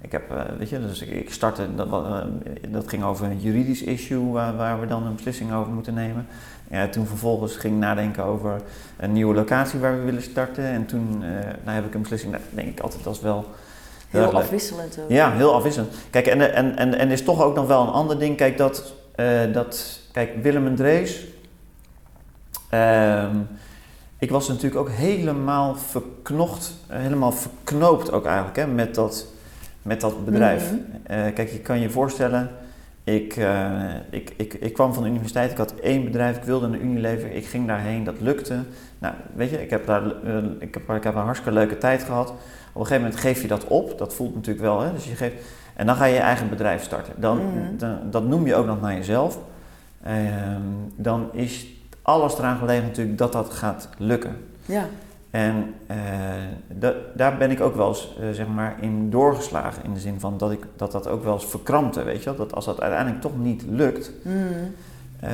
Ik 0.00 0.12
heb, 0.12 0.22
weet 0.58 0.68
je, 0.68 0.80
dus 0.80 1.02
ik, 1.02 1.10
ik 1.10 1.32
startte, 1.32 1.74
dat, 1.74 1.90
dat 2.68 2.88
ging 2.88 3.04
over 3.04 3.26
een 3.26 3.40
juridisch 3.40 3.82
issue 3.82 4.30
waar, 4.32 4.56
waar 4.56 4.80
we 4.80 4.86
dan 4.86 5.06
een 5.06 5.14
beslissing 5.14 5.52
over 5.52 5.72
moeten 5.72 5.94
nemen. 5.94 6.26
Ja, 6.70 6.88
toen 6.88 7.06
vervolgens 7.06 7.56
ging 7.56 7.74
ik 7.74 7.80
nadenken 7.80 8.24
over 8.24 8.60
een 8.96 9.12
nieuwe 9.12 9.34
locatie 9.34 9.80
waar 9.80 9.98
we 9.98 10.04
willen 10.04 10.22
starten. 10.22 10.64
En 10.64 10.86
toen 10.86 11.22
eh, 11.22 11.28
nou 11.64 11.74
heb 11.74 11.86
ik 11.86 11.94
een 11.94 12.00
beslissing, 12.00 12.32
nou, 12.32 12.44
denk 12.50 12.68
ik 12.68 12.80
altijd, 12.80 13.04
dat 13.04 13.14
is 13.14 13.20
wel 13.20 13.44
heel, 14.08 14.32
afwisselend 14.32 14.98
ook. 15.02 15.10
Ja, 15.10 15.32
heel 15.32 15.54
afwisselend. 15.54 15.94
Kijk, 16.10 16.26
en, 16.26 16.54
en, 16.54 16.76
en, 16.76 16.94
en 16.98 17.10
is 17.10 17.22
toch 17.22 17.42
ook 17.42 17.54
nog 17.54 17.66
wel 17.66 17.82
een 17.82 17.92
ander 17.92 18.18
ding. 18.18 18.36
Kijk, 18.36 18.58
dat, 18.58 18.92
eh, 19.14 19.52
dat 19.52 20.00
kijk 20.12 20.42
Willem 20.42 20.66
en 20.66 20.74
Drees. 20.74 21.26
ehm, 22.70 23.36
ik 24.18 24.30
was 24.30 24.48
natuurlijk 24.48 24.76
ook 24.76 24.90
helemaal 24.90 25.76
verknocht, 25.76 26.74
eh, 26.86 26.98
helemaal 26.98 27.32
verknoopt 27.32 28.12
ook 28.12 28.24
eigenlijk 28.24 28.56
hè, 28.56 28.66
met, 28.66 28.94
dat, 28.94 29.26
met 29.82 30.00
dat 30.00 30.24
bedrijf. 30.24 30.70
Mhm. 30.70 31.32
Kijk, 31.32 31.50
je 31.50 31.58
kan 31.58 31.80
je 31.80 31.90
voorstellen, 31.90 32.50
ik, 33.04 33.36
uh, 33.36 33.70
ik, 34.10 34.32
ik, 34.36 34.54
ik 34.54 34.72
kwam 34.72 34.94
van 34.94 35.02
de 35.02 35.08
universiteit, 35.08 35.50
ik 35.50 35.56
had 35.56 35.74
één 35.74 36.04
bedrijf, 36.04 36.36
ik 36.36 36.42
wilde 36.42 36.66
een 36.66 36.84
Unilever, 36.84 37.30
ik 37.30 37.46
ging 37.46 37.66
daarheen, 37.66 38.04
dat 38.04 38.20
lukte. 38.20 38.58
Nou, 38.98 39.14
weet 39.34 39.50
je, 39.50 39.62
ik 39.62 39.70
heb 39.70 39.86
daar 39.86 40.02
uh, 40.24 40.36
ik 40.58 40.74
heb, 40.74 40.90
ik 40.96 41.04
heb 41.04 41.14
een 41.14 41.22
hartstikke 41.22 41.58
leuke 41.58 41.78
tijd 41.78 42.02
gehad. 42.02 42.30
Op 42.30 42.80
een 42.80 42.86
gegeven 42.86 43.02
moment 43.02 43.20
geef 43.20 43.42
je 43.42 43.48
dat 43.48 43.64
op, 43.64 43.98
dat 43.98 44.14
voelt 44.14 44.34
natuurlijk 44.34 44.64
wel, 44.64 44.80
hè? 44.80 44.92
Dus 44.92 45.04
je 45.04 45.14
geeft, 45.14 45.34
en 45.76 45.86
dan 45.86 45.96
ga 45.96 46.04
je 46.04 46.14
je 46.14 46.20
eigen 46.20 46.48
bedrijf 46.48 46.82
starten. 46.82 47.12
Dan, 47.16 47.38
mm. 47.38 47.78
dan 47.78 47.98
dat 48.10 48.24
noem 48.24 48.46
je 48.46 48.54
ook 48.54 48.66
nog 48.66 48.80
naar 48.80 48.94
jezelf. 48.94 49.38
Uh, 50.06 50.12
dan 50.96 51.28
is 51.32 51.66
alles 52.02 52.38
eraan 52.38 52.58
gelegen 52.58 52.84
natuurlijk 52.84 53.18
dat 53.18 53.32
dat 53.32 53.50
gaat 53.50 53.88
lukken. 53.98 54.36
Ja. 54.64 54.86
En 55.34 55.74
uh, 55.90 55.96
daar 57.14 57.36
ben 57.36 57.50
ik 57.50 57.60
ook 57.60 57.74
wel 57.74 57.88
eens 57.88 58.16
uh, 58.20 58.30
zeg 58.30 58.46
maar 58.46 58.76
in 58.80 59.10
doorgeslagen. 59.10 59.84
In 59.84 59.94
de 59.94 60.00
zin 60.00 60.20
van 60.20 60.38
dat 60.38 60.50
ik, 60.50 60.66
dat, 60.76 60.92
dat 60.92 61.08
ook 61.08 61.24
wel 61.24 61.34
eens 61.34 61.46
verkrampte. 61.46 62.02
Weet 62.02 62.18
je 62.18 62.24
wel? 62.24 62.36
Dat 62.36 62.54
als 62.54 62.64
dat 62.64 62.80
uiteindelijk 62.80 63.20
toch 63.20 63.38
niet 63.38 63.64
lukt, 63.68 64.12
mm. 64.22 64.34
uh, 65.24 65.30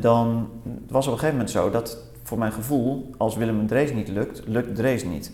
dan 0.00 0.48
was 0.88 1.06
op 1.06 1.12
een 1.12 1.18
gegeven 1.18 1.38
moment 1.38 1.50
zo 1.50 1.70
dat 1.70 1.98
voor 2.22 2.38
mijn 2.38 2.52
gevoel, 2.52 3.10
als 3.16 3.36
Willem 3.36 3.60
en 3.60 3.66
Drees 3.66 3.92
niet 3.92 4.08
lukt, 4.08 4.42
lukt 4.46 4.76
Drees 4.76 5.04
niet. 5.04 5.32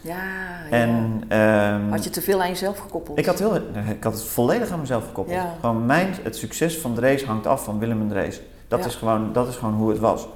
Ja, 0.00 0.22
en, 0.70 1.22
ja. 1.28 1.74
Um, 1.74 1.90
had 1.90 2.04
je 2.04 2.10
te 2.10 2.22
veel 2.22 2.42
aan 2.42 2.48
jezelf 2.48 2.78
gekoppeld? 2.78 3.18
Ik 3.18 3.26
had, 3.26 3.38
heel, 3.38 3.56
ik 3.88 4.04
had 4.04 4.12
het 4.12 4.22
volledig 4.22 4.70
aan 4.70 4.80
mezelf 4.80 5.06
gekoppeld. 5.06 5.36
Ja. 5.36 5.54
Gewoon 5.60 5.86
mijn, 5.86 6.14
het 6.22 6.36
succes 6.36 6.78
van 6.78 6.94
Drees 6.94 7.24
hangt 7.24 7.46
af 7.46 7.64
van 7.64 7.78
Willem 7.78 8.00
en 8.00 8.08
Drees. 8.08 8.40
Dat, 8.68 8.78
ja. 8.78 8.86
is 8.86 8.94
gewoon, 8.94 9.32
dat 9.32 9.48
is 9.48 9.56
gewoon 9.56 9.74
hoe 9.74 9.90
het 9.90 9.98
was. 9.98 10.28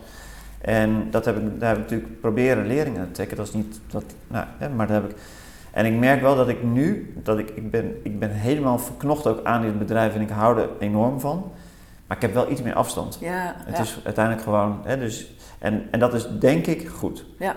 En 0.60 1.10
dat 1.10 1.24
heb 1.24 1.36
ik, 1.36 1.60
daar 1.60 1.68
heb 1.68 1.78
ik 1.78 1.82
natuurlijk 1.82 2.20
proberen 2.20 2.66
leerlingen 2.66 3.06
te 3.06 3.12
trekken. 3.12 3.36
Dat 3.36 3.46
is 3.46 3.52
niet, 3.52 3.80
dat, 3.90 4.04
nou, 4.26 4.46
hè, 4.58 4.68
maar 4.68 4.86
dat 4.86 5.02
heb 5.02 5.10
ik. 5.10 5.16
En 5.70 5.86
ik 5.86 5.92
merk 5.92 6.20
wel 6.20 6.36
dat 6.36 6.48
ik 6.48 6.62
nu, 6.62 7.12
dat 7.22 7.38
ik, 7.38 7.50
ik, 7.50 7.70
ben, 7.70 8.00
ik 8.02 8.18
ben 8.18 8.30
helemaal 8.30 8.78
verknocht 8.78 9.26
ook 9.26 9.44
aan 9.44 9.62
dit 9.62 9.78
bedrijf 9.78 10.14
en 10.14 10.20
ik 10.20 10.30
hou 10.30 10.58
er 10.60 10.68
enorm 10.78 11.20
van. 11.20 11.52
Maar 12.06 12.16
ik 12.16 12.22
heb 12.22 12.34
wel 12.34 12.50
iets 12.50 12.62
meer 12.62 12.74
afstand. 12.74 13.18
Ja, 13.20 13.54
het 13.56 13.76
ja. 13.76 13.82
is 13.82 14.00
uiteindelijk 14.04 14.44
gewoon, 14.44 14.80
hè, 14.84 14.98
dus, 14.98 15.34
en, 15.58 15.88
en 15.90 15.98
dat 15.98 16.14
is 16.14 16.28
denk 16.38 16.66
ik 16.66 16.88
goed. 16.88 17.24
Ja. 17.38 17.56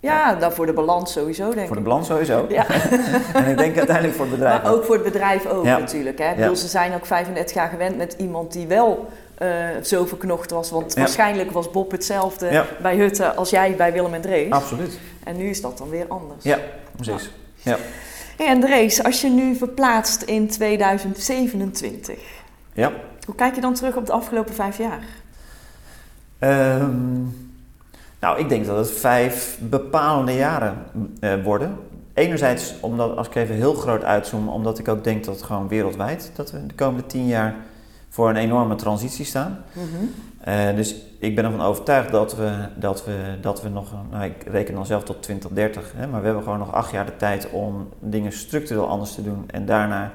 Ja, 0.00 0.34
dan 0.34 0.52
voor 0.52 0.66
de 0.66 0.72
balans 0.72 1.12
sowieso 1.12 1.44
denk 1.44 1.60
ik. 1.60 1.66
Voor 1.66 1.76
de 1.76 1.82
balans 1.82 2.06
sowieso. 2.06 2.46
Ja. 2.48 2.66
en 3.34 3.46
ik 3.46 3.56
denk 3.56 3.76
uiteindelijk 3.76 4.16
voor 4.16 4.26
het 4.26 4.34
bedrijf. 4.34 4.62
Maar 4.62 4.72
ook 4.72 4.84
voor 4.84 4.94
het 4.94 5.04
bedrijf 5.04 5.46
ook 5.46 5.64
natuurlijk. 5.64 6.18
Hè. 6.18 6.32
Ja. 6.32 6.54
Ze 6.54 6.68
zijn 6.68 6.94
ook 6.94 7.06
35 7.06 7.54
jaar 7.54 7.68
gewend 7.68 7.96
met 7.96 8.14
iemand 8.18 8.52
die 8.52 8.66
wel 8.66 9.08
uh, 9.42 9.68
zo 9.82 10.06
verknocht 10.06 10.50
was. 10.50 10.70
Want 10.70 10.94
ja. 10.94 11.00
waarschijnlijk 11.00 11.50
was 11.50 11.70
Bob 11.70 11.90
hetzelfde 11.90 12.50
ja. 12.50 12.66
bij 12.82 12.96
Hutte 12.96 13.34
als 13.34 13.50
jij 13.50 13.76
bij 13.76 13.92
Willem 13.92 14.14
en 14.14 14.20
Drees. 14.20 14.50
Absoluut. 14.50 14.98
En 15.24 15.36
nu 15.36 15.48
is 15.48 15.60
dat 15.60 15.78
dan 15.78 15.88
weer 15.88 16.06
anders. 16.08 16.44
Ja, 16.44 16.58
precies. 16.96 17.30
Ja. 17.62 17.76
En 18.36 18.60
Drees, 18.60 19.02
als 19.02 19.20
je 19.20 19.28
nu 19.28 19.54
verplaatst 19.54 20.22
in 20.22 20.48
2027, 20.48 22.18
ja. 22.72 22.92
hoe 23.26 23.34
kijk 23.34 23.54
je 23.54 23.60
dan 23.60 23.74
terug 23.74 23.96
op 23.96 24.06
de 24.06 24.12
afgelopen 24.12 24.54
vijf 24.54 24.78
jaar? 24.78 25.04
Um, 26.38 27.52
nou, 28.20 28.38
ik 28.38 28.48
denk 28.48 28.66
dat 28.66 28.76
het 28.76 28.90
vijf 28.90 29.58
bepalende 29.60 30.34
jaren 30.34 30.76
uh, 31.20 31.44
worden. 31.44 31.78
Enerzijds, 32.14 32.74
omdat, 32.80 33.16
als 33.16 33.26
ik 33.26 33.34
even 33.34 33.54
heel 33.54 33.74
groot 33.74 34.04
uitzoom, 34.04 34.48
omdat 34.48 34.78
ik 34.78 34.88
ook 34.88 35.04
denk 35.04 35.24
dat 35.24 35.34
het 35.34 35.44
gewoon 35.44 35.68
wereldwijd, 35.68 36.30
dat 36.34 36.50
we 36.50 36.66
de 36.66 36.74
komende 36.74 37.06
tien 37.06 37.26
jaar 37.26 37.54
voor 38.14 38.28
een 38.28 38.36
enorme 38.36 38.74
transitie 38.74 39.24
staan. 39.24 39.64
Mm 39.72 39.82
-hmm. 39.82 40.10
uh, 40.48 40.76
dus 40.76 40.96
ik 41.18 41.34
ben 41.34 41.44
ervan 41.44 41.62
overtuigd 41.62 42.10
dat 42.10 42.36
we, 42.36 42.68
dat 42.76 43.04
we, 43.04 43.36
dat 43.40 43.62
we 43.62 43.68
nog, 43.68 43.92
nou 44.10 44.24
ik 44.24 44.44
reken 44.46 44.74
dan 44.74 44.86
zelf 44.86 45.04
tot 45.04 45.22
2030, 45.22 45.92
hè, 45.96 46.06
maar 46.06 46.20
we 46.20 46.26
hebben 46.26 46.44
gewoon 46.44 46.58
nog 46.58 46.72
acht 46.72 46.90
jaar 46.90 47.06
de 47.06 47.16
tijd 47.16 47.50
om 47.50 47.88
dingen 47.98 48.32
structureel 48.32 48.88
anders 48.88 49.14
te 49.14 49.22
doen. 49.22 49.44
En 49.46 49.66
daarna 49.66 50.12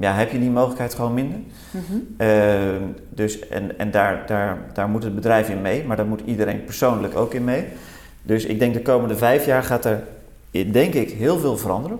ja, 0.00 0.12
heb 0.12 0.30
je 0.30 0.38
die 0.38 0.50
mogelijkheid 0.50 0.94
gewoon 0.94 1.14
minder. 1.14 1.38
Mm 1.70 1.82
-hmm. 1.88 2.14
uh, 2.18 2.88
dus, 3.08 3.48
en 3.48 3.78
en 3.78 3.90
daar, 3.90 4.26
daar, 4.26 4.58
daar 4.72 4.88
moet 4.88 5.02
het 5.02 5.14
bedrijf 5.14 5.48
in 5.48 5.62
mee, 5.62 5.84
maar 5.84 5.96
daar 5.96 6.06
moet 6.06 6.22
iedereen 6.24 6.64
persoonlijk 6.64 7.16
ook 7.16 7.34
in 7.34 7.44
mee. 7.44 7.64
Dus 8.22 8.44
ik 8.44 8.58
denk 8.58 8.74
de 8.74 8.82
komende 8.82 9.16
vijf 9.16 9.46
jaar 9.46 9.62
gaat 9.62 9.84
er, 9.84 10.02
denk 10.50 10.94
ik, 10.94 11.10
heel 11.10 11.38
veel 11.38 11.56
veranderen. 11.56 11.98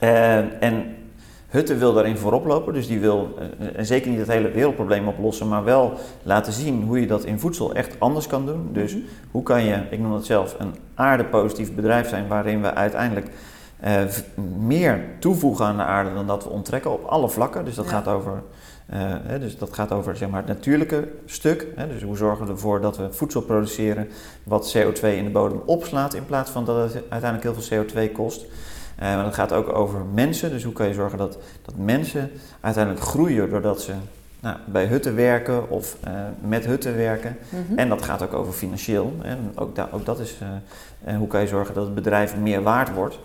Uh, 0.00 0.62
en 0.62 0.96
Hutte 1.48 1.76
wil 1.76 1.92
daarin 1.92 2.16
voorop 2.16 2.46
lopen, 2.46 2.74
dus 2.74 2.86
die 2.86 3.00
wil 3.00 3.38
en 3.74 3.86
zeker 3.86 4.10
niet 4.10 4.18
het 4.18 4.28
hele 4.28 4.50
wereldprobleem 4.50 5.08
oplossen, 5.08 5.48
maar 5.48 5.64
wel 5.64 5.92
laten 6.22 6.52
zien 6.52 6.82
hoe 6.82 7.00
je 7.00 7.06
dat 7.06 7.24
in 7.24 7.38
voedsel 7.38 7.74
echt 7.74 8.00
anders 8.00 8.26
kan 8.26 8.46
doen. 8.46 8.68
Dus 8.72 8.94
mm 8.94 9.00
-hmm. 9.00 9.08
hoe 9.30 9.42
kan 9.42 9.64
je, 9.64 9.82
ik 9.90 9.98
noem 9.98 10.12
het 10.12 10.24
zelf, 10.24 10.56
een 10.58 10.74
aardepositief 10.94 11.74
bedrijf 11.74 12.08
zijn 12.08 12.28
waarin 12.28 12.62
we 12.62 12.74
uiteindelijk 12.74 13.30
uh, 13.84 14.02
meer 14.58 15.04
toevoegen 15.18 15.64
aan 15.64 15.76
de 15.76 15.82
aarde 15.82 16.14
dan 16.14 16.26
dat 16.26 16.44
we 16.44 16.50
onttrekken 16.50 16.92
op 16.92 17.04
alle 17.04 17.28
vlakken. 17.28 17.64
Dus 17.64 17.74
dat 17.74 17.84
ja. 17.84 17.90
gaat 17.90 18.08
over, 18.08 18.32
uh, 18.32 18.96
hè, 19.22 19.38
dus 19.38 19.58
dat 19.58 19.74
gaat 19.74 19.92
over 19.92 20.16
zeg 20.16 20.28
maar, 20.28 20.38
het 20.38 20.48
natuurlijke 20.48 21.08
stuk. 21.26 21.66
Hè, 21.76 21.88
dus 21.88 22.02
hoe 22.02 22.16
zorgen 22.16 22.46
we 22.46 22.52
ervoor 22.52 22.80
dat 22.80 22.96
we 22.96 23.12
voedsel 23.12 23.42
produceren 23.42 24.08
wat 24.42 24.76
CO2 24.76 25.00
in 25.00 25.24
de 25.24 25.30
bodem 25.30 25.62
opslaat 25.66 26.14
in 26.14 26.26
plaats 26.26 26.50
van 26.50 26.64
dat 26.64 26.92
het 26.92 27.02
uiteindelijk 27.08 27.42
heel 27.42 27.62
veel 27.62 27.84
CO2 27.84 28.12
kost. 28.12 28.46
Uh, 29.02 29.14
maar 29.14 29.24
dat 29.24 29.34
gaat 29.34 29.52
ook 29.52 29.72
over 29.72 30.04
mensen. 30.14 30.50
Dus 30.50 30.64
hoe 30.64 30.72
kan 30.72 30.86
je 30.86 30.94
zorgen 30.94 31.18
dat, 31.18 31.38
dat 31.62 31.74
mensen 31.76 32.30
uiteindelijk 32.60 33.04
groeien 33.04 33.50
doordat 33.50 33.82
ze 33.82 33.92
nou, 34.40 34.56
bij 34.64 34.86
hutten 34.86 35.14
werken 35.14 35.70
of 35.70 35.96
uh, 36.08 36.12
met 36.40 36.66
hutten 36.66 36.96
werken. 36.96 37.36
Mm 37.48 37.64
-hmm. 37.68 37.78
En 37.78 37.88
dat 37.88 38.02
gaat 38.02 38.22
ook 38.22 38.32
over 38.32 38.52
financieel. 38.52 39.14
En 39.22 39.52
ook, 39.54 39.74
da 39.74 39.88
ook 39.92 40.04
dat 40.06 40.20
is 40.20 40.36
uh, 40.42 41.16
hoe 41.16 41.26
kan 41.26 41.40
je 41.40 41.46
zorgen 41.46 41.74
dat 41.74 41.84
het 41.84 41.94
bedrijf 41.94 42.36
meer 42.36 42.62
waard 42.62 42.94
wordt. 42.94 43.18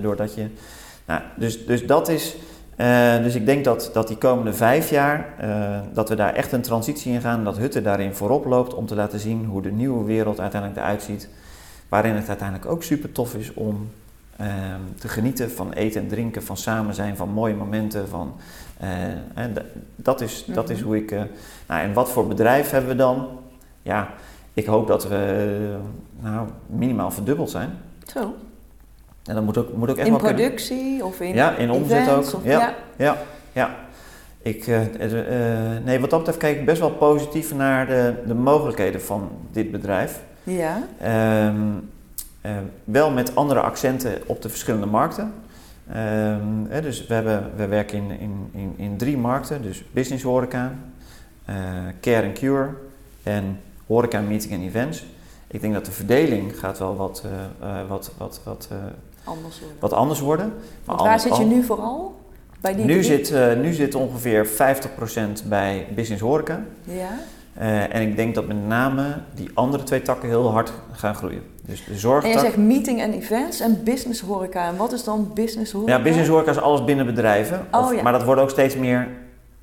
doordat 0.00 0.34
je. 0.34 0.46
Nou, 1.04 1.20
dus, 1.36 1.66
dus 1.66 1.86
dat 1.86 2.08
is. 2.08 2.36
dus 3.22 3.34
ik 3.34 3.46
denk 3.46 3.64
dat, 3.64 3.90
dat 3.92 4.08
die 4.08 4.16
komende 4.16 4.52
vijf 4.52 4.90
jaar, 4.90 5.34
dat 5.92 6.08
we 6.08 6.14
daar 6.14 6.34
echt 6.34 6.52
een 6.52 6.62
transitie 6.62 7.12
in 7.12 7.20
gaan, 7.20 7.44
dat 7.44 7.56
Hutte 7.56 7.82
daarin 7.82 8.14
voorop 8.14 8.44
loopt 8.44 8.74
om 8.74 8.86
te 8.86 8.94
laten 8.94 9.18
zien 9.18 9.44
hoe 9.44 9.62
de 9.62 9.72
nieuwe 9.72 10.04
wereld 10.04 10.40
uiteindelijk 10.40 10.80
eruit 10.80 11.02
ziet. 11.02 11.28
Waarin 11.88 12.14
het 12.14 12.28
uiteindelijk 12.28 12.70
ook 12.70 12.82
super 12.82 13.12
tof 13.12 13.34
is 13.34 13.54
om 13.54 13.90
te 14.98 15.08
genieten 15.08 15.50
van 15.50 15.72
eten 15.72 16.00
en 16.00 16.08
drinken, 16.08 16.42
van 16.42 16.56
samen 16.56 16.94
zijn, 16.94 17.16
van 17.16 17.28
mooie 17.28 17.54
momenten. 17.54 18.08
Van, 18.08 18.34
en 19.34 19.54
dat, 19.96 20.20
is, 20.20 20.44
dat 20.44 20.70
is 20.70 20.80
hoe 20.80 20.96
ik. 20.96 21.10
Uh, 21.10 21.22
nou, 21.68 21.80
en 21.80 21.92
wat 21.92 22.10
voor 22.10 22.26
bedrijf 22.26 22.70
hebben 22.70 22.90
we 22.90 22.96
dan? 22.96 23.28
Ja, 23.82 24.08
ik 24.54 24.66
hoop 24.66 24.86
dat 24.86 25.08
we 25.08 25.76
nou, 26.20 26.48
minimaal 26.66 27.10
verdubbeld 27.10 27.50
zijn. 27.50 27.70
Zo. 28.06 28.34
En 29.24 29.34
dat 29.34 29.44
moet 29.44 29.58
ook, 29.58 29.72
moet 29.72 29.90
ook 29.90 29.96
echt 29.96 30.06
in 30.06 30.12
wel 30.12 30.22
productie 30.22 30.76
kunnen. 30.76 31.06
of 31.06 31.20
in 31.20 31.34
Ja, 31.34 31.56
in 31.56 31.70
omzet 31.70 32.10
ook. 32.10 32.34
Of, 32.34 32.44
ja, 32.44 32.58
ja, 32.58 32.74
ja. 32.96 33.16
ja. 33.52 33.76
Ik, 34.42 34.66
nee, 35.84 36.00
wat 36.00 36.10
dat 36.10 36.18
betreft 36.18 36.38
kijk 36.38 36.58
ik 36.58 36.66
best 36.66 36.80
wel 36.80 36.90
positief 36.90 37.54
naar 37.54 37.86
de, 37.86 38.14
de 38.26 38.34
mogelijkheden 38.34 39.02
van 39.02 39.30
dit 39.50 39.70
bedrijf. 39.70 40.20
Ja. 40.42 40.82
Um, 41.48 41.90
uh, 42.42 42.52
wel 42.84 43.10
met 43.10 43.36
andere 43.36 43.60
accenten 43.60 44.22
op 44.26 44.42
de 44.42 44.48
verschillende 44.48 44.86
markten. 44.86 45.32
Uh, 45.88 45.94
hè, 46.68 46.80
dus 46.80 47.06
we, 47.06 47.14
hebben, 47.14 47.50
we 47.56 47.66
werken 47.66 47.98
in, 47.98 48.10
in, 48.20 48.50
in, 48.52 48.74
in 48.76 48.96
drie 48.96 49.18
markten, 49.18 49.62
dus 49.62 49.84
business 49.92 50.24
horeca, 50.24 50.74
uh, 51.50 51.56
care 52.00 52.26
and 52.26 52.38
cure 52.38 52.68
en 53.22 53.60
horeca, 53.86 54.20
meeting 54.20 54.52
en 54.52 54.62
events. 54.62 55.06
Ik 55.46 55.60
denk 55.60 55.74
dat 55.74 55.84
de 55.84 55.92
verdeling 55.92 56.58
gaat 56.58 56.78
wel 56.78 56.96
wat, 56.96 57.24
wat, 57.88 58.12
wat, 58.18 58.40
wat, 58.44 58.68
anders 59.24 59.60
worden. 59.60 59.78
wat 59.80 59.92
anders 59.92 60.20
worden. 60.20 60.52
Maar 60.84 60.96
waar 60.96 61.20
zit 61.20 61.36
je 61.36 61.44
nu 61.44 61.62
vooral? 61.62 62.20
Bij 62.60 62.74
die 62.74 62.84
nu, 62.84 63.02
zit, 63.02 63.34
nu 63.56 63.72
zit 63.72 63.94
ongeveer 63.94 64.46
50% 64.46 64.50
bij 65.48 65.86
business 65.94 66.22
horeca. 66.22 66.64
Ja. 66.82 67.18
En 67.88 68.08
ik 68.08 68.16
denk 68.16 68.34
dat 68.34 68.46
met 68.46 68.66
name 68.66 69.20
die 69.34 69.50
andere 69.54 69.82
twee 69.82 70.02
takken 70.02 70.28
heel 70.28 70.50
hard 70.50 70.72
gaan 70.92 71.14
groeien. 71.14 71.51
Dus 71.66 71.84
de. 71.84 72.20
En 72.22 72.28
je 72.28 72.38
zegt 72.38 72.56
meeting 72.56 73.00
en 73.00 73.12
events 73.12 73.60
en 73.60 73.80
business 73.84 74.20
horeca. 74.20 74.66
En 74.66 74.76
wat 74.76 74.92
is 74.92 75.04
dan 75.04 75.30
business 75.34 75.72
horeca? 75.72 75.92
Ja, 75.96 76.02
business 76.02 76.28
horeca 76.28 76.50
is 76.50 76.60
alles 76.60 76.84
binnen 76.84 77.06
bedrijven. 77.06 77.66
Oh, 77.70 77.94
ja. 77.94 78.02
Maar 78.02 78.12
dat 78.12 78.24
worden 78.24 78.44
ook 78.44 78.50
steeds 78.50 78.76
meer, 78.76 79.08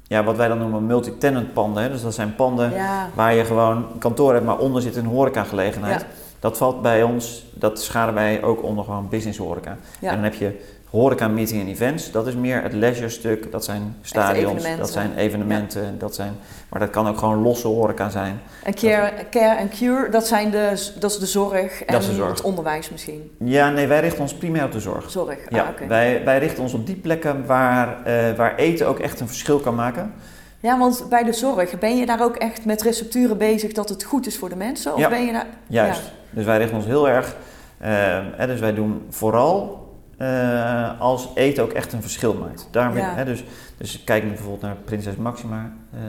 ja, 0.03 0.23
wat 0.23 0.37
wij 0.37 0.47
dan 0.47 0.57
noemen 0.57 0.85
multi-tenant 0.85 1.53
panden. 1.53 1.83
Hè. 1.83 1.89
Dus 1.89 2.01
dat 2.01 2.13
zijn 2.13 2.35
panden 2.35 2.73
ja. 2.73 3.09
waar 3.13 3.33
je 3.33 3.45
gewoon 3.45 3.85
kantoor 3.97 4.33
hebt, 4.33 4.45
maar 4.45 4.57
onder 4.57 4.81
zit 4.81 4.95
een 4.95 5.05
horecagelegenheid. 5.05 6.01
Ja. 6.01 6.07
Dat 6.39 6.57
valt 6.57 6.81
bij 6.81 7.03
ons, 7.03 7.45
dat 7.53 7.81
scharen 7.81 8.13
wij 8.13 8.43
ook 8.43 8.63
onder 8.63 8.83
gewoon 8.83 9.09
business 9.09 9.37
horeca. 9.37 9.77
En 9.99 10.13
dan 10.13 10.23
heb 10.23 10.33
je 10.33 10.59
horeca, 10.89 11.27
meeting 11.27 11.61
en 11.61 11.67
events, 11.67 12.11
dat 12.11 12.27
is 12.27 12.35
meer 12.35 12.61
het 12.61 12.73
leisure 12.73 13.09
stuk. 13.09 13.51
Dat 13.51 13.65
zijn 13.65 13.95
stadions, 14.01 14.63
dat 14.77 14.91
zijn 14.91 15.15
evenementen, 15.17 15.83
ja. 15.83 15.91
dat 15.97 16.15
zijn, 16.15 16.33
maar 16.69 16.79
dat 16.79 16.89
kan 16.89 17.07
ook 17.07 17.17
gewoon 17.17 17.41
losse 17.41 17.67
horeca 17.67 18.09
zijn. 18.09 18.39
En 18.63 18.73
care, 18.73 19.11
care 19.29 19.55
en 19.55 19.69
cure, 19.69 20.09
dat, 20.09 20.27
zijn 20.27 20.51
de, 20.51 20.91
dat 20.99 21.11
is 21.11 21.17
de 21.17 21.25
zorg 21.25 21.83
en 21.83 21.99
de 21.99 22.13
zorg. 22.13 22.29
het 22.29 22.41
onderwijs 22.41 22.89
misschien? 22.89 23.31
Ja, 23.39 23.69
nee, 23.69 23.87
wij 23.87 23.99
richten 23.99 24.21
ons 24.21 24.33
primair 24.33 24.65
op 24.65 24.71
de 24.71 24.79
zorg. 24.79 25.11
Zorg, 25.11 25.37
ja, 25.49 25.63
ah, 25.63 25.69
okay. 25.69 25.87
wij, 25.87 26.21
wij 26.25 26.39
richten 26.39 26.63
ons 26.63 26.73
op 26.73 26.85
die 26.85 26.95
plekken 26.95 27.45
waar, 27.45 27.87
uh, 28.07 28.37
waar 28.37 28.55
eten 28.55 28.87
ook 28.87 28.99
echt 28.99 29.19
een 29.19 29.27
verschil 29.27 29.59
kan 29.59 29.75
maken. 29.75 30.13
Ja, 30.59 30.77
want 30.77 31.05
bij 31.09 31.23
de 31.23 31.33
zorg, 31.33 31.79
ben 31.79 31.97
je 31.97 32.05
daar 32.05 32.23
ook 32.23 32.35
echt 32.35 32.65
met 32.65 32.81
recepturen 32.81 33.37
bezig 33.37 33.71
dat 33.71 33.89
het 33.89 34.03
goed 34.03 34.27
is 34.27 34.37
voor 34.37 34.49
de 34.49 34.55
mensen? 34.55 34.93
Of 34.93 34.99
ja, 34.99 35.09
ben 35.09 35.25
je 35.25 35.31
daar... 35.31 35.47
juist. 35.67 36.01
Ja. 36.01 36.11
Dus 36.29 36.45
wij 36.45 36.57
richten 36.57 36.77
ons 36.77 36.85
heel 36.85 37.09
erg, 37.09 37.35
uh, 37.81 37.87
hè, 38.35 38.47
dus 38.47 38.59
wij 38.59 38.73
doen 38.73 39.05
vooral 39.09 39.88
eh, 40.19 40.99
als 40.99 41.29
eten 41.35 41.63
ook 41.63 41.71
echt 41.71 41.93
een 41.93 42.01
verschil 42.01 42.33
maakt. 42.33 42.67
Daarmee, 42.71 43.03
Ja. 43.03 43.15
hè, 43.15 43.25
dus, 43.25 43.43
dus 43.77 44.03
kijk 44.03 44.23
nu 44.23 44.29
bijvoorbeeld 44.29 44.61
naar 44.61 44.75
Prinses 44.75 45.15
Maxima 45.15 45.71
eh, 45.93 45.99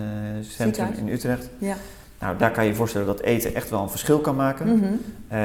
Centrum 0.40 0.92
in 0.96 1.08
Utrecht. 1.08 1.50
Ja. 1.58 1.74
Nou, 2.18 2.36
daar 2.36 2.50
kan 2.50 2.64
je 2.64 2.70
je 2.70 2.76
voorstellen 2.76 3.06
dat 3.06 3.20
eten 3.20 3.54
echt 3.54 3.70
wel 3.70 3.82
een 3.82 3.90
verschil 3.90 4.18
kan 4.18 4.36
maken. 4.36 4.66
Mhm. 4.76 4.84
Eh, 5.28 5.40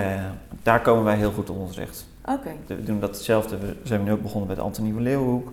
daar 0.64 0.82
komen 0.82 1.04
wij 1.04 1.16
heel 1.16 1.32
goed 1.32 1.46
tot 1.46 1.58
ons 1.58 1.78
recht. 1.78 2.06
Oké. 2.26 2.50
We 2.68 2.84
doen 2.84 3.00
dat 3.00 3.16
hetzelfde. 3.16 3.58
We 3.58 3.76
zijn 3.84 4.04
nu 4.04 4.12
ook 4.12 4.22
begonnen 4.22 4.48
bij 4.48 4.56
de 4.56 4.62
Antonie 4.62 4.94
van 4.94 5.02
Leeuwenhoek. 5.02 5.52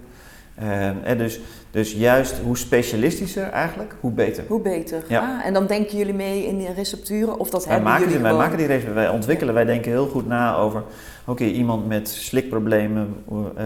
Eh, 0.54 1.08
en 1.08 1.18
dus, 1.18 1.40
dus 1.70 1.92
juist 1.92 2.34
hoe 2.44 2.56
specialistischer 2.56 3.48
eigenlijk, 3.50 3.94
hoe 4.00 4.12
beter. 4.12 4.44
Hoe 4.48 4.60
beter. 4.60 5.04
Ja. 5.08 5.20
Ah, 5.20 5.46
en 5.46 5.52
dan 5.52 5.66
denken 5.66 5.98
jullie 5.98 6.14
mee 6.14 6.46
in 6.46 6.58
die 6.58 6.72
recepturen 6.72 7.38
of 7.38 7.50
dat 7.50 7.64
Wij 7.64 7.74
hebben 7.74 7.92
maken, 7.92 8.04
jullie 8.08 8.22
die, 8.22 8.32
wij 8.32 8.38
maken 8.38 8.58
die 8.58 8.94
wij 8.94 9.08
ontwikkelen, 9.08 9.54
wij 9.54 9.64
denken 9.64 9.90
heel 9.90 10.06
goed 10.06 10.26
na 10.26 10.56
over, 10.56 10.82
oké, 11.24 11.44
iemand 11.44 11.86
met 11.86 12.08
slikproblemen, 12.08 13.24
eh, 13.56 13.64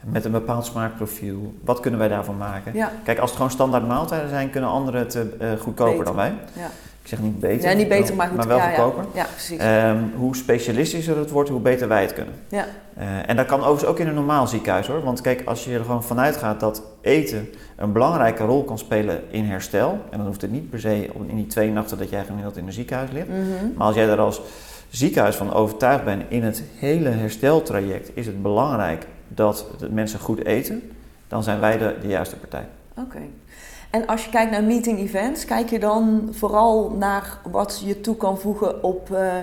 met 0.00 0.24
een 0.24 0.32
bepaald 0.32 0.64
smaakprofiel, 0.64 1.54
wat 1.64 1.80
kunnen 1.80 2.00
wij 2.00 2.08
daarvan 2.08 2.36
maken? 2.36 2.74
Ja, 2.74 2.92
Kijk, 3.04 3.18
als 3.18 3.30
het 3.30 3.36
gewoon 3.36 3.52
standaard 3.52 3.86
maaltijden 3.86 4.28
zijn, 4.28 4.50
kunnen 4.50 4.70
anderen 4.70 5.00
het 5.00 5.14
eh, 5.14 5.48
goedkoper 5.58 5.90
Beter. 5.90 6.04
dan 6.04 6.14
wij. 6.16 6.32
ja. 6.52 6.70
Ik 7.02 7.08
zeg 7.08 7.18
niet 7.18 7.40
beter, 7.40 7.70
ja 7.70 7.76
niet 7.76 7.88
beter, 7.88 8.14
maar 8.14 8.26
goed. 8.26 8.36
maar 8.36 8.48
wel 8.48 8.56
ja, 8.56 8.68
goedkoper. 8.68 9.04
Ja, 9.14 9.24
precies. 9.24 9.58
Ehm, 9.58 9.98
hoe 10.16 10.36
specialistischer 10.36 11.18
het 11.18 11.30
wordt, 11.30 11.50
hoe 11.50 11.60
beter 11.60 11.88
wij 11.88 12.02
het 12.02 12.12
kunnen. 12.12 12.34
ja. 12.48 12.66
Eh, 12.96 13.28
en 13.28 13.36
dat 13.36 13.46
kan 13.46 13.58
overigens 13.58 13.84
ook 13.84 13.98
in 13.98 14.06
een 14.06 14.14
normaal 14.14 14.46
ziekenhuis 14.46 14.86
hoor. 14.86 15.02
Want 15.02 15.20
kijk, 15.20 15.42
als 15.44 15.64
je 15.64 15.74
er 15.74 15.84
gewoon 15.84 16.04
vanuit 16.04 16.36
gaat 16.36 16.60
dat 16.60 16.82
eten 17.00 17.48
een 17.76 17.92
belangrijke 17.92 18.44
rol 18.44 18.64
kan 18.64 18.78
spelen 18.78 19.22
in 19.30 19.44
herstel. 19.44 19.98
En 20.10 20.18
dan 20.18 20.26
hoeft 20.26 20.40
het 20.40 20.52
niet 20.52 20.70
per 20.70 20.80
se 20.80 21.10
om 21.12 21.28
in 21.28 21.36
die 21.36 21.46
twee 21.46 21.70
nachten 21.70 21.98
dat 21.98 22.10
jij 22.10 22.24
gemiddeld 22.24 22.56
in 22.56 22.66
een 22.66 22.72
ziekenhuis 22.72 23.10
ligt. 23.10 23.28
Mhm. 23.28 23.38
Maar 23.76 23.86
als 23.86 23.94
jij 23.94 24.08
er 24.08 24.18
als 24.18 24.40
ziekenhuis 24.88 25.36
van 25.36 25.52
overtuigd 25.52 26.04
bent 26.04 26.22
in 26.28 26.42
het 26.42 26.62
hele 26.78 27.08
hersteltraject, 27.08 28.10
is 28.14 28.26
het 28.26 28.42
belangrijk 28.42 29.06
dat 29.28 29.66
mensen 29.90 30.20
goed 30.20 30.44
eten. 30.44 30.92
Dan 31.28 31.42
zijn 31.42 31.60
wij 31.60 31.78
de, 31.78 31.94
de 32.02 32.08
juiste 32.08 32.36
partij. 32.36 32.66
Oké. 32.96 33.18
En 33.90 34.06
als 34.06 34.24
je 34.24 34.30
kijkt 34.30 34.50
naar 34.50 34.64
meeting 34.64 34.98
events, 34.98 35.44
kijk 35.44 35.70
je 35.70 35.78
dan 35.78 36.28
vooral 36.30 36.90
naar 36.90 37.38
wat 37.50 37.82
je 37.84 38.00
toe 38.00 38.16
kan 38.16 38.38
voegen 38.38 38.82
op, 38.82 39.12
eh, 39.12 39.34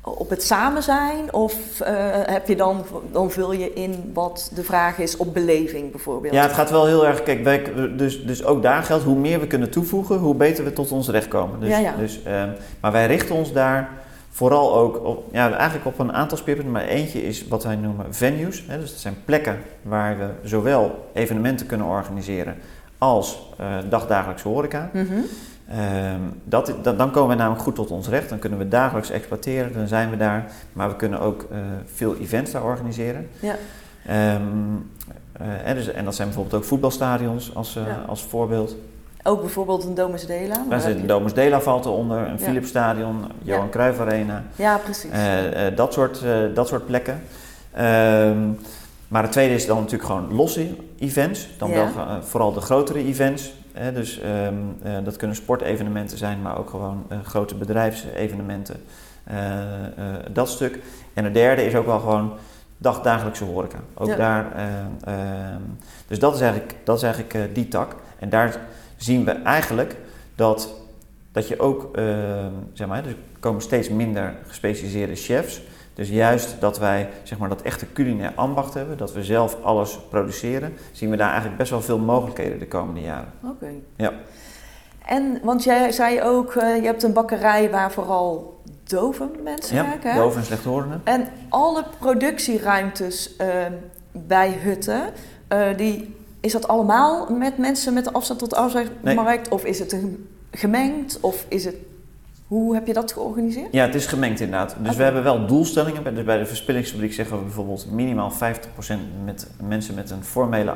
op 0.00 0.30
het 0.30 0.42
samen 0.42 0.82
zijn? 0.82 1.32
Of 1.32 1.80
eh, 1.80 1.94
heb 2.10 2.48
je 2.48 2.56
dan, 2.56 2.84
dan 3.12 3.30
vul 3.30 3.52
je 3.52 3.72
in 3.72 4.10
wat 4.14 4.50
de 4.54 4.62
vraag 4.62 4.98
is 4.98 5.16
op 5.16 5.34
beleving 5.34 5.90
bijvoorbeeld? 5.90 6.34
Ja, 6.34 6.42
het 6.42 6.52
gaat 6.52 6.70
wel 6.70 6.86
heel 6.86 7.06
erg. 7.06 7.22
Kijk, 7.22 7.44
wij, 7.44 7.72
dus, 7.96 8.24
dus 8.24 8.44
ook 8.44 8.62
daar 8.62 8.82
geldt: 8.82 9.04
hoe 9.04 9.18
meer 9.18 9.40
we 9.40 9.46
kunnen 9.46 9.70
toevoegen, 9.70 10.18
hoe 10.18 10.34
beter 10.34 10.64
we 10.64 10.72
tot 10.72 10.92
ons 10.92 11.08
recht 11.08 11.28
komen. 11.28 11.60
Dus, 11.60 11.68
Ja, 11.68 11.78
ja. 11.78 11.94
Dus, 11.96 12.22
ehm, 12.22 12.48
maar 12.80 12.92
wij 12.92 13.06
richten 13.06 13.34
ons 13.34 13.52
daar 13.52 13.88
vooral 14.30 14.74
ook 14.74 15.04
op, 15.04 15.24
ja, 15.32 15.52
eigenlijk 15.52 15.86
op 15.86 15.98
een 15.98 16.12
aantal 16.12 16.38
speerpunten. 16.38 16.72
Maar 16.72 16.84
eentje 16.84 17.22
is 17.22 17.48
wat 17.48 17.64
wij 17.64 17.76
noemen 17.76 18.14
venues. 18.14 18.64
Hè, 18.68 18.78
dus 18.80 18.90
dat 18.90 19.00
zijn 19.00 19.16
plekken 19.24 19.58
waar 19.82 20.18
we 20.18 20.48
zowel 20.48 21.08
evenementen 21.12 21.66
kunnen 21.66 21.86
organiseren 21.86 22.56
als 23.00 23.38
eh, 23.58 23.66
dagdagelijkse 23.88 24.48
horeca. 24.48 24.90
Mhm. 24.92 25.04
Ehm, 25.68 26.20
dat, 26.44 26.72
dat- 26.82 26.98
dan 26.98 27.10
komen 27.10 27.28
we 27.30 27.34
namelijk 27.34 27.62
goed 27.62 27.74
tot 27.74 27.90
ons 27.90 28.08
recht. 28.08 28.28
Dan 28.28 28.38
kunnen 28.38 28.58
we 28.58 28.68
dagelijks 28.68 29.10
exploiteren, 29.10 29.72
dan 29.72 29.86
zijn 29.88 30.10
we 30.10 30.16
daar. 30.16 30.44
Maar 30.72 30.88
we 30.88 30.96
kunnen 30.96 31.20
ook 31.20 31.46
eh, 31.50 31.58
veel 31.94 32.16
events 32.16 32.50
daar 32.50 32.64
organiseren. 32.64 33.28
Ja. 33.40 33.54
Ehm, 34.06 34.42
eh, 35.32 35.46
en, 35.68 35.74
dus, 35.74 35.92
en 35.92 36.04
dat 36.04 36.14
zijn 36.14 36.28
bijvoorbeeld 36.28 36.62
ook 36.62 36.68
voetbalstadions 36.68 37.54
als, 37.54 37.72
Ja. 37.72 38.04
als 38.06 38.22
voorbeeld. 38.22 38.76
Ook 39.22 39.40
bijvoorbeeld 39.40 39.84
een 39.84 39.94
Domus 39.94 40.26
Dela. 40.26 40.64
Daar 40.68 40.80
zit 40.80 41.00
je- 41.00 41.06
Domus 41.06 41.34
Dela 41.34 41.60
valt 41.60 41.84
eronder, 41.84 42.18
een 42.18 42.30
Ja. 42.38 42.44
Philipsstadion, 42.44 43.24
Johan 43.42 43.64
Ja. 43.64 43.70
Cruijff 43.70 44.00
Arena. 44.00 44.42
Ja, 44.56 44.76
precies. 44.76 45.10
dat, 45.74 45.92
soort, 45.92 46.22
dat 46.54 46.68
soort 46.68 46.86
plekken. 46.86 47.22
Ehm, 47.72 48.38
maar 49.10 49.22
het 49.22 49.32
tweede 49.32 49.54
is 49.54 49.66
dan 49.66 49.76
natuurlijk 49.76 50.04
gewoon 50.04 50.34
losse 50.34 50.66
events. 50.98 51.48
Dan 51.58 51.70
Ja. 51.70 51.74
wel 51.74 52.06
eh, 52.06 52.16
vooral 52.22 52.52
de 52.52 52.60
grotere 52.60 52.98
events. 53.04 53.52
Hè, 53.72 53.92
dus 53.92 54.18
ehm, 54.20 54.54
eh, 54.82 54.92
dat 55.04 55.16
kunnen 55.16 55.36
sportevenementen 55.36 56.18
zijn, 56.18 56.42
maar 56.42 56.58
ook 56.58 56.70
gewoon 56.70 57.04
eh, 57.08 57.18
grote 57.24 57.54
bedrijfsevenementen. 57.54 58.76
Dat 60.32 60.48
stuk. 60.48 60.78
En 61.14 61.24
het 61.24 61.34
derde 61.34 61.64
is 61.64 61.74
ook 61.74 61.86
wel 61.86 61.98
gewoon 62.00 62.32
dagdagelijkse 62.78 63.44
horeca. 63.44 63.78
Ook 63.94 64.08
Ja. 64.08 64.16
daar, 64.16 64.52
eh, 64.54 64.64
ehm, 65.14 65.60
dus 66.06 66.18
dat 66.18 66.34
is 66.34 66.40
eigenlijk, 66.40 66.74
dat 66.84 66.96
is 66.96 67.02
eigenlijk 67.02 67.54
die 67.54 67.68
tak. 67.68 67.96
En 68.18 68.28
daar 68.28 68.56
zien 68.96 69.24
we 69.24 69.30
eigenlijk 69.30 69.96
dat, 70.34 70.74
dat 71.32 71.48
je 71.48 71.60
ook, 71.60 71.96
ehm, 71.96 72.52
zeg 72.72 72.86
maar, 72.86 73.06
er 73.06 73.14
komen 73.40 73.62
steeds 73.62 73.88
minder 73.88 74.34
gespecialiseerde 74.46 75.14
chefs. 75.14 75.60
Dus 76.00 76.08
juist 76.08 76.56
dat 76.60 76.78
wij 76.78 77.08
zeg 77.22 77.38
maar, 77.38 77.48
dat 77.48 77.62
echte 77.62 77.92
culinair 77.92 78.32
ambacht 78.34 78.74
hebben, 78.74 78.96
dat 78.96 79.12
we 79.12 79.24
zelf 79.24 79.56
alles 79.62 79.98
produceren, 80.08 80.72
zien 80.92 81.10
we 81.10 81.16
daar 81.16 81.28
eigenlijk 81.28 81.58
best 81.58 81.70
wel 81.70 81.80
veel 81.80 81.98
mogelijkheden 81.98 82.58
de 82.58 82.68
komende 82.68 83.00
jaren. 83.00 83.32
Oké. 83.44 83.66
Ja. 83.96 84.12
En, 85.06 85.40
want 85.42 85.64
jij 85.64 85.92
zei 85.92 86.22
ook, 86.22 86.54
eh, 86.54 86.76
je 86.76 86.82
hebt 86.82 87.02
een 87.02 87.12
bakkerij 87.12 87.70
waar 87.70 87.92
vooral 87.92 88.60
dove 88.84 89.30
mensen 89.42 89.76
Ja, 89.76 89.84
werken. 89.84 90.10
hè? 90.12 90.18
doof 90.18 90.36
en 90.36 90.44
slechthorenden. 90.44 91.00
En 91.04 91.28
alle 91.48 91.84
productieruimtes 91.98 93.36
eh, 93.36 93.48
bij 94.12 94.52
Hutten, 94.62 95.02
eh, 95.48 95.76
die, 95.76 96.16
is 96.40 96.52
dat 96.52 96.68
allemaal 96.68 97.32
met 97.32 97.58
mensen 97.58 97.94
met 97.94 98.04
de 98.04 98.12
afstand 98.12 98.38
tot 98.38 98.50
de 98.50 98.56
arbeidsmarkt? 98.56 99.48
Of 99.48 99.64
is 99.64 99.78
het 99.78 99.92
een 99.92 100.28
gemengd? 100.50 101.18
Of 101.20 101.44
is 101.48 101.64
het, 101.64 101.76
hoe 102.50 102.74
heb 102.74 102.86
je 102.86 102.92
dat 102.92 103.12
georganiseerd? 103.12 103.68
Ja, 103.72 103.84
het 103.86 103.94
is 103.94 104.06
gemengd 104.06 104.40
inderdaad. 104.40 104.76
Dus 104.82 104.96
we 104.96 105.02
hebben 105.02 105.22
wel 105.22 105.46
doelstellingen. 105.46 106.02
Bij- 106.02 106.12
Dus 106.14 106.24
bij 106.24 106.38
de 106.38 106.46
verspillingsfabriek 106.46 107.12
zeggen 107.12 107.36
we 107.36 107.42
bijvoorbeeld 107.42 107.86
minimaal 107.90 108.30
50% 108.30 108.98
met 109.24 109.46
mensen 109.62 109.94
met 109.94 110.10
een 110.10 110.24
formele 110.24 110.72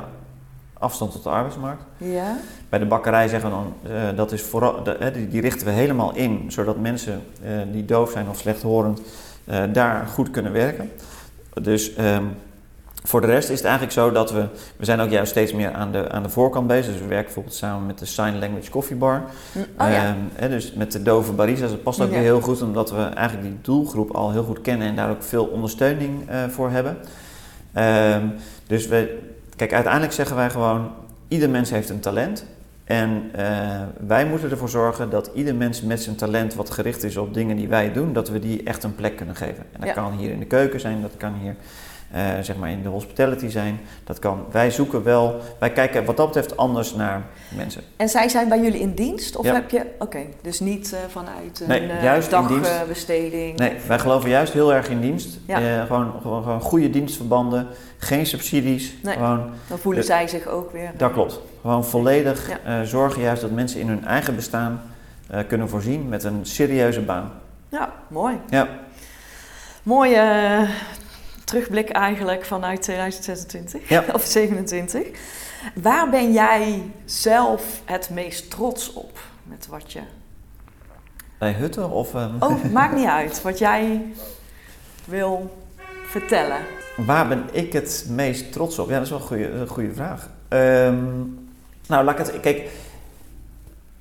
afstand 0.79 1.13
tot 1.13 1.23
de 1.23 1.29
arbeidsmarkt. 1.29 1.83
Ja. 1.97 2.37
Bij 2.69 2.79
de 2.79 2.87
bakkerij 2.87 3.29
zeggen 3.29 3.51
we 3.51 3.55
dan, 3.57 3.93
eh, 3.93 4.17
dat 4.17 4.33
is 4.33 4.43
vooral, 4.43 4.83
de, 4.83 5.27
die 5.31 5.41
richten 5.41 5.67
we 5.67 5.73
helemaal 5.73 6.15
in, 6.15 6.45
zodat 6.49 6.79
mensen 6.79 7.23
eh, 7.45 7.51
die 7.73 7.85
doof 7.85 8.11
zijn 8.11 8.29
of 8.29 8.37
slechthorend 8.39 9.01
eh, 9.45 9.63
daar 9.73 10.07
goed 10.07 10.31
kunnen 10.31 10.53
werken. 10.53 10.91
Dus 11.63 11.95
ehm, 11.95 12.25
voor 13.07 13.21
de 13.21 13.27
rest 13.27 13.49
is 13.49 13.57
het 13.57 13.65
eigenlijk 13.65 13.95
zo 13.95 14.11
dat 14.13 14.33
we, 14.33 14.47
we 14.77 14.85
zijn 14.85 15.01
ook 15.01 15.11
juist 15.11 15.31
steeds 15.31 15.53
meer 15.53 15.73
aan 15.73 15.93
de, 15.93 16.11
aan 16.11 16.23
de 16.23 16.29
voorkant 16.29 16.67
bezig. 16.67 16.93
Dus 16.93 17.01
we 17.01 17.07
werken 17.07 17.25
bijvoorbeeld 17.25 17.55
samen 17.57 17.87
met 17.87 17.99
de 17.99 18.05
Sign 18.07 18.39
Language 18.39 18.71
Coffee 18.71 18.97
Bar. 18.97 19.23
Hm, 19.53 19.59
Oh 19.59 19.89
ja. 19.91 20.17
Ehm, 20.37 20.51
dus 20.51 20.73
met 20.73 20.93
de 20.93 21.03
dove 21.03 21.33
barista's, 21.33 21.71
dat 21.71 21.83
past 21.83 22.01
ook 22.01 22.07
Ja. 22.09 22.13
weer 22.15 22.23
heel 22.23 22.41
goed, 22.41 22.63
omdat 22.63 22.91
we 22.91 23.03
eigenlijk 23.03 23.49
die 23.49 23.59
doelgroep 23.63 24.11
al 24.11 24.33
heel 24.33 24.43
goed 24.45 24.61
kennen 24.61 24.89
en 24.89 24.97
daar 24.97 25.11
ook 25.11 25.23
veel 25.23 25.45
ondersteuning 25.45 26.29
eh, 26.29 26.45
voor 26.49 26.71
hebben. 26.71 26.97
Ehm, 27.73 28.27
dus 28.67 28.87
we, 28.87 29.19
kijk, 29.57 29.73
uiteindelijk 29.73 30.13
zeggen 30.13 30.37
wij 30.37 30.51
gewoon, 30.51 30.91
ieder 31.29 31.51
mens 31.51 31.71
heeft 31.71 31.89
een 31.89 32.01
talent. 32.01 32.45
En 32.85 33.23
eh, 33.33 33.47
wij 34.07 34.27
moeten 34.27 34.51
ervoor 34.51 34.69
zorgen 34.69 35.11
dat 35.11 35.31
ieder 35.35 35.55
mens 35.55 35.83
met 35.83 36.03
zijn 36.03 36.17
talent 36.17 36.55
wat 36.55 36.71
gericht 36.71 37.03
is 37.05 37.17
op 37.17 37.35
dingen 37.35 37.57
die 37.57 37.69
wij 37.69 37.93
doen, 37.93 38.13
dat 38.13 38.29
we 38.29 38.39
die 38.39 38.63
echt 38.63 38.83
een 38.83 38.95
plek 38.95 39.17
kunnen 39.17 39.37
geven. 39.37 39.65
En 39.73 39.81
dat 39.81 39.89
Ja. 39.89 39.95
kan 39.95 40.13
hier 40.13 40.31
in 40.31 40.39
de 40.39 40.45
keuken 40.47 40.81
zijn, 40.81 41.01
dat 41.03 41.13
kan 41.17 41.35
hier 41.43 41.57
zeg 42.41 42.57
maar 42.57 42.71
in 42.71 42.83
de 42.83 42.89
hospitality 42.89 43.49
zijn. 43.49 43.81
Dat 44.05 44.19
kan, 44.19 44.45
wij 44.51 44.71
zoeken 44.71 45.03
wel, 45.03 45.41
wij 45.59 45.73
kijken 45.73 46.05
wat 46.05 46.17
dat 46.17 46.27
betreft 46.27 46.57
anders 46.57 46.95
naar 46.95 47.23
mensen. 47.57 47.83
En 47.97 48.09
zij 48.09 48.29
zijn 48.29 48.49
bij 48.49 48.61
jullie 48.61 48.81
in 48.81 48.95
dienst? 48.95 49.37
Of 49.37 49.45
Ja. 49.45 49.53
heb 49.55 49.71
je, 49.71 49.87
oké, 49.99 50.19
dus 50.43 50.61
niet 50.61 50.93
eh, 50.93 50.99
vanuit 51.09 51.61
een 51.61 51.69
Nee, 51.69 51.89
eh, 51.89 52.03
juist 52.03 52.31
dagbesteding? 52.31 53.59
Nee, 53.59 53.73
wij 53.87 53.99
geloven 53.99 54.29
juist 54.31 54.53
heel 54.53 54.73
erg 54.75 54.89
in 54.89 55.01
dienst. 55.01 55.39
Ja. 55.47 55.61
Eh, 55.61 55.83
gewoon, 55.87 56.13
gewoon, 56.23 56.43
gewoon 56.43 56.61
goede 56.61 56.91
dienstverbanden, 56.91 57.67
geen 57.99 58.27
subsidies. 58.27 58.95
Nee. 59.03 59.15
Gewoon, 59.15 59.51
Dan 59.69 59.79
voelen 59.79 60.01
De- 60.01 60.07
zij 60.07 60.29
zich 60.29 60.47
ook 60.47 60.73
weer. 60.73 60.91
dat 60.97 61.13
klopt. 61.13 61.41
Gewoon 61.61 61.85
volledig 61.85 62.49
Ja. 62.49 62.59
eh, 62.81 62.87
zorgen 62.87 63.23
juist 63.23 63.43
dat 63.43 63.51
mensen 63.51 63.81
in 63.81 63.89
hun 63.89 64.05
eigen 64.05 64.35
bestaan 64.35 64.83
eh, 65.31 65.41
kunnen 65.49 65.69
voorzien 65.69 66.09
met 66.09 66.25
een 66.25 66.41
serieuze 66.43 67.01
baan. 67.01 67.31
Ja, 67.69 67.93
mooi. 68.09 68.37
Ja. 68.51 68.69
Mooie 69.83 70.17
eh, 70.17 70.69
terugblik 71.45 71.91
eigenlijk 71.91 72.45
vanuit 72.45 72.83
2026 72.83 73.89
Ja. 73.89 74.05
of 74.15 74.25
27. 74.25 75.03
Waar 75.75 76.11
ben 76.11 76.33
jij 76.33 76.83
zelf 77.05 77.83
het 77.85 78.11
meest 78.11 78.51
trots 78.51 78.93
op 78.93 79.19
met 79.43 79.67
wat 79.67 79.93
je. 79.93 80.01
Bij 81.39 81.53
Hutten 81.53 81.91
of... 81.91 82.15
eh, 82.15 82.35
Oh, 82.41 82.65
maakt 82.73 82.95
niet 82.97 83.07
uit 83.07 83.43
wat 83.43 83.59
jij 83.59 84.03
wil 85.05 85.63
vertellen. 86.07 86.59
Waar 86.97 87.29
ben 87.29 87.45
ik 87.53 87.73
het 87.73 88.07
meest 88.11 88.53
trots 88.53 88.79
op? 88.79 88.89
Ja, 88.89 88.95
dat 88.95 89.03
is 89.05 89.11
wel 89.11 89.19
een 89.21 89.27
goede, 89.27 89.49
een 89.51 89.67
goede 89.69 89.95
vraag. 89.95 90.31
Ehm, 90.49 91.05
nou, 91.87 92.05
laat 92.05 92.19
ik 92.19 92.27
het... 92.27 92.41
Kijk, 92.41 92.71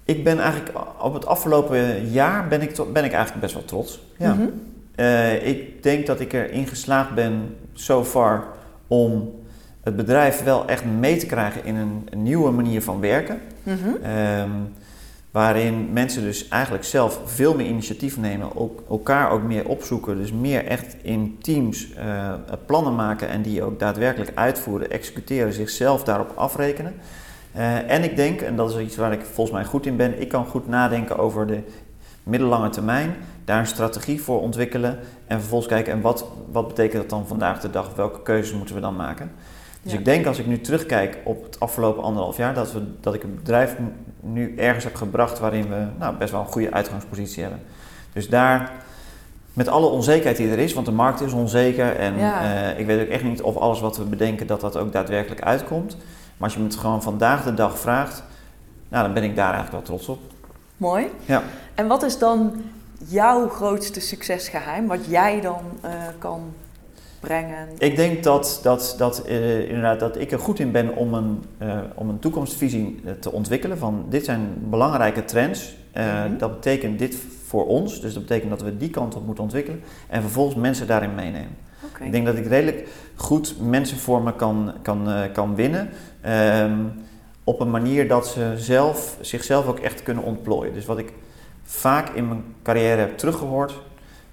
ik 0.06 0.24
ben 0.24 0.40
eigenlijk 0.40 0.72
op 1.00 1.14
het 1.14 1.26
afgelopen 1.26 2.10
jaar 2.10 2.48
ben 2.48 2.62
ik, 2.62 2.76
ben 2.94 3.04
ik 3.04 3.12
eigenlijk 3.12 3.42
best 3.42 3.54
wel 3.54 3.66
trots. 3.66 4.02
Ja. 4.18 4.34
Mhm. 4.34 4.48
Eh, 4.96 5.48
ik 5.48 5.84
denk 5.84 6.06
dat 6.06 6.20
ik 6.20 6.34
erin 6.34 6.68
geslaagd 6.68 7.14
ben, 7.14 7.56
so 7.74 8.04
far, 8.04 8.48
om 8.88 9.42
het 9.82 9.96
bedrijf 9.96 10.44
wel 10.44 10.68
echt 10.68 10.86
mee 10.86 11.18
te 11.18 11.26
krijgen 11.26 11.66
in 11.66 11.76
een, 11.76 12.08
een 12.10 12.24
nieuwe 12.24 12.52
manier 12.52 12.82
van 12.82 13.00
werken. 13.00 13.40
Mhm. 13.64 14.04
Ehm, 14.04 14.50
Waarin 15.34 15.94
mensen 15.94 16.24
dus 16.24 16.48
eigenlijk 16.48 16.84
zelf 16.84 17.20
veel 17.26 17.56
meer 17.56 17.66
initiatief 17.66 18.18
nemen, 18.18 18.56
ook, 18.56 18.84
elkaar 18.90 19.32
ook 19.32 19.44
meer 19.44 19.68
opzoeken. 19.68 20.18
Dus 20.18 20.32
meer 20.32 20.66
echt 20.66 20.96
in 21.02 21.38
teams 21.42 21.88
uh, 21.98 22.34
plannen 22.66 22.96
maken 22.96 23.30
en 23.30 23.42
die 23.42 23.64
ook 23.64 23.80
daadwerkelijk 23.80 24.32
uitvoeren, 24.36 24.92
executeren, 24.92 25.54
zichzelf 25.54 26.04
daarop 26.04 26.32
afrekenen. 26.36 26.94
Uh, 27.56 27.92
en 27.92 28.04
ik 28.04 28.16
denk, 28.16 28.42
en 28.42 28.56
dat 28.56 28.70
is 28.70 28.78
iets 28.78 28.96
waar 28.96 29.12
ik 29.12 29.22
volgens 29.22 29.56
mij 29.56 29.66
goed 29.66 29.86
in 29.86 29.96
ben, 29.96 30.22
ik 30.22 30.30
kan 30.30 30.46
goed 30.46 30.68
nadenken 30.68 31.18
over 31.18 31.48
de 31.48 31.60
middellange 32.24 32.70
termijn, 32.70 33.16
daar 33.46 33.60
een 33.60 33.68
strategie 33.68 34.22
voor 34.22 34.42
ontwikkelen 34.42 35.00
en 35.28 35.40
vervolgens 35.40 35.70
kijken 35.70 35.94
en 35.94 36.02
wat, 36.02 36.26
wat 36.52 36.68
betekent 36.68 37.02
dat 37.02 37.10
dan 37.10 37.28
vandaag 37.28 37.60
de 37.60 37.70
dag, 37.70 37.96
welke 37.96 38.22
keuzes 38.22 38.58
moeten 38.58 38.76
we 38.76 38.82
dan 38.82 38.96
maken. 38.96 39.32
Dus 39.82 39.94
ik 39.94 40.06
denk 40.06 40.26
als 40.26 40.40
ik 40.40 40.46
nu 40.46 40.62
terugkijk 40.62 41.18
op 41.24 41.44
het 41.44 41.60
afgelopen 41.60 42.04
anderhalf 42.04 42.38
jaar, 42.38 42.54
dat, 42.54 42.72
we, 42.72 42.82
dat 43.00 43.14
ik 43.14 43.22
het 43.22 43.36
bedrijf 43.36 43.76
nu 44.20 44.56
ergens 44.58 44.84
heb 44.84 44.96
gebracht 44.96 45.40
waarin 45.40 45.70
we 45.70 45.86
nou, 46.00 46.16
best 46.16 46.32
wel 46.32 46.42
een 46.42 46.48
goede 46.48 46.72
uitgangspositie 46.72 47.42
hebben. 47.42 47.62
Dus 48.14 48.30
daar, 48.30 48.72
met 49.54 49.68
alle 49.68 49.86
onzekerheid 49.86 50.38
die 50.38 50.50
er 50.50 50.60
is, 50.60 50.74
want 50.74 50.86
de 50.86 50.92
markt 50.92 51.22
is 51.22 51.34
onzeker 51.34 51.96
en 51.96 52.16
uh, 52.18 52.80
ik 52.80 52.86
weet 52.86 53.02
ook 53.02 53.12
echt 53.12 53.24
niet 53.24 53.42
of 53.42 53.56
alles 53.56 53.80
wat 53.80 53.98
we 53.98 54.04
bedenken, 54.04 54.48
dat 54.48 54.62
dat 54.62 54.78
ook 54.78 54.92
daadwerkelijk 54.92 55.42
uitkomt. 55.42 55.98
Maar 56.38 56.48
als 56.48 56.54
je 56.54 56.60
me 56.60 56.66
het 56.66 56.76
gewoon 56.76 57.02
vandaag 57.02 57.44
de 57.44 57.54
dag 57.54 57.80
vraagt, 57.80 58.24
nou, 58.90 59.04
dan 59.04 59.14
ben 59.14 59.24
ik 59.24 59.36
daar 59.36 59.54
eigenlijk 59.54 59.72
wel 59.72 59.98
trots 59.98 60.08
op. 60.08 60.20
Mooi. 60.78 61.06
Ja. 61.26 61.44
En 61.76 61.88
wat 61.88 62.04
is 62.04 62.18
dan 62.18 62.62
jouw 63.08 63.50
grootste 63.50 64.00
succesgeheim, 64.00 64.88
wat 64.88 65.06
jij 65.06 65.42
dan 65.42 65.62
uh, 65.86 65.92
kan 66.18 66.42
brengen? 67.20 67.68
Ik 67.78 67.96
denk 67.96 68.24
dat, 68.24 68.60
dat, 68.64 68.96
dat, 68.98 69.24
uh, 69.28 69.60
inderdaad, 69.60 70.00
dat 70.00 70.20
ik 70.20 70.32
er 70.32 70.40
goed 70.40 70.60
in 70.60 70.72
ben 70.72 70.96
om 70.96 71.14
een, 71.14 71.44
uh, 71.62 71.80
om 71.96 72.10
een 72.10 72.20
toekomstvisie 72.20 73.04
te 73.20 73.32
ontwikkelen. 73.32 73.78
Van 73.78 74.06
dit 74.10 74.26
zijn 74.26 74.54
belangrijke 74.70 75.26
trends. 75.26 75.76
Mm 75.96 76.02
-hmm. 76.02 76.38
Dat 76.38 76.54
betekent 76.54 77.00
dit 77.00 77.18
voor 77.46 77.68
ons. 77.68 78.02
Dus 78.02 78.14
dat 78.14 78.24
betekent 78.24 78.50
dat 78.50 78.62
we 78.62 78.78
die 78.78 78.90
kant 78.90 79.16
op 79.16 79.26
moeten 79.26 79.44
ontwikkelen. 79.44 79.82
En 80.08 80.22
vervolgens 80.22 80.56
mensen 80.56 80.88
daarin 80.88 81.16
meenemen. 81.16 81.56
Okay. 81.86 82.06
Ik 82.06 82.12
denk 82.12 82.26
dat 82.26 82.36
ik 82.36 82.48
redelijk 82.48 82.88
goed 83.16 83.56
mensen 83.62 83.98
voor 83.98 84.22
me 84.22 84.36
kan, 84.36 84.74
kan, 84.82 85.08
kan 85.34 85.56
winnen. 85.56 85.90
Um, 86.26 86.94
op 87.44 87.60
een 87.60 87.72
manier 87.72 88.08
dat 88.08 88.28
ze 88.28 88.54
zelf, 88.56 89.18
zichzelf 89.22 89.68
ook 89.68 89.80
echt 89.80 90.04
kunnen 90.04 90.24
ontplooien. 90.24 90.74
Dus 90.74 90.86
wat 90.86 90.98
ik 90.98 91.14
vaak 91.64 92.10
in 92.10 92.28
mijn 92.28 92.44
carrière 92.64 93.00
heb 93.00 93.18
teruggehoord 93.18 93.82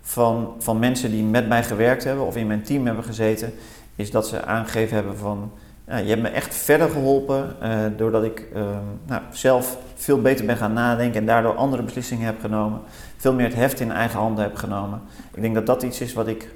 van, 0.02 0.54
van 0.58 0.78
mensen 0.78 1.10
die 1.10 1.22
met 1.22 1.48
mij 1.48 1.62
gewerkt 1.64 2.04
hebben 2.04 2.26
of 2.26 2.36
in 2.36 2.46
mijn 2.46 2.62
team 2.62 2.86
hebben 2.86 3.04
gezeten, 3.04 3.52
is 3.96 4.10
dat 4.10 4.28
ze 4.28 4.44
aangegeven 4.44 4.94
hebben 4.94 5.16
van, 5.16 5.52
ja, 5.86 5.96
je 5.96 6.08
hebt 6.08 6.22
me 6.22 6.28
echt 6.28 6.54
verder 6.54 6.88
geholpen 6.88 7.56
uh, 7.62 7.78
doordat 7.96 8.24
ik 8.24 8.46
uh, 8.54 8.62
nou, 9.06 9.22
zelf 9.30 9.76
veel 9.94 10.20
beter 10.20 10.46
ben 10.46 10.56
gaan 10.56 10.72
nadenken 10.72 11.20
en 11.20 11.26
daardoor 11.26 11.54
andere 11.54 11.82
beslissingen 11.82 12.26
heb 12.26 12.40
genomen, 12.40 12.80
veel 13.16 13.32
meer 13.32 13.46
het 13.46 13.54
heft 13.54 13.80
in 13.80 13.92
eigen 13.92 14.18
handen 14.18 14.44
heb 14.44 14.56
genomen. 14.56 15.02
Ik 15.34 15.42
denk 15.42 15.54
dat 15.54 15.66
dat 15.66 15.82
iets 15.82 16.00
is 16.00 16.12
wat 16.12 16.26
ik 16.26 16.48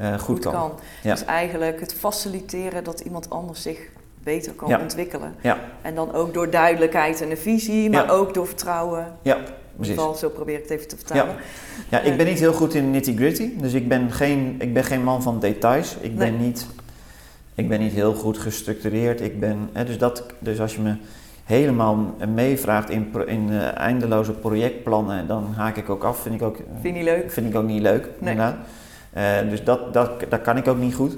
uh, 0.00 0.12
goed, 0.12 0.20
goed, 0.20 0.38
kan. 0.38 0.52
kan. 0.52 0.72
Ja. 1.02 1.12
Dus 1.12 1.24
eigenlijk 1.24 1.80
het 1.80 1.94
faciliteren 1.94 2.84
dat 2.84 3.00
iemand 3.00 3.30
anders 3.30 3.62
zich 3.62 3.78
beter 4.22 4.52
kan 4.52 4.68
ja. 4.68 4.80
ontwikkelen. 4.80 5.34
Ja. 5.40 5.58
En 5.82 5.94
dan 5.94 6.12
ook 6.12 6.34
door 6.34 6.50
duidelijkheid 6.50 7.20
en 7.20 7.30
een 7.30 7.36
visie, 7.36 7.90
maar 7.90 8.10
ook 8.10 8.34
door 8.34 8.46
vertrouwen. 8.46 9.16
Ja, 9.22 9.38
In 9.76 9.82
precies. 9.82 9.96
ieder 10.02 10.12
geval, 10.14 10.28
zo 10.30 10.34
probeer 10.34 10.56
ik 10.56 10.62
het 10.62 10.70
even 10.70 10.88
te 10.88 10.96
vertalen. 10.96 11.34
Ja, 11.88 12.00
ik 12.00 12.16
ben 12.16 12.26
niet 12.26 12.38
heel 12.38 12.52
goed 12.52 12.74
in 12.74 12.90
nitty 12.90 13.16
gritty, 13.16 13.50
dus 13.60 13.72
ik 13.72 13.88
ben 13.88 14.12
geen, 14.12 14.56
ik 14.58 14.74
ben 14.74 14.84
geen 14.84 15.02
man 15.04 15.22
van 15.22 15.40
details. 15.40 15.96
Ik 16.00 16.16
ben, 16.18 16.36
niet, 16.40 16.66
ik 17.54 17.68
ben 17.68 17.80
niet 17.80 17.92
heel 17.92 18.14
goed 18.14 18.38
gestructureerd. 18.38 19.20
Ik 19.20 19.40
ben, 19.40 19.68
hè, 19.72 19.84
dus, 19.84 19.98
dat, 19.98 20.24
dus 20.38 20.60
als 20.60 20.74
je 20.74 20.80
me 20.80 20.94
helemaal 21.44 22.14
meevraagt 22.34 22.90
in, 22.90 23.12
in 23.26 23.48
eh, 23.50 23.78
eindeloze 23.78 24.32
projectplannen, 24.32 25.26
dan 25.26 25.52
haak 25.56 25.76
ik 25.76 25.90
ook 25.90 26.04
af. 26.04 26.18
Vind 26.18 26.34
ik 26.34 26.42
ook, 26.42 26.56
Vind 26.56 26.82
je 26.82 26.90
niet 27.02 27.02
leuk? 27.02 27.30
vind 27.30 27.48
ik 27.48 27.56
ook 27.56 27.66
niet 27.66 27.82
leuk, 27.82 28.08
Nee. 28.18 28.30
inderdaad. 28.30 28.56
Eh, 29.12 29.50
dus 29.50 29.64
dat, 29.64 29.92
dat, 29.92 30.10
dat 30.28 30.42
kan 30.42 30.56
ik 30.56 30.68
ook 30.68 30.78
niet 30.78 30.94
goed. 30.94 31.16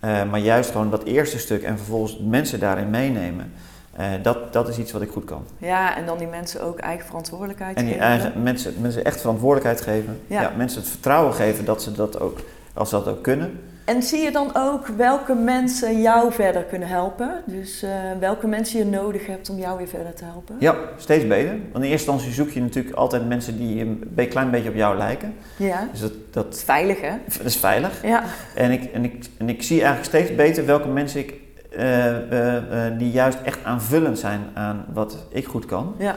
Eh, 0.00 0.30
maar 0.30 0.40
juist 0.40 0.70
gewoon 0.70 0.90
dat 0.90 1.04
eerste 1.04 1.38
stuk 1.38 1.62
en 1.62 1.76
vervolgens 1.76 2.18
mensen 2.18 2.60
daarin 2.60 2.90
meenemen, 2.90 3.52
eh, 3.96 4.06
dat, 4.22 4.52
dat 4.52 4.68
is 4.68 4.78
iets 4.78 4.92
wat 4.92 5.02
ik 5.02 5.10
goed 5.10 5.24
kan. 5.24 5.44
Ja, 5.58 5.96
en 5.96 6.06
dan 6.06 6.18
die 6.18 6.26
mensen 6.26 6.62
ook 6.62 6.78
eigen 6.78 7.06
verantwoordelijkheid 7.06 7.76
En 7.76 7.84
die 7.84 7.92
geven. 7.92 8.06
eigen, 8.06 8.42
mensen, 8.42 8.74
mensen 8.80 9.04
echt 9.04 9.20
verantwoordelijkheid 9.20 9.80
geven. 9.80 10.20
Ja. 10.26 10.40
Ja. 10.40 10.52
mensen 10.56 10.80
het 10.80 10.90
vertrouwen 10.90 11.34
geven 11.34 11.64
dat 11.64 11.82
ze 11.82 11.92
dat 11.92 12.20
ook, 12.20 12.38
als 12.74 12.88
ze 12.88 12.94
dat 12.94 13.08
ook 13.08 13.22
kunnen. 13.22 13.60
En 13.84 14.02
zie 14.02 14.22
je 14.22 14.30
dan 14.30 14.50
ook 14.54 14.86
welke 14.86 15.34
mensen 15.34 16.00
jou 16.00 16.32
verder 16.32 16.62
kunnen 16.62 16.88
helpen? 16.88 17.42
Dus 17.46 17.82
eh, 17.82 17.90
welke 18.20 18.46
mensen 18.46 18.78
je 18.78 18.84
nodig 18.84 19.26
hebt 19.26 19.50
om 19.50 19.58
jou 19.58 19.78
weer 19.78 19.88
verder 19.88 20.14
te 20.14 20.24
helpen? 20.24 20.56
Ja, 20.58 20.76
steeds 20.96 21.26
beter. 21.26 21.50
Want 21.72 21.84
in 21.84 21.90
eerste 21.90 22.10
instantie 22.10 22.32
zoek 22.32 22.50
je 22.50 22.60
natuurlijk 22.60 22.96
altijd 22.96 23.28
mensen 23.28 23.58
die 23.58 23.80
een 23.80 24.28
klein 24.28 24.50
beetje 24.50 24.68
op 24.68 24.74
jou 24.74 24.96
lijken. 24.96 25.34
Ja. 25.56 25.88
Dus 25.90 26.00
dat, 26.00 26.12
dat, 26.30 26.54
is 26.54 26.62
veilig, 26.62 27.00
hè? 27.00 27.12
dat 27.36 27.46
is 27.46 27.56
veilig. 27.56 28.02
Ja. 28.02 28.24
En 28.54 28.70
ik, 28.70 28.84
en, 28.84 29.04
ik, 29.04 29.24
en 29.38 29.48
ik 29.48 29.62
zie 29.62 29.82
eigenlijk 29.82 30.08
steeds 30.08 30.34
beter 30.34 30.66
welke 30.66 30.88
mensen 30.88 31.20
ik, 31.20 31.34
eh, 31.76 32.98
die 32.98 33.10
juist 33.10 33.38
echt 33.44 33.64
aanvullend 33.64 34.18
zijn 34.18 34.40
aan 34.54 34.84
wat 34.92 35.16
ik 35.28 35.46
goed 35.46 35.66
kan. 35.66 35.94
Ja. 35.98 36.14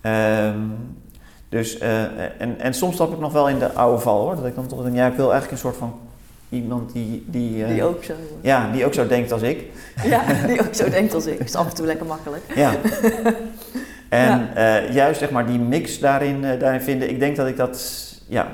Ehm, 0.00 0.60
dus, 1.48 1.78
eh, 1.78 2.02
en, 2.38 2.60
en 2.60 2.74
soms 2.74 2.94
stap 2.94 3.12
ik 3.12 3.18
nog 3.18 3.32
wel 3.32 3.48
in 3.48 3.58
de 3.58 3.72
oude 3.72 4.02
val 4.02 4.20
hoor. 4.20 4.36
Dat 4.36 4.46
ik 4.46 4.54
dan 4.54 4.66
toch 4.66 4.82
denk, 4.82 4.96
ja, 4.96 5.06
ik 5.06 5.16
wil 5.16 5.32
eigenlijk 5.32 5.52
een 5.52 5.58
soort 5.58 5.76
van 5.76 5.98
iemand 6.48 6.92
die... 6.92 7.24
Die, 7.26 7.64
eh, 7.64 7.70
Die 7.70 7.84
ook 7.84 8.04
zo. 8.04 8.12
Ja, 8.40 8.70
die 8.72 8.84
ook 8.84 8.94
zo 8.94 9.06
denkt 9.06 9.32
als 9.32 9.42
ik. 9.42 9.64
Ja, 10.04 10.46
die 10.46 10.60
ook 10.60 10.74
zo 10.74 10.90
denkt 10.90 11.14
als 11.14 11.26
ik. 11.26 11.38
is 11.38 11.54
af 11.54 11.68
en 11.68 11.74
toe 11.74 11.86
lekker 11.86 12.06
makkelijk. 12.06 12.42
Ja. 12.54 12.72
en 14.08 14.48
juist 14.92 15.18
zeg 15.18 15.30
maar 15.30 15.46
die 15.46 15.58
mix 15.58 15.98
daarin, 15.98 16.40
daarin 16.58 16.80
vinden, 16.80 17.10
ik 17.10 17.18
denk 17.18 17.36
dat 17.36 17.46
ik 17.46 17.56
dat, 17.56 18.04
ja, 18.26 18.48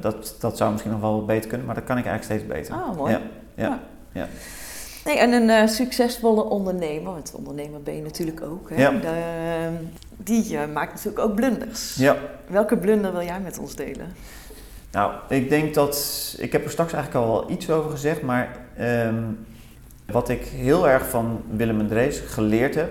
dat, 0.00 0.36
dat, 0.40 0.56
zou 0.56 0.70
misschien 0.70 0.92
nog 0.92 1.00
wel 1.00 1.24
beter 1.24 1.48
kunnen, 1.48 1.66
maar 1.66 1.74
dat 1.74 1.84
kan 1.84 1.98
ik 1.98 2.06
eigenlijk 2.06 2.40
steeds 2.40 2.58
beter. 2.58 2.74
Ah, 2.74 2.96
mooi. 2.96 3.12
Ja, 3.12 3.20
ja, 3.54 3.78
ja. 4.12 4.28
Nee, 5.04 5.18
en 5.18 5.32
een 5.32 5.50
eh, 5.50 5.66
succesvolle 5.66 6.44
ondernemer, 6.44 7.12
want 7.12 7.34
ondernemer 7.36 7.82
ben 7.82 7.96
je 7.96 8.02
natuurlijk 8.02 8.42
ook, 8.42 8.70
hè? 8.70 8.76
Ja. 8.76 8.90
De- 8.90 9.70
die 10.16 10.56
eh, 10.58 10.62
maakt 10.72 10.94
natuurlijk 10.94 11.24
ook 11.24 11.34
blunders. 11.34 11.94
ja. 11.94 12.16
Welke 12.46 12.76
blunder 12.76 13.12
wil 13.12 13.22
jij 13.22 13.40
met 13.40 13.58
ons 13.58 13.74
delen? 13.74 14.06
Nou, 14.92 15.12
ik 15.28 15.48
denk 15.48 15.74
dat, 15.74 16.34
ik 16.38 16.52
heb 16.52 16.64
er 16.64 16.70
straks 16.70 16.92
eigenlijk 16.92 17.24
al 17.24 17.32
wel 17.32 17.50
iets 17.50 17.70
over 17.70 17.90
gezegd, 17.90 18.22
maar 18.22 18.56
ehm, 18.76 19.22
wat 20.06 20.28
ik 20.28 20.44
heel 20.44 20.88
erg 20.88 21.08
van 21.08 21.40
Willem 21.50 21.80
en 21.80 21.88
Drees 21.88 22.18
geleerd 22.20 22.74
heb, 22.74 22.90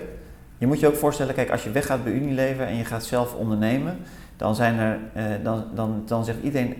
je 0.58 0.66
moet 0.66 0.80
je 0.80 0.86
ook 0.86 0.96
voorstellen, 0.96 1.34
kijk, 1.34 1.50
als 1.50 1.64
je 1.64 1.70
weggaat 1.70 2.04
bij 2.04 2.12
Unilever 2.12 2.66
en 2.66 2.76
je 2.76 2.84
gaat 2.84 3.04
zelf 3.04 3.34
ondernemen, 3.34 3.98
dan 4.36 4.54
zijn 4.54 4.78
er, 4.78 4.98
eh, 5.14 5.24
dan, 5.42 5.64
dan, 5.74 6.02
dan 6.06 6.24
zegt 6.24 6.38
iedereen, 6.42 6.74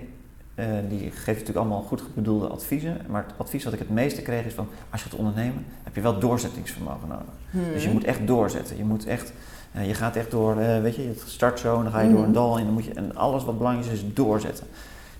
eh, 0.55 0.67
die 0.89 0.99
geeft 1.11 1.27
natuurlijk 1.27 1.57
allemaal 1.57 1.83
goed 1.83 2.03
bedoelde 2.15 2.47
adviezen, 2.49 2.97
maar 3.09 3.25
het 3.27 3.35
advies 3.39 3.65
wat 3.65 3.73
ik 3.73 3.79
het 3.79 3.91
meeste 3.91 4.23
kreeg 4.23 4.45
is 4.45 4.55
van, 4.55 4.69
als 4.91 5.03
je 5.03 5.09
gaat 5.09 5.19
ondernemen, 5.19 5.65
heb 5.83 5.95
je 5.95 6.01
wel 6.01 6.19
doorzettingsvermogen 6.19 7.09
nodig. 7.09 7.25
Dus 7.73 7.83
je 7.83 7.89
Hmm. 7.89 7.99
moet 7.99 8.05
echt 8.07 8.27
doorzetten. 8.27 8.77
Je 8.77 8.85
moet 8.85 9.07
echt, 9.07 9.33
eh, 9.73 9.87
je 9.87 9.95
gaat 9.95 10.17
echt 10.17 10.31
door, 10.31 10.59
eh, 10.61 10.81
weet 10.81 10.95
je, 10.97 11.03
het 11.03 11.23
start 11.27 11.59
zo 11.59 11.77
en 11.77 11.83
dan 11.83 11.93
ga 11.93 12.01
je 12.01 12.09
door 12.11 12.19
een 12.19 12.25
Mhm. 12.25 12.33
dal 12.33 12.59
en 12.59 12.65
dan 12.65 12.73
moet 12.73 12.85
je, 12.85 12.93
en 12.95 13.15
alles 13.17 13.45
wat 13.45 13.59
belangrijk 13.59 13.87
is, 13.87 13.93
is 14.03 14.15
doorzetten. 14.15 14.67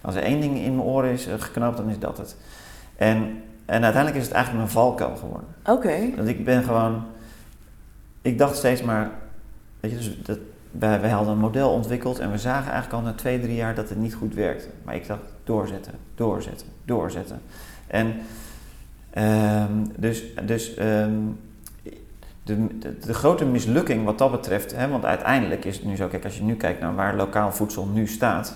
Als 0.01 0.15
er 0.15 0.23
één 0.23 0.41
ding 0.41 0.57
in 0.59 0.77
mijn 0.77 0.89
oren 0.89 1.11
is 1.11 1.29
geknoopt, 1.39 1.77
dan 1.77 1.89
is 1.89 1.99
dat 1.99 2.19
het. 2.19 2.37
En, 2.97 3.43
en 3.67 3.83
uiteindelijk 3.83 4.17
is 4.17 4.25
het 4.25 4.33
eigenlijk 4.35 4.65
mijn 4.65 4.77
valkuil 4.77 5.17
geworden. 5.17 5.49
Oké. 5.67 6.15
Want 6.17 6.29
ik 6.29 6.45
ben 6.45 6.63
gewoon, 6.63 7.03
ik 8.23 8.39
dacht 8.39 8.57
steeds 8.57 8.83
maar, 8.83 9.11
weet 9.81 9.91
je, 9.91 9.97
dus 9.97 10.23
dat, 10.23 10.39
wij, 10.73 11.01
wij 11.01 11.11
hadden 11.11 11.33
een 11.33 11.39
model 11.39 11.71
ontwikkeld 11.71 12.19
en 12.19 12.31
we 12.31 12.39
zagen 12.39 12.73
eigenlijk 12.73 13.03
al 13.03 13.09
na 13.11 13.13
twee, 13.17 13.41
drie 13.41 13.55
jaar 13.55 13.75
dat 13.75 13.89
het 13.89 13.99
niet 13.99 14.15
goed 14.15 14.35
werkte. 14.35 14.67
Maar 14.83 14.95
ik 14.95 15.07
dacht, 15.07 15.21
doorzetten, 15.45 15.93
doorzetten, 16.15 16.67
doorzetten. 16.85 17.41
En 17.87 18.15
ehm, 19.11 19.73
dus, 19.97 20.25
dus 20.45 20.75
ehm, 20.75 21.11
de, 22.43 22.79
de, 22.79 22.99
de 22.99 23.15
grote 23.15 23.45
mislukking 23.45 24.05
wat 24.05 24.19
dat 24.19 24.31
betreft, 24.31 24.77
hè, 24.77 24.89
want 24.89 25.05
uiteindelijk 25.05 25.65
is 25.65 25.77
het 25.77 25.85
nu 25.85 25.97
zo, 25.97 26.07
kijk, 26.09 26.25
als 26.25 26.37
je 26.37 26.43
nu 26.43 26.55
kijkt 26.55 26.81
naar 26.81 26.95
waar 26.95 27.17
lokaal 27.17 27.53
voedsel 27.53 27.87
nu 27.87 28.07
staat, 28.07 28.55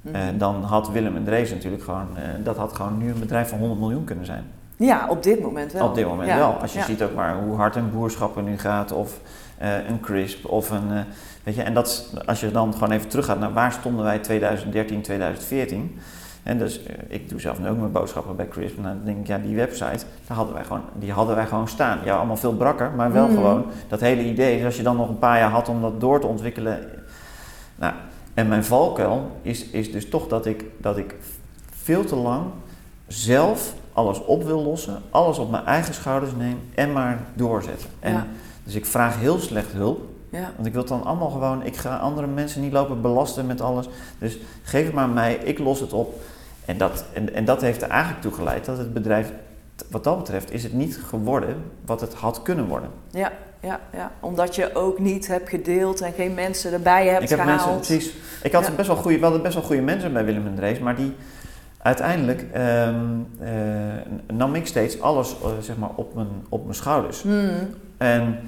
Mhm. 0.00 0.14
eh, 0.14 0.22
dan 0.38 0.62
had 0.62 0.90
Willem 0.90 1.16
en 1.16 1.24
Drees 1.24 1.50
natuurlijk 1.50 1.82
gewoon, 1.82 2.06
eh, 2.16 2.22
dat 2.44 2.56
had 2.56 2.72
gewoon 2.72 2.98
nu 2.98 3.10
een 3.10 3.18
bedrijf 3.18 3.48
van 3.48 3.58
100 3.58 3.80
miljoen 3.80 4.04
kunnen 4.04 4.24
zijn. 4.26 4.44
Ja, 4.76 5.06
op 5.08 5.22
dit 5.22 5.40
moment 5.40 5.72
wel. 5.72 5.88
Op 5.88 5.94
dit 5.94 6.06
moment 6.06 6.28
Ja. 6.28 6.36
wel. 6.38 6.52
Als 6.60 6.72
je 6.72 6.78
Ja. 6.78 6.84
ziet 6.84 7.02
ook 7.02 7.14
maar 7.14 7.36
hoe 7.42 7.56
hard 7.56 7.76
een 7.76 7.90
boerschappen 7.90 8.44
nu 8.44 8.58
gaat, 8.58 8.92
of 8.92 9.20
eh, 9.58 9.88
een 9.88 10.00
crisp, 10.00 10.44
of 10.50 10.70
een. 10.70 10.90
eh, 10.92 10.98
weet 11.42 11.54
je, 11.54 11.62
en 11.62 11.74
dat, 11.74 12.14
als 12.26 12.40
je 12.40 12.50
dan 12.50 12.72
gewoon 12.72 12.90
even 12.90 13.08
teruggaat 13.08 13.38
naar 13.38 13.52
waar 13.52 13.72
stonden 13.72 14.04
wij 14.04 14.18
2013, 14.18 15.02
2014. 15.02 15.98
En 16.42 16.58
dus 16.58 16.82
eh, 16.82 16.94
ik 17.08 17.28
doe 17.28 17.40
zelf 17.40 17.58
nu 17.58 17.68
ook 17.68 17.78
mijn 17.78 17.92
boodschappen 17.92 18.36
bij 18.36 18.48
Crisp. 18.48 18.76
En 18.76 18.82
dan 18.82 19.00
denk 19.04 19.18
ik, 19.18 19.26
ja, 19.26 19.38
die 19.38 19.56
website, 19.56 20.04
daar 20.26 20.36
hadden 20.36 20.54
wij 20.54 20.64
gewoon, 20.64 20.82
die 20.94 21.12
hadden 21.12 21.36
wij 21.36 21.46
gewoon 21.46 21.68
staan. 21.68 21.98
Ja, 22.04 22.16
allemaal 22.16 22.36
veel 22.36 22.54
brakker, 22.54 22.90
maar 22.96 23.12
wel 23.12 23.26
Mhm. 23.26 23.34
gewoon 23.34 23.64
dat 23.88 24.00
hele 24.00 24.24
idee. 24.24 24.56
Dus 24.56 24.64
als 24.64 24.76
je 24.76 24.82
dan 24.82 24.96
nog 24.96 25.08
een 25.08 25.18
paar 25.18 25.38
jaar 25.38 25.50
had 25.50 25.68
om 25.68 25.80
dat 25.80 26.00
door 26.00 26.20
te 26.20 26.26
ontwikkelen. 26.26 26.78
Nou, 27.76 27.94
en 28.34 28.48
mijn 28.48 28.64
valkuil 28.64 29.30
is, 29.42 29.66
is 29.70 29.92
dus 29.92 30.08
toch 30.08 30.28
dat 30.28 30.46
ik, 30.46 30.64
dat 30.78 30.96
ik 30.96 31.14
veel 31.82 32.04
te 32.04 32.16
lang 32.16 32.44
zelf 33.06 33.74
alles 33.92 34.24
op 34.24 34.42
wil 34.44 34.62
lossen, 34.62 35.02
alles 35.10 35.38
op 35.38 35.50
mijn 35.50 35.64
eigen 35.64 35.94
schouders 35.94 36.32
neem 36.38 36.58
en 36.74 36.92
maar 36.92 37.18
doorzetten. 37.34 37.88
En, 38.00 38.12
Ja. 38.12 38.26
Dus 38.66 38.74
ik 38.74 38.86
vraag 38.86 39.18
heel 39.18 39.38
slecht 39.38 39.72
hulp. 39.72 40.00
Ja. 40.30 40.50
Want 40.54 40.66
ik 40.66 40.72
wil 40.72 40.80
het 40.80 40.90
dan 40.90 41.04
allemaal 41.04 41.30
gewoon, 41.30 41.64
ik 41.64 41.76
ga 41.76 41.96
andere 41.96 42.26
mensen 42.26 42.60
niet 42.60 42.72
lopen 42.72 43.00
belasten 43.00 43.46
met 43.46 43.60
alles. 43.60 43.88
Dus 44.18 44.38
geef 44.62 44.84
het 44.84 44.94
maar 44.94 45.04
aan 45.04 45.12
mij, 45.12 45.34
ik 45.34 45.58
los 45.58 45.80
het 45.80 45.92
op. 45.92 46.20
En 46.64 46.78
dat, 46.78 47.04
en, 47.12 47.34
en 47.34 47.44
dat 47.44 47.60
heeft 47.60 47.82
er 47.82 47.88
eigenlijk 47.88 48.22
toe 48.22 48.32
geleid 48.32 48.64
dat 48.64 48.78
het 48.78 48.92
bedrijf, 48.92 49.32
wat 49.90 50.04
dat 50.04 50.18
betreft, 50.18 50.52
is 50.52 50.62
het 50.62 50.72
niet 50.72 51.00
geworden 51.06 51.56
wat 51.84 52.00
het 52.00 52.14
had 52.14 52.42
kunnen 52.42 52.66
worden. 52.66 52.88
Ja, 53.10 53.32
ja, 53.60 53.80
ja. 53.92 54.10
Omdat 54.20 54.54
je 54.54 54.74
ook 54.74 54.98
niet 54.98 55.26
hebt 55.26 55.48
gedeeld 55.48 56.00
en 56.00 56.12
geen 56.12 56.34
mensen 56.34 56.72
erbij 56.72 57.06
hebt 57.06 57.22
ik 57.22 57.28
heb 57.28 57.40
gehaald. 57.40 57.60
mensen, 57.74 57.96
precies. 57.96 58.14
Ik 58.42 58.52
had 58.52 58.66
Ja. 58.66 58.72
best 58.72 58.88
wel 58.88 58.96
goede, 58.96 59.16
we 59.16 59.22
hadden 59.24 59.42
best 59.42 59.54
wel 59.54 59.62
goede 59.64 59.82
mensen 59.82 60.12
bij 60.12 60.24
Willem 60.24 60.46
en 60.46 60.54
Drees, 60.54 60.78
maar 60.78 60.96
die 60.96 61.12
uiteindelijk 61.78 62.44
ehm, 62.52 62.94
eh, 63.40 63.48
nam 64.32 64.54
ik 64.54 64.66
steeds 64.66 65.00
alles 65.00 65.36
eh, 65.42 65.48
zeg 65.60 65.76
maar 65.76 65.90
op 65.94 66.14
mijn, 66.14 66.28
op 66.48 66.62
mijn 66.62 66.74
schouders. 66.74 67.22
Hmm. 67.22 67.50
En, 67.96 68.38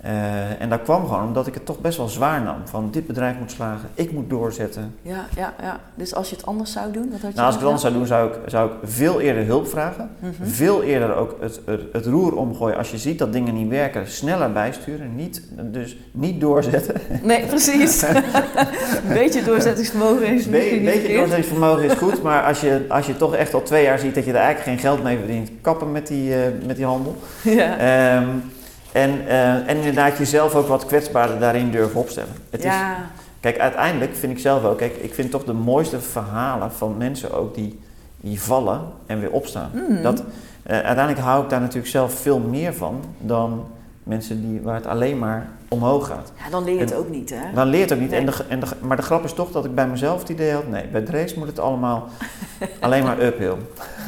eh, 0.00 0.60
en 0.60 0.68
dat 0.68 0.82
kwam 0.82 1.06
gewoon 1.06 1.26
omdat 1.26 1.46
ik 1.46 1.54
het 1.54 1.66
toch 1.66 1.80
best 1.80 1.98
wel 1.98 2.08
zwaar 2.08 2.42
nam. 2.42 2.56
Van 2.64 2.90
dit 2.90 3.06
bedrijf 3.06 3.38
moet 3.38 3.50
slagen, 3.50 3.88
ik 3.94 4.12
moet 4.12 4.30
doorzetten. 4.30 4.94
Ja, 5.02 5.24
ja, 5.36 5.54
ja. 5.62 5.80
Dus 5.94 6.14
als 6.14 6.30
je 6.30 6.36
het 6.36 6.46
anders 6.46 6.72
zou 6.72 6.92
doen, 6.92 7.10
wat 7.10 7.20
had 7.20 7.30
je 7.30 7.36
Nou, 7.36 7.46
als 7.46 7.54
ik 7.54 7.60
het 7.60 7.70
anders 7.70 7.82
zou 7.82 7.94
doen, 7.94 8.06
zou 8.06 8.32
ik, 8.32 8.38
zou 8.46 8.70
ik 8.70 8.76
veel 8.82 9.20
eerder 9.20 9.44
hulp 9.44 9.68
vragen. 9.68 10.10
Mhm. 10.18 10.32
Veel 10.42 10.82
eerder 10.82 11.14
ook 11.14 11.36
het, 11.40 11.60
het, 11.64 11.82
het 11.92 12.06
roer 12.06 12.36
omgooien. 12.36 12.76
Als 12.76 12.90
je 12.90 12.98
ziet 12.98 13.18
dat 13.18 13.32
dingen 13.32 13.54
niet 13.54 13.68
werken, 13.68 14.08
sneller 14.08 14.52
bijsturen. 14.52 15.16
Niet, 15.16 15.42
dus 15.62 15.96
niet 16.10 16.40
doorzetten. 16.40 16.94
Nee, 17.22 17.46
precies. 17.46 18.02
Een 18.02 19.14
beetje 19.14 19.42
doorzettingsvermogen 19.44 20.26
is 20.26 20.44
Een 20.44 20.50
misschien 20.50 20.82
niet 20.82 20.92
beetje 20.92 21.14
doorzettingsvermogen 21.14 21.84
is 21.84 21.92
goed, 21.92 22.22
maar 22.22 22.44
als 22.44 22.60
je, 22.60 22.84
als 22.88 23.06
je 23.06 23.16
toch 23.16 23.34
echt 23.34 23.54
al 23.54 23.62
twee 23.62 23.84
jaar 23.84 23.98
ziet 23.98 24.14
dat 24.14 24.24
je 24.24 24.30
er 24.30 24.36
eigenlijk 24.36 24.68
geen 24.68 24.78
geld 24.78 25.02
mee 25.02 25.18
verdient, 25.18 25.50
kappen 25.60 25.92
met 25.92 26.06
die, 26.06 26.34
eh, 26.34 26.40
met 26.66 26.76
die 26.76 26.84
handel. 26.84 27.16
Ja. 27.42 27.78
Ehm, 27.78 28.28
en, 29.02 29.28
eh, 29.28 29.54
en 29.68 29.76
inderdaad 29.76 30.18
jezelf 30.18 30.54
ook 30.54 30.68
wat 30.68 30.86
kwetsbaarder 30.86 31.38
daarin 31.38 31.70
durven 31.70 32.00
opstellen. 32.00 32.32
Het 32.50 32.60
is, 32.64 32.72
ja. 32.72 32.96
Kijk, 33.40 33.58
uiteindelijk 33.58 34.16
vind 34.16 34.32
ik 34.32 34.38
zelf 34.38 34.64
ook, 34.64 34.78
kijk, 34.78 34.96
ik 34.96 35.14
vind 35.14 35.30
toch 35.30 35.44
de 35.44 35.52
mooiste 35.52 36.00
verhalen 36.00 36.72
van 36.72 36.96
mensen 36.96 37.32
ook 37.32 37.54
die, 37.54 37.80
die 38.20 38.40
vallen 38.40 38.80
en 39.06 39.20
weer 39.20 39.30
opstaan. 39.30 39.70
Mm. 39.88 40.02
Dat, 40.02 40.22
eh, 40.62 40.74
uiteindelijk 40.76 41.18
hou 41.18 41.42
ik 41.44 41.50
daar 41.50 41.60
natuurlijk 41.60 41.88
zelf 41.88 42.12
veel 42.12 42.38
meer 42.38 42.74
van 42.74 43.04
dan 43.18 43.66
mensen 44.02 44.40
die, 44.50 44.60
waar 44.60 44.74
het 44.74 44.86
alleen 44.86 45.18
maar 45.18 45.48
omhoog 45.68 46.06
gaat. 46.06 46.32
ja, 46.44 46.50
dan 46.50 46.64
leer 46.64 46.74
je 46.74 46.80
het 46.80 46.90
En- 46.92 46.98
ook 46.98 47.08
niet, 47.08 47.30
hè? 47.30 47.54
Dan 47.54 47.66
leert 47.66 47.92
ook 47.92 47.98
niet. 48.00 48.10
Nee. 48.10 48.20
En 48.20 48.26
de, 48.26 48.32
en 48.48 48.60
de, 48.60 48.66
maar 48.80 48.96
de 48.96 49.02
grap 49.02 49.24
is 49.24 49.32
toch 49.32 49.50
dat 49.50 49.64
ik 49.64 49.74
bij 49.74 49.86
mezelf 49.88 50.20
het 50.20 50.28
idee 50.28 50.52
had, 50.52 50.68
nee, 50.68 50.86
bij 50.86 51.00
Drees 51.00 51.34
moet 51.34 51.46
het 51.46 51.58
allemaal 51.58 52.08
alleen 52.80 53.02
maar 53.02 53.22
uphill. 53.22 53.54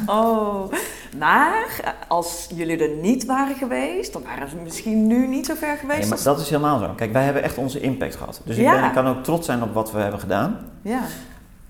Oh, 0.05 0.71
maar 1.17 1.95
als 2.07 2.47
jullie 2.55 2.77
er 2.77 2.95
niet 3.01 3.25
waren 3.25 3.55
geweest, 3.55 4.13
dan 4.13 4.23
waren 4.23 4.49
ze 4.49 4.55
misschien 4.55 5.07
nu 5.07 5.27
niet 5.27 5.45
zo 5.45 5.53
ver 5.55 5.77
geweest. 5.77 5.99
Nee, 5.99 6.09
maar 6.09 6.23
dat 6.23 6.39
is 6.39 6.49
helemaal 6.49 6.79
zo. 6.79 6.89
Kijk, 6.95 7.13
wij 7.13 7.23
hebben 7.23 7.43
echt 7.43 7.57
onze 7.57 7.79
impact 7.79 8.15
gehad. 8.15 8.41
Dus 8.45 8.55
ik, 8.57 8.61
Ja. 8.63 8.73
ben, 8.75 8.83
ik 8.83 8.93
kan 8.93 9.07
ook 9.07 9.23
trots 9.23 9.45
zijn 9.45 9.63
op 9.63 9.73
wat 9.73 9.91
we 9.91 9.99
hebben 9.99 10.19
gedaan. 10.19 10.57
Ja, 10.81 11.01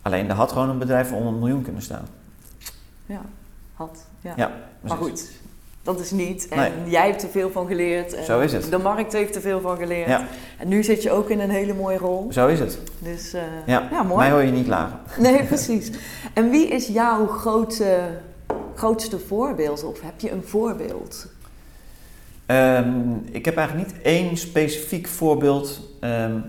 Alleen 0.02 0.30
er 0.30 0.36
had 0.36 0.52
gewoon 0.52 0.70
een 0.70 0.78
bedrijf 0.78 1.08
van 1.08 1.18
onder 1.18 1.34
een 1.34 1.40
miljoen 1.40 1.62
kunnen 1.62 1.82
staan. 1.82 2.06
ja, 3.06 3.22
had. 3.74 4.06
Ja. 4.22 4.34
Ja, 4.36 4.52
maar 4.82 4.98
goed, 4.98 5.30
dat 5.84 6.00
is 6.00 6.12
niet. 6.12 6.48
En 6.48 6.58
Nee. 6.58 6.72
jij 6.86 7.08
hebt 7.10 7.24
er 7.24 7.30
veel 7.30 7.52
van 7.52 7.68
geleerd. 7.68 8.14
En 8.14 8.24
Zo 8.26 8.40
is 8.40 8.54
het. 8.54 8.70
De 8.72 8.78
markt 8.78 9.14
heeft 9.14 9.36
er 9.36 9.42
veel 9.42 9.62
van 9.62 9.78
geleerd. 9.78 10.08
Ja. 10.08 10.26
En 10.58 10.68
nu 10.68 10.84
zit 10.84 11.04
je 11.04 11.12
ook 11.12 11.30
in 11.30 11.40
een 11.40 11.50
hele 11.50 11.74
mooie 11.74 11.98
rol. 11.98 12.28
Zo 12.32 12.48
is 12.48 12.60
het. 12.60 12.80
Dus 13.00 13.34
eh, 13.34 13.42
Ja, 13.66 13.88
ja, 13.92 14.04
mooi. 14.04 14.20
mij 14.20 14.32
hoor 14.32 14.42
je 14.42 14.52
niet 14.52 14.68
lagen. 14.68 15.00
Nee, 15.18 15.44
precies. 15.54 15.92
En 16.34 16.50
wie 16.50 16.68
is 16.68 16.88
jouw 16.88 17.28
grote, 17.28 18.00
grootste 18.82 19.20
voorbeeld? 19.20 19.84
Of 19.84 20.02
heb 20.02 20.20
je 20.20 20.32
een 20.32 20.44
voorbeeld? 20.44 21.28
Ehm, 22.46 23.14
ik 23.32 23.46
heb 23.46 23.56
eigenlijk 23.58 23.88
niet 23.88 24.02
één 24.02 24.38
specifiek 24.38 25.08
voorbeeld. 25.08 25.82
Ehm, 26.00 26.40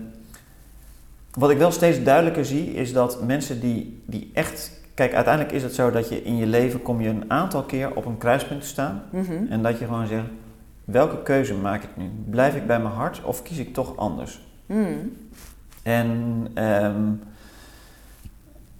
wat 1.33 1.49
ik 1.49 1.57
wel 1.57 1.71
steeds 1.71 2.03
duidelijker 2.03 2.45
zie, 2.45 2.73
is 2.73 2.93
dat 2.93 3.23
mensen 3.23 3.59
die, 3.59 4.03
die 4.05 4.31
echt... 4.33 4.81
Kijk, 4.93 5.13
uiteindelijk 5.13 5.55
is 5.55 5.63
het 5.63 5.75
zo 5.75 5.91
dat 5.91 6.09
je 6.09 6.23
in 6.23 6.37
je 6.37 6.45
leven 6.45 6.81
kom 6.81 7.01
je 7.01 7.09
een 7.09 7.31
aantal 7.31 7.63
keer 7.63 7.95
op 7.95 8.05
een 8.05 8.17
kruispunt 8.17 8.61
te 8.61 8.67
staan. 8.67 9.03
Mhm. 9.11 9.45
En 9.49 9.63
dat 9.63 9.79
je 9.79 9.85
gewoon 9.85 10.07
zegt, 10.07 10.27
welke 10.85 11.23
keuze 11.23 11.53
maak 11.53 11.83
ik 11.83 11.95
nu? 11.95 12.11
Blijf 12.29 12.55
ik 12.55 12.67
bij 12.67 12.79
mijn 12.79 12.93
hart 12.93 13.23
of 13.23 13.43
kies 13.43 13.57
ik 13.57 13.73
toch 13.73 13.97
anders? 13.97 14.41
Mm. 14.65 15.17
En 15.83 16.47
ehm, 16.53 17.11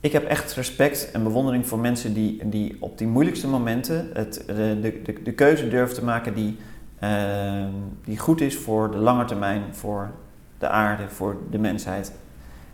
ik 0.03 0.11
heb 0.11 0.23
echt 0.23 0.53
respect 0.53 1.11
en 1.11 1.23
bewondering 1.23 1.67
voor 1.67 1.79
mensen 1.79 2.13
die, 2.13 2.49
die 2.49 2.77
op 2.79 2.97
die 2.97 3.07
moeilijkste 3.07 3.47
momenten 3.47 4.09
het, 4.13 4.43
de, 4.47 4.77
de, 4.81 5.01
de, 5.03 5.23
de 5.23 5.31
keuze 5.33 5.67
durven 5.67 5.95
te 5.95 6.03
maken 6.03 6.33
die, 6.33 6.57
ehm, 6.99 7.69
die 8.03 8.17
goed 8.17 8.41
is 8.41 8.57
voor 8.57 8.91
de 8.91 8.97
lange 8.97 9.25
termijn, 9.25 9.61
voor 9.71 10.11
de 10.57 10.67
aarde, 10.67 11.09
voor 11.09 11.37
de 11.49 11.57
mensheid. 11.59 12.11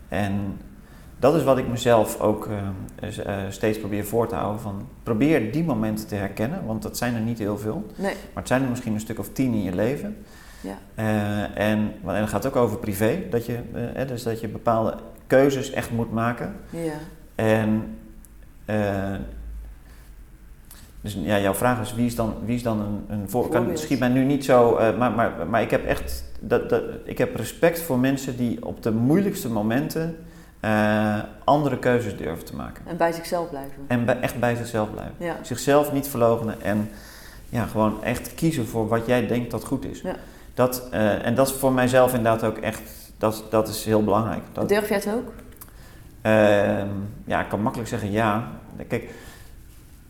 En 0.08 0.58
dat 1.18 1.34
is 1.34 1.44
wat 1.44 1.58
ik 1.58 1.68
mezelf 1.68 2.20
ook 2.20 2.48
s- 3.08 3.18
eh, 3.18 3.36
steeds 3.48 3.78
probeer 3.78 4.04
voor 4.04 4.28
te 4.28 4.34
houden. 4.34 4.60
Van 4.60 4.86
probeer 5.02 5.52
die 5.52 5.64
momenten 5.64 6.06
te 6.06 6.14
herkennen, 6.14 6.66
want 6.66 6.82
dat 6.82 6.96
zijn 6.96 7.14
er 7.14 7.20
niet 7.20 7.38
heel 7.38 7.58
veel. 7.58 7.86
Nee. 7.96 8.12
Maar 8.14 8.42
het 8.42 8.48
zijn 8.48 8.62
er 8.62 8.68
misschien 8.68 8.94
een 8.94 9.00
stuk 9.00 9.18
of 9.18 9.28
tien 9.32 9.52
in 9.52 9.62
je 9.62 9.74
leven. 9.74 10.16
Ja. 10.60 10.78
Eh, 10.94 11.42
en, 11.42 11.52
en 11.58 11.92
dan 12.02 12.28
gaat 12.28 12.46
ook 12.46 12.56
over 12.56 12.78
privé. 12.78 13.22
Dat 13.30 13.46
je, 13.46 13.58
eh, 13.94 14.08
dus 14.08 14.22
dat 14.22 14.40
je 14.40 14.48
bepaalde 14.48 14.94
keuzes 15.26 15.70
echt 15.70 15.90
moet 15.90 16.12
maken. 16.12 16.54
Ja. 16.70 16.92
En 17.40 17.98
eh, 18.64 19.14
dus 21.00 21.16
ja, 21.20 21.38
jouw 21.38 21.54
vraag 21.54 21.80
is 21.80 21.94
wie 21.94 22.06
is 22.06 22.14
dan, 22.14 22.34
wie 22.44 22.54
is 22.54 22.62
dan 22.62 22.80
een, 22.80 23.04
een 23.08 23.30
voor, 23.30 23.48
kan, 23.48 23.78
schiet 23.78 23.98
mij 23.98 24.08
nu 24.08 24.24
niet 24.24 24.44
zo, 24.44 24.76
eh, 24.76 24.98
maar, 24.98 25.12
maar, 25.12 25.32
maar 25.48 25.62
ik 25.62 25.70
heb 25.70 25.86
echt 25.86 26.24
dat, 26.40 26.68
dat, 26.68 26.82
ik 27.04 27.18
heb 27.18 27.36
respect 27.36 27.82
voor 27.82 27.98
mensen 27.98 28.36
die 28.36 28.66
op 28.66 28.82
de 28.82 28.92
moeilijkste 28.92 29.50
momenten 29.50 30.16
eh, 30.60 31.18
andere 31.44 31.78
keuzes 31.78 32.16
durven 32.16 32.44
te 32.44 32.56
maken. 32.56 32.84
En 32.86 32.96
bij 32.96 33.12
zichzelf 33.12 33.48
blijven. 33.50 33.84
En 33.86 34.04
bij, 34.04 34.20
echt 34.20 34.40
bij 34.40 34.54
zichzelf 34.54 34.90
blijven. 34.90 35.14
Ja. 35.18 35.36
Zichzelf 35.42 35.92
niet 35.92 36.08
verloochenen 36.08 36.62
en 36.62 36.90
ja, 37.48 37.66
gewoon 37.66 38.04
echt 38.04 38.34
kiezen 38.34 38.66
voor 38.66 38.88
wat 38.88 39.06
jij 39.06 39.26
denkt 39.26 39.50
dat 39.50 39.64
goed 39.64 39.84
is. 39.84 40.00
Ja. 40.00 40.14
Dat, 40.54 40.88
en 40.90 41.34
dat 41.34 41.48
is 41.48 41.54
voor 41.54 41.72
mijzelf 41.72 42.14
inderdaad 42.14 42.44
ook 42.44 42.58
echt, 42.58 43.12
dat, 43.18 43.44
dat 43.50 43.68
is 43.68 43.84
heel 43.84 44.04
belangrijk. 44.04 44.42
Dat, 44.52 44.68
Durf 44.68 44.88
jij 44.88 44.96
het 44.96 45.08
ook? 45.14 45.32
Ehm, 46.22 46.88
ja, 47.24 47.40
ik 47.40 47.48
kan 47.48 47.62
makkelijk 47.62 47.88
zeggen 47.90 48.10
ja. 48.10 48.48
Kijk, 48.88 49.10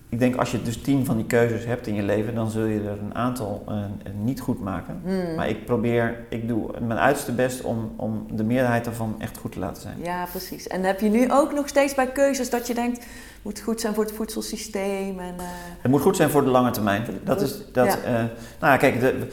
ik 0.09 0.19
denk 0.19 0.37
als 0.37 0.51
je 0.51 0.63
dus 0.63 0.81
tien 0.83 1.05
van 1.05 1.17
die 1.17 1.27
keuzes 1.27 1.65
hebt 1.65 1.87
in 1.87 1.95
je 1.95 2.03
leven, 2.03 2.35
dan 2.35 2.51
zul 2.51 2.65
je 2.65 2.81
er 2.81 2.99
een 3.03 3.15
aantal 3.15 3.65
eh, 3.69 3.75
niet 4.23 4.41
goed 4.41 4.61
maken. 4.61 5.01
Hmm. 5.05 5.35
Maar 5.37 5.49
ik 5.49 5.65
probeer, 5.65 6.19
ik 6.29 6.49
doe 6.49 6.71
mijn 6.81 6.99
uiterste 6.99 7.33
best 7.33 7.63
om, 7.63 7.93
om 7.97 8.27
de 8.31 8.45
meerderheid 8.45 8.85
daarvan 8.85 9.15
echt 9.19 9.37
goed 9.39 9.53
te 9.53 9.59
laten 9.59 9.83
zijn. 9.83 9.97
Ja, 10.03 10.25
precies. 10.31 10.67
En 10.67 10.83
heb 10.83 11.01
je 11.01 11.09
nu 11.09 11.33
ook 11.33 11.53
nog 11.53 11.69
steeds 11.69 11.95
bij 11.95 12.07
keuzes 12.13 12.51
dat 12.51 12.67
je 12.67 12.75
denkt, 12.75 12.97
het 12.99 13.07
moet 13.43 13.61
goed 13.61 13.81
zijn 13.81 13.95
voor 13.95 14.05
het 14.05 14.13
voedselsysteem 14.13 15.19
en... 15.19 15.35
eh, 15.39 15.45
Het 15.81 15.91
moet 15.91 16.01
goed 16.01 16.17
zijn 16.17 16.31
voor 16.31 16.45
de 16.45 16.51
lange 16.51 16.71
termijn. 16.71 17.05
Dat 17.25 17.41
is, 17.41 17.63
dat, 17.73 17.87
Ja. 17.87 17.97
eh, 18.05 18.13
nou 18.61 18.73
ja, 18.73 18.77
kijk, 18.77 19.01
de, 19.01 19.29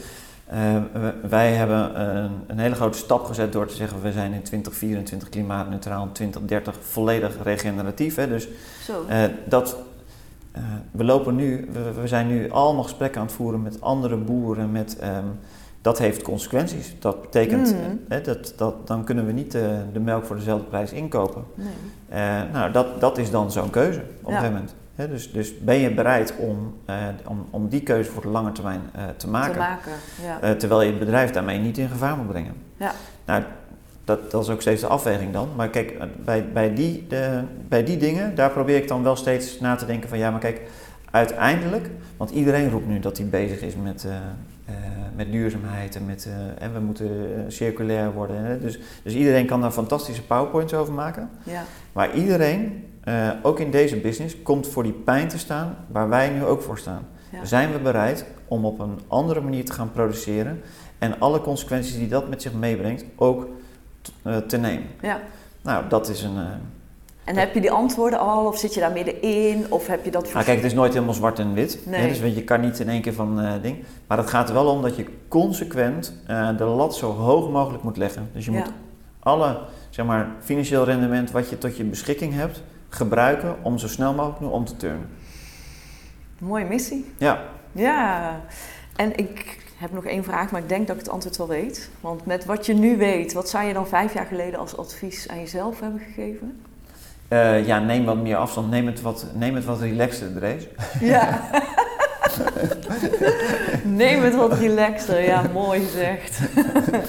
eh, 0.48 0.76
wij 1.28 1.52
hebben 1.52 2.00
een, 2.16 2.30
een 2.46 2.58
hele 2.58 2.74
grote 2.74 2.98
stap 2.98 3.24
gezet 3.24 3.52
door 3.52 3.66
te 3.66 3.74
zeggen, 3.74 4.02
we 4.02 4.12
zijn 4.12 4.32
in 4.32 4.42
2024 4.42 5.28
klimaatneutraal, 5.28 6.02
in 6.04 6.12
2030 6.12 6.76
volledig 6.80 7.36
regeneratief. 7.42 8.14
Hè, 8.14 8.28
dus. 8.28 8.48
Eh, 9.08 9.22
dat, 9.48 9.76
eh, 10.52 10.62
we 10.90 11.04
lopen 11.04 11.34
nu, 11.36 11.68
we, 11.72 12.00
we 12.00 12.08
zijn 12.08 12.26
nu 12.26 12.50
allemaal 12.50 12.82
gesprekken 12.82 13.20
aan 13.20 13.26
het 13.26 13.36
voeren 13.36 13.62
met 13.62 13.80
andere 13.80 14.16
boeren. 14.16 14.72
Met, 14.72 14.98
ehm, 14.98 15.24
dat 15.82 15.98
heeft 15.98 16.22
consequenties. 16.22 16.94
Dat 16.98 17.20
betekent, 17.22 17.74
Mhm. 17.74 18.22
dat, 18.24 18.52
dat, 18.56 18.86
dan 18.86 19.04
kunnen 19.04 19.26
we 19.26 19.32
niet 19.32 19.54
eh, 19.54 19.62
de 19.92 20.00
melk 20.00 20.24
voor 20.24 20.36
dezelfde 20.36 20.64
prijs 20.66 20.92
inkopen. 20.92 21.44
nee. 21.54 21.68
Nou, 22.52 22.72
dat, 22.72 23.00
dat 23.00 23.18
is 23.18 23.30
dan 23.30 23.52
zo'n 23.52 23.70
keuze 23.70 23.98
op 24.00 24.06
een 24.26 24.32
Ja. 24.32 24.38
gegeven 24.38 24.52
moment. 24.52 24.74
Dus, 25.06 25.32
dus 25.32 25.58
ben 25.58 25.76
je 25.76 25.94
bereid 25.94 26.34
om, 26.36 26.74
eh, 26.84 26.96
om, 27.26 27.46
om 27.50 27.68
die 27.68 27.82
keuze 27.82 28.10
voor 28.10 28.22
de 28.22 28.28
lange 28.28 28.52
termijn 28.52 28.80
eh, 28.92 29.02
te 29.16 29.28
maken, 29.28 29.52
Te 29.52 29.58
maken, 29.58 29.92
ja. 30.22 30.40
eh, 30.40 30.50
terwijl 30.50 30.82
je 30.82 30.88
het 30.88 30.98
bedrijf 30.98 31.30
daarmee 31.30 31.58
niet 31.58 31.78
in 31.78 31.88
gevaar 31.88 32.16
moet 32.16 32.28
brengen. 32.28 32.54
Ja. 32.76 32.92
Nou, 33.24 33.42
dat, 34.04 34.30
dat 34.30 34.42
is 34.42 34.48
ook 34.48 34.60
steeds 34.60 34.80
de 34.80 34.86
afweging 34.86 35.32
dan. 35.32 35.48
Maar 35.56 35.68
kijk, 35.68 35.98
bij, 36.24 36.52
bij, 36.52 36.74
die, 36.74 37.06
de, 37.08 37.42
bij 37.68 37.84
die 37.84 37.96
dingen, 37.96 38.34
daar 38.34 38.50
probeer 38.50 38.76
ik 38.76 38.88
dan 38.88 39.02
wel 39.02 39.16
steeds 39.16 39.60
na 39.60 39.74
te 39.74 39.86
denken 39.86 40.08
van 40.08 40.18
ja, 40.18 40.30
maar 40.30 40.40
kijk, 40.40 40.60
uiteindelijk, 41.10 41.90
want 42.16 42.30
iedereen 42.30 42.70
roept 42.70 42.86
nu 42.86 42.98
dat 42.98 43.18
hij 43.18 43.26
bezig 43.26 43.60
is 43.60 43.74
met, 43.76 44.06
eh, 44.68 44.74
met 45.16 45.32
duurzaamheid 45.32 45.96
en 45.96 46.06
met 46.06 46.26
eh, 46.26 46.62
en 46.64 46.72
we 46.72 46.80
moeten 46.80 47.08
eh, 47.08 47.42
circulair 47.48 48.12
worden. 48.12 48.44
Hè? 48.44 48.58
Dus, 48.58 48.78
dus 49.02 49.14
iedereen 49.14 49.46
kan 49.46 49.60
daar 49.60 49.70
fantastische 49.70 50.22
powerpoints 50.22 50.74
over 50.74 50.94
maken. 50.94 51.30
ja. 51.42 51.64
Maar 51.92 52.14
iedereen, 52.14 52.84
ook 53.42 53.60
in 53.60 53.70
deze 53.70 53.96
business, 53.96 54.42
komt 54.42 54.66
voor 54.66 54.82
die 54.82 54.92
pijn 54.92 55.28
te 55.28 55.38
staan 55.38 55.76
waar 55.86 56.08
wij 56.08 56.30
nu 56.30 56.44
ook 56.44 56.62
voor 56.62 56.78
staan. 56.78 57.06
Ja. 57.32 57.44
Zijn 57.44 57.72
we 57.72 57.78
bereid 57.78 58.24
om 58.48 58.64
op 58.64 58.78
een 58.78 58.98
andere 59.06 59.40
manier 59.40 59.64
te 59.64 59.72
gaan 59.72 59.92
produceren 59.92 60.60
en 60.98 61.20
alle 61.20 61.40
consequenties 61.40 61.96
die 61.96 62.08
dat 62.08 62.28
met 62.28 62.42
zich 62.42 62.52
meebrengt 62.52 63.04
ook 63.16 63.48
te 64.46 64.56
nemen? 64.56 64.86
Ja. 65.02 65.20
Nou, 65.62 65.88
dat 65.88 66.08
is 66.08 66.22
een. 66.22 66.36
En 67.28 67.36
heb 67.36 67.54
je 67.54 67.60
die 67.60 67.70
antwoorden 67.70 68.18
al, 68.18 68.46
of 68.46 68.58
zit 68.58 68.74
je 68.74 68.80
daar 68.80 68.92
middenin, 68.92 69.66
of 69.68 69.86
heb 69.86 70.04
je 70.04 70.10
dat... 70.10 70.32
Nou, 70.32 70.44
kijk, 70.44 70.56
het 70.56 70.66
is 70.66 70.74
nooit 70.74 70.92
helemaal 70.92 71.14
zwart 71.14 71.38
en 71.38 71.54
wit. 71.54 71.78
Nee. 71.86 72.00
Hè, 72.00 72.08
dus 72.08 72.34
je, 72.34 72.44
kan 72.44 72.60
niet 72.60 72.78
in 72.78 72.88
één 72.88 73.02
keer 73.02 73.12
van 73.12 73.40
eh, 73.40 73.52
ding. 73.62 73.84
Maar 74.06 74.18
het 74.18 74.30
gaat 74.30 74.48
er 74.48 74.54
wel 74.54 74.66
om 74.66 74.82
dat 74.82 74.96
je 74.96 75.04
consequent 75.28 76.14
eh, 76.26 76.56
de 76.56 76.64
lat 76.64 76.96
zo 76.96 77.12
hoog 77.12 77.50
mogelijk 77.50 77.82
moet 77.82 77.96
leggen. 77.96 78.30
Dus 78.32 78.44
je 78.44 78.52
Ja. 78.52 78.58
moet 78.58 78.72
alle 79.18 79.58
zeg 79.90 80.06
maar, 80.06 80.28
financieel 80.40 80.84
rendement 80.84 81.30
wat 81.30 81.48
je 81.48 81.58
tot 81.58 81.76
je 81.76 81.84
beschikking 81.84 82.34
hebt, 82.34 82.62
gebruiken 82.88 83.56
om 83.62 83.78
zo 83.78 83.88
snel 83.88 84.14
mogelijk 84.14 84.40
nu 84.40 84.46
om 84.46 84.64
te 84.64 84.76
turnen. 84.76 85.08
Mooie 86.38 86.64
missie. 86.64 87.12
Ja, 87.18 87.42
Ja, 87.72 88.40
en 88.96 89.16
ik 89.16 89.58
heb 89.76 89.92
nog 89.92 90.04
één 90.04 90.24
vraag, 90.24 90.50
maar 90.50 90.60
ik 90.60 90.68
denk 90.68 90.86
dat 90.86 90.96
ik 90.96 91.02
het 91.02 91.10
antwoord 91.12 91.36
wel 91.36 91.48
weet. 91.48 91.90
Want 92.00 92.26
met 92.26 92.44
wat 92.44 92.66
je 92.66 92.74
nu 92.74 92.96
weet, 92.96 93.32
wat 93.32 93.48
zou 93.48 93.64
je 93.64 93.72
dan 93.72 93.86
vijf 93.88 94.14
jaar 94.14 94.26
geleden 94.26 94.60
als 94.60 94.76
advies 94.76 95.28
aan 95.28 95.38
jezelf 95.38 95.80
hebben 95.80 96.00
gegeven? 96.00 96.60
Eh, 97.28 97.66
ja, 97.66 97.78
neem 97.78 98.04
wat 98.04 98.16
meer 98.16 98.36
afstand. 98.36 98.70
Neem 98.70 98.86
het 98.86 99.00
wat, 99.00 99.26
neem 99.34 99.54
het 99.54 99.64
wat 99.64 99.80
relaxter, 99.80 100.34
Drees. 100.34 100.66
Ja. 101.00 101.40
Neem 103.84 104.22
het 104.22 104.34
wat 104.34 104.52
relaxter. 104.52 105.22
Ja, 105.22 105.42
mooi 105.52 105.80
gezegd. 105.80 106.40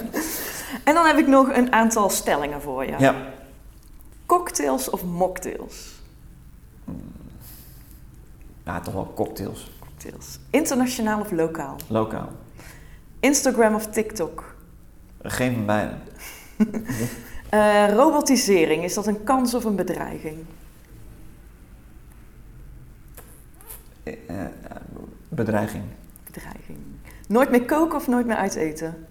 en 0.88 0.94
dan 0.94 1.06
heb 1.06 1.18
ik 1.18 1.26
nog 1.26 1.56
een 1.56 1.72
aantal 1.72 2.10
stellingen 2.10 2.62
voor 2.62 2.86
je. 2.86 2.94
Ja. 2.98 3.14
Cocktails 4.26 4.90
of 4.90 5.04
mocktails? 5.04 5.98
ja, 8.64 8.80
toch 8.80 8.94
wel 8.94 9.12
cocktails. 9.14 9.70
Cocktails. 9.78 10.38
Internationaal 10.50 11.20
of 11.20 11.30
lokaal? 11.30 11.76
Lokaal. 11.86 12.28
Instagram 13.20 13.74
of 13.74 13.86
TikTok? 13.86 14.54
Geen 15.22 15.54
van 15.54 15.66
beide. 15.66 15.94
Eh, 17.50 17.92
robotisering, 17.92 18.84
is 18.84 18.94
dat 18.94 19.06
een 19.06 19.24
kans 19.24 19.54
of 19.54 19.64
een 19.64 19.76
bedreiging? 19.76 20.44
Eh, 24.02 24.14
eh, 24.26 24.46
bedreiging. 25.28 25.84
Bedreiging. 26.24 26.78
Nooit 27.28 27.50
meer 27.50 27.64
koken 27.64 27.96
of 27.96 28.06
nooit 28.06 28.26
meer 28.26 28.36
uiteten? 28.36 29.06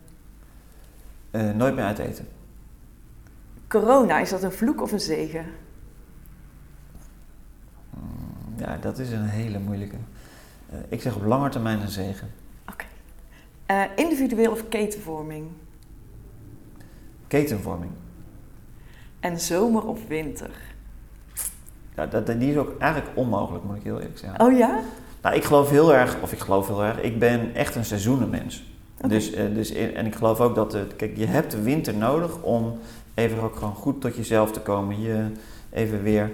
Eh, 1.32 1.52
nooit 1.52 1.76
meer 1.76 1.84
uit 1.84 2.00
eten. 2.00 2.28
Corona, 3.68 4.20
is 4.20 4.30
dat 4.30 4.44
een 4.44 4.52
vloek 4.52 4.82
of 4.82 4.92
een 4.92 5.00
zegen? 5.00 5.46
Ja, 8.58 8.78
dat 8.78 9.00
is 9.00 9.12
een 9.12 9.26
hele 9.26 9.60
moeilijke. 9.60 9.96
Ik 10.90 11.02
zeg 11.02 11.16
op 11.16 11.26
lange 11.26 11.50
termijn 11.50 11.80
een 11.80 11.90
zegen. 11.90 12.32
Oké. 12.70 12.86
Individueel 13.96 14.52
of 14.52 14.68
ketenvorming? 14.70 15.48
Ketenvorming. 17.28 17.92
En 19.20 19.40
zomer 19.40 19.88
of 19.88 20.00
winter? 20.08 20.50
Ja, 21.96 22.06
dat, 22.06 22.28
die 22.28 22.52
is 22.52 22.58
ook 22.58 22.80
eigenlijk 22.80 23.12
onmogelijk, 23.18 23.64
moet 23.64 23.76
ik 23.76 23.84
heel 23.84 24.00
eerlijk 24.00 24.18
zeggen. 24.18 24.46
Oh 24.46 24.58
ja? 24.58 24.80
Nou, 25.22 25.36
ik 25.36 25.44
geloof 25.44 25.70
heel 25.70 25.94
erg, 25.94 26.22
of 26.22 26.32
ik 26.32 26.40
geloof 26.40 26.68
heel 26.68 26.84
erg, 26.84 27.02
ik 27.02 27.20
ben 27.20 27.56
echt 27.56 27.76
een 27.76 27.86
seizoenenmens. 27.86 28.64
Oké. 28.98 29.08
Dus, 29.08 29.32
eh, 29.32 29.44
dus, 29.54 29.72
en 29.72 30.06
ik 30.06 30.16
geloof 30.16 30.40
ook 30.40 30.56
dat, 30.56 30.78
kijk, 30.96 31.18
je 31.18 31.26
hebt 31.26 31.52
de 31.52 31.62
winter 31.62 31.96
nodig 31.96 32.42
om 32.42 32.80
even 33.14 33.44
ook 33.44 33.56
gewoon 33.56 33.76
goed 33.76 34.02
tot 34.02 34.16
jezelf 34.16 34.52
te 34.52 34.60
komen. 34.60 35.02
Je 35.02 35.26
even 35.70 36.04
weer, 36.04 36.32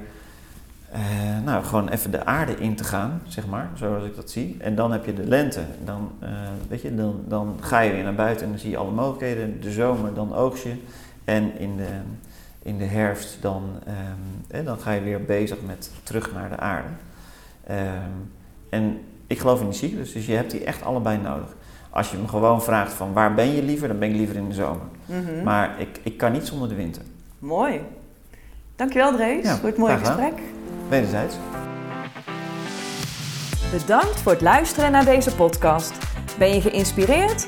eh, 0.92 1.02
nou, 1.46 1.64
gewoon 1.64 1.90
even 1.90 2.12
de 2.12 2.26
aarde 2.26 2.56
in 2.56 2.76
te 2.76 2.84
gaan, 2.84 3.22
zeg 3.28 3.48
maar, 3.48 3.70
zoals 3.74 4.04
ik 4.04 4.16
dat 4.16 4.32
zie. 4.32 4.56
En 4.60 4.76
dan 4.76 4.92
heb 4.92 5.06
je 5.06 5.14
de 5.14 5.28
lente. 5.28 5.62
Dan, 5.84 6.12
eh, 6.20 6.30
weet 6.68 6.82
je, 6.82 6.96
dan, 6.96 7.24
dan 7.28 7.58
ga 7.60 7.80
je 7.80 7.92
weer 7.92 8.04
naar 8.04 8.16
buiten 8.16 8.46
en 8.46 8.52
dan 8.52 8.60
zie 8.60 8.70
je 8.70 8.78
alle 8.78 8.92
mogelijkheden. 8.92 9.62
De 9.62 9.72
zomer, 9.72 10.14
dan 10.14 10.36
oogst 10.36 10.64
je. 10.64 10.74
En 11.24 11.60
in 11.60 11.78
de, 11.78 11.88
in 12.66 12.78
de 12.78 12.86
herfst, 12.86 13.38
dan, 13.42 13.80
ehm, 13.86 14.58
eh, 14.60 14.66
dan 14.66 14.80
ga 14.80 14.92
je 14.92 15.02
weer 15.02 15.26
bezig 15.26 15.58
met 15.66 15.92
terug 16.04 16.34
naar 16.34 16.50
de 16.50 16.58
aarde. 16.58 16.88
Ehm, 17.68 18.12
en 18.70 19.02
ik 19.28 19.40
geloof 19.40 19.60
in 19.60 19.70
die 19.70 19.78
cyclus, 19.78 20.12
dus 20.14 20.26
je 20.26 20.34
hebt 20.34 20.52
die 20.52 20.64
echt 20.64 20.84
allebei 20.84 21.18
nodig. 21.18 21.56
Als 21.90 22.12
je 22.12 22.18
me 22.18 22.28
gewoon 22.28 22.64
vraagt 22.64 22.94
van 22.94 23.14
waar 23.14 23.34
ben 23.34 23.56
je 23.56 23.64
liever, 23.64 23.88
dan 23.88 24.00
ben 24.00 24.10
ik 24.10 24.16
liever 24.16 24.36
in 24.36 24.48
de 24.48 24.54
zomer. 24.54 24.86
Mhm. 25.06 25.44
Maar 25.44 25.80
ik, 25.80 26.00
ik 26.04 26.18
kan 26.18 26.32
niet 26.32 26.48
zonder 26.48 26.70
de 26.70 26.76
winter. 26.76 27.02
Mooi. 27.40 27.82
Dankjewel 28.76 29.12
Drees 29.12 29.44
Ja, 29.44 29.56
voor 29.56 29.70
het 29.70 29.78
mooie 29.78 29.98
gesprek. 29.98 30.34
Wederzijds. 30.90 31.36
Bedankt 33.72 34.22
voor 34.22 34.32
het 34.32 34.42
luisteren 34.42 34.92
naar 34.92 35.06
deze 35.06 35.36
podcast. 35.36 35.94
Ben 36.38 36.54
je 36.54 36.62
geïnspireerd 36.62 37.48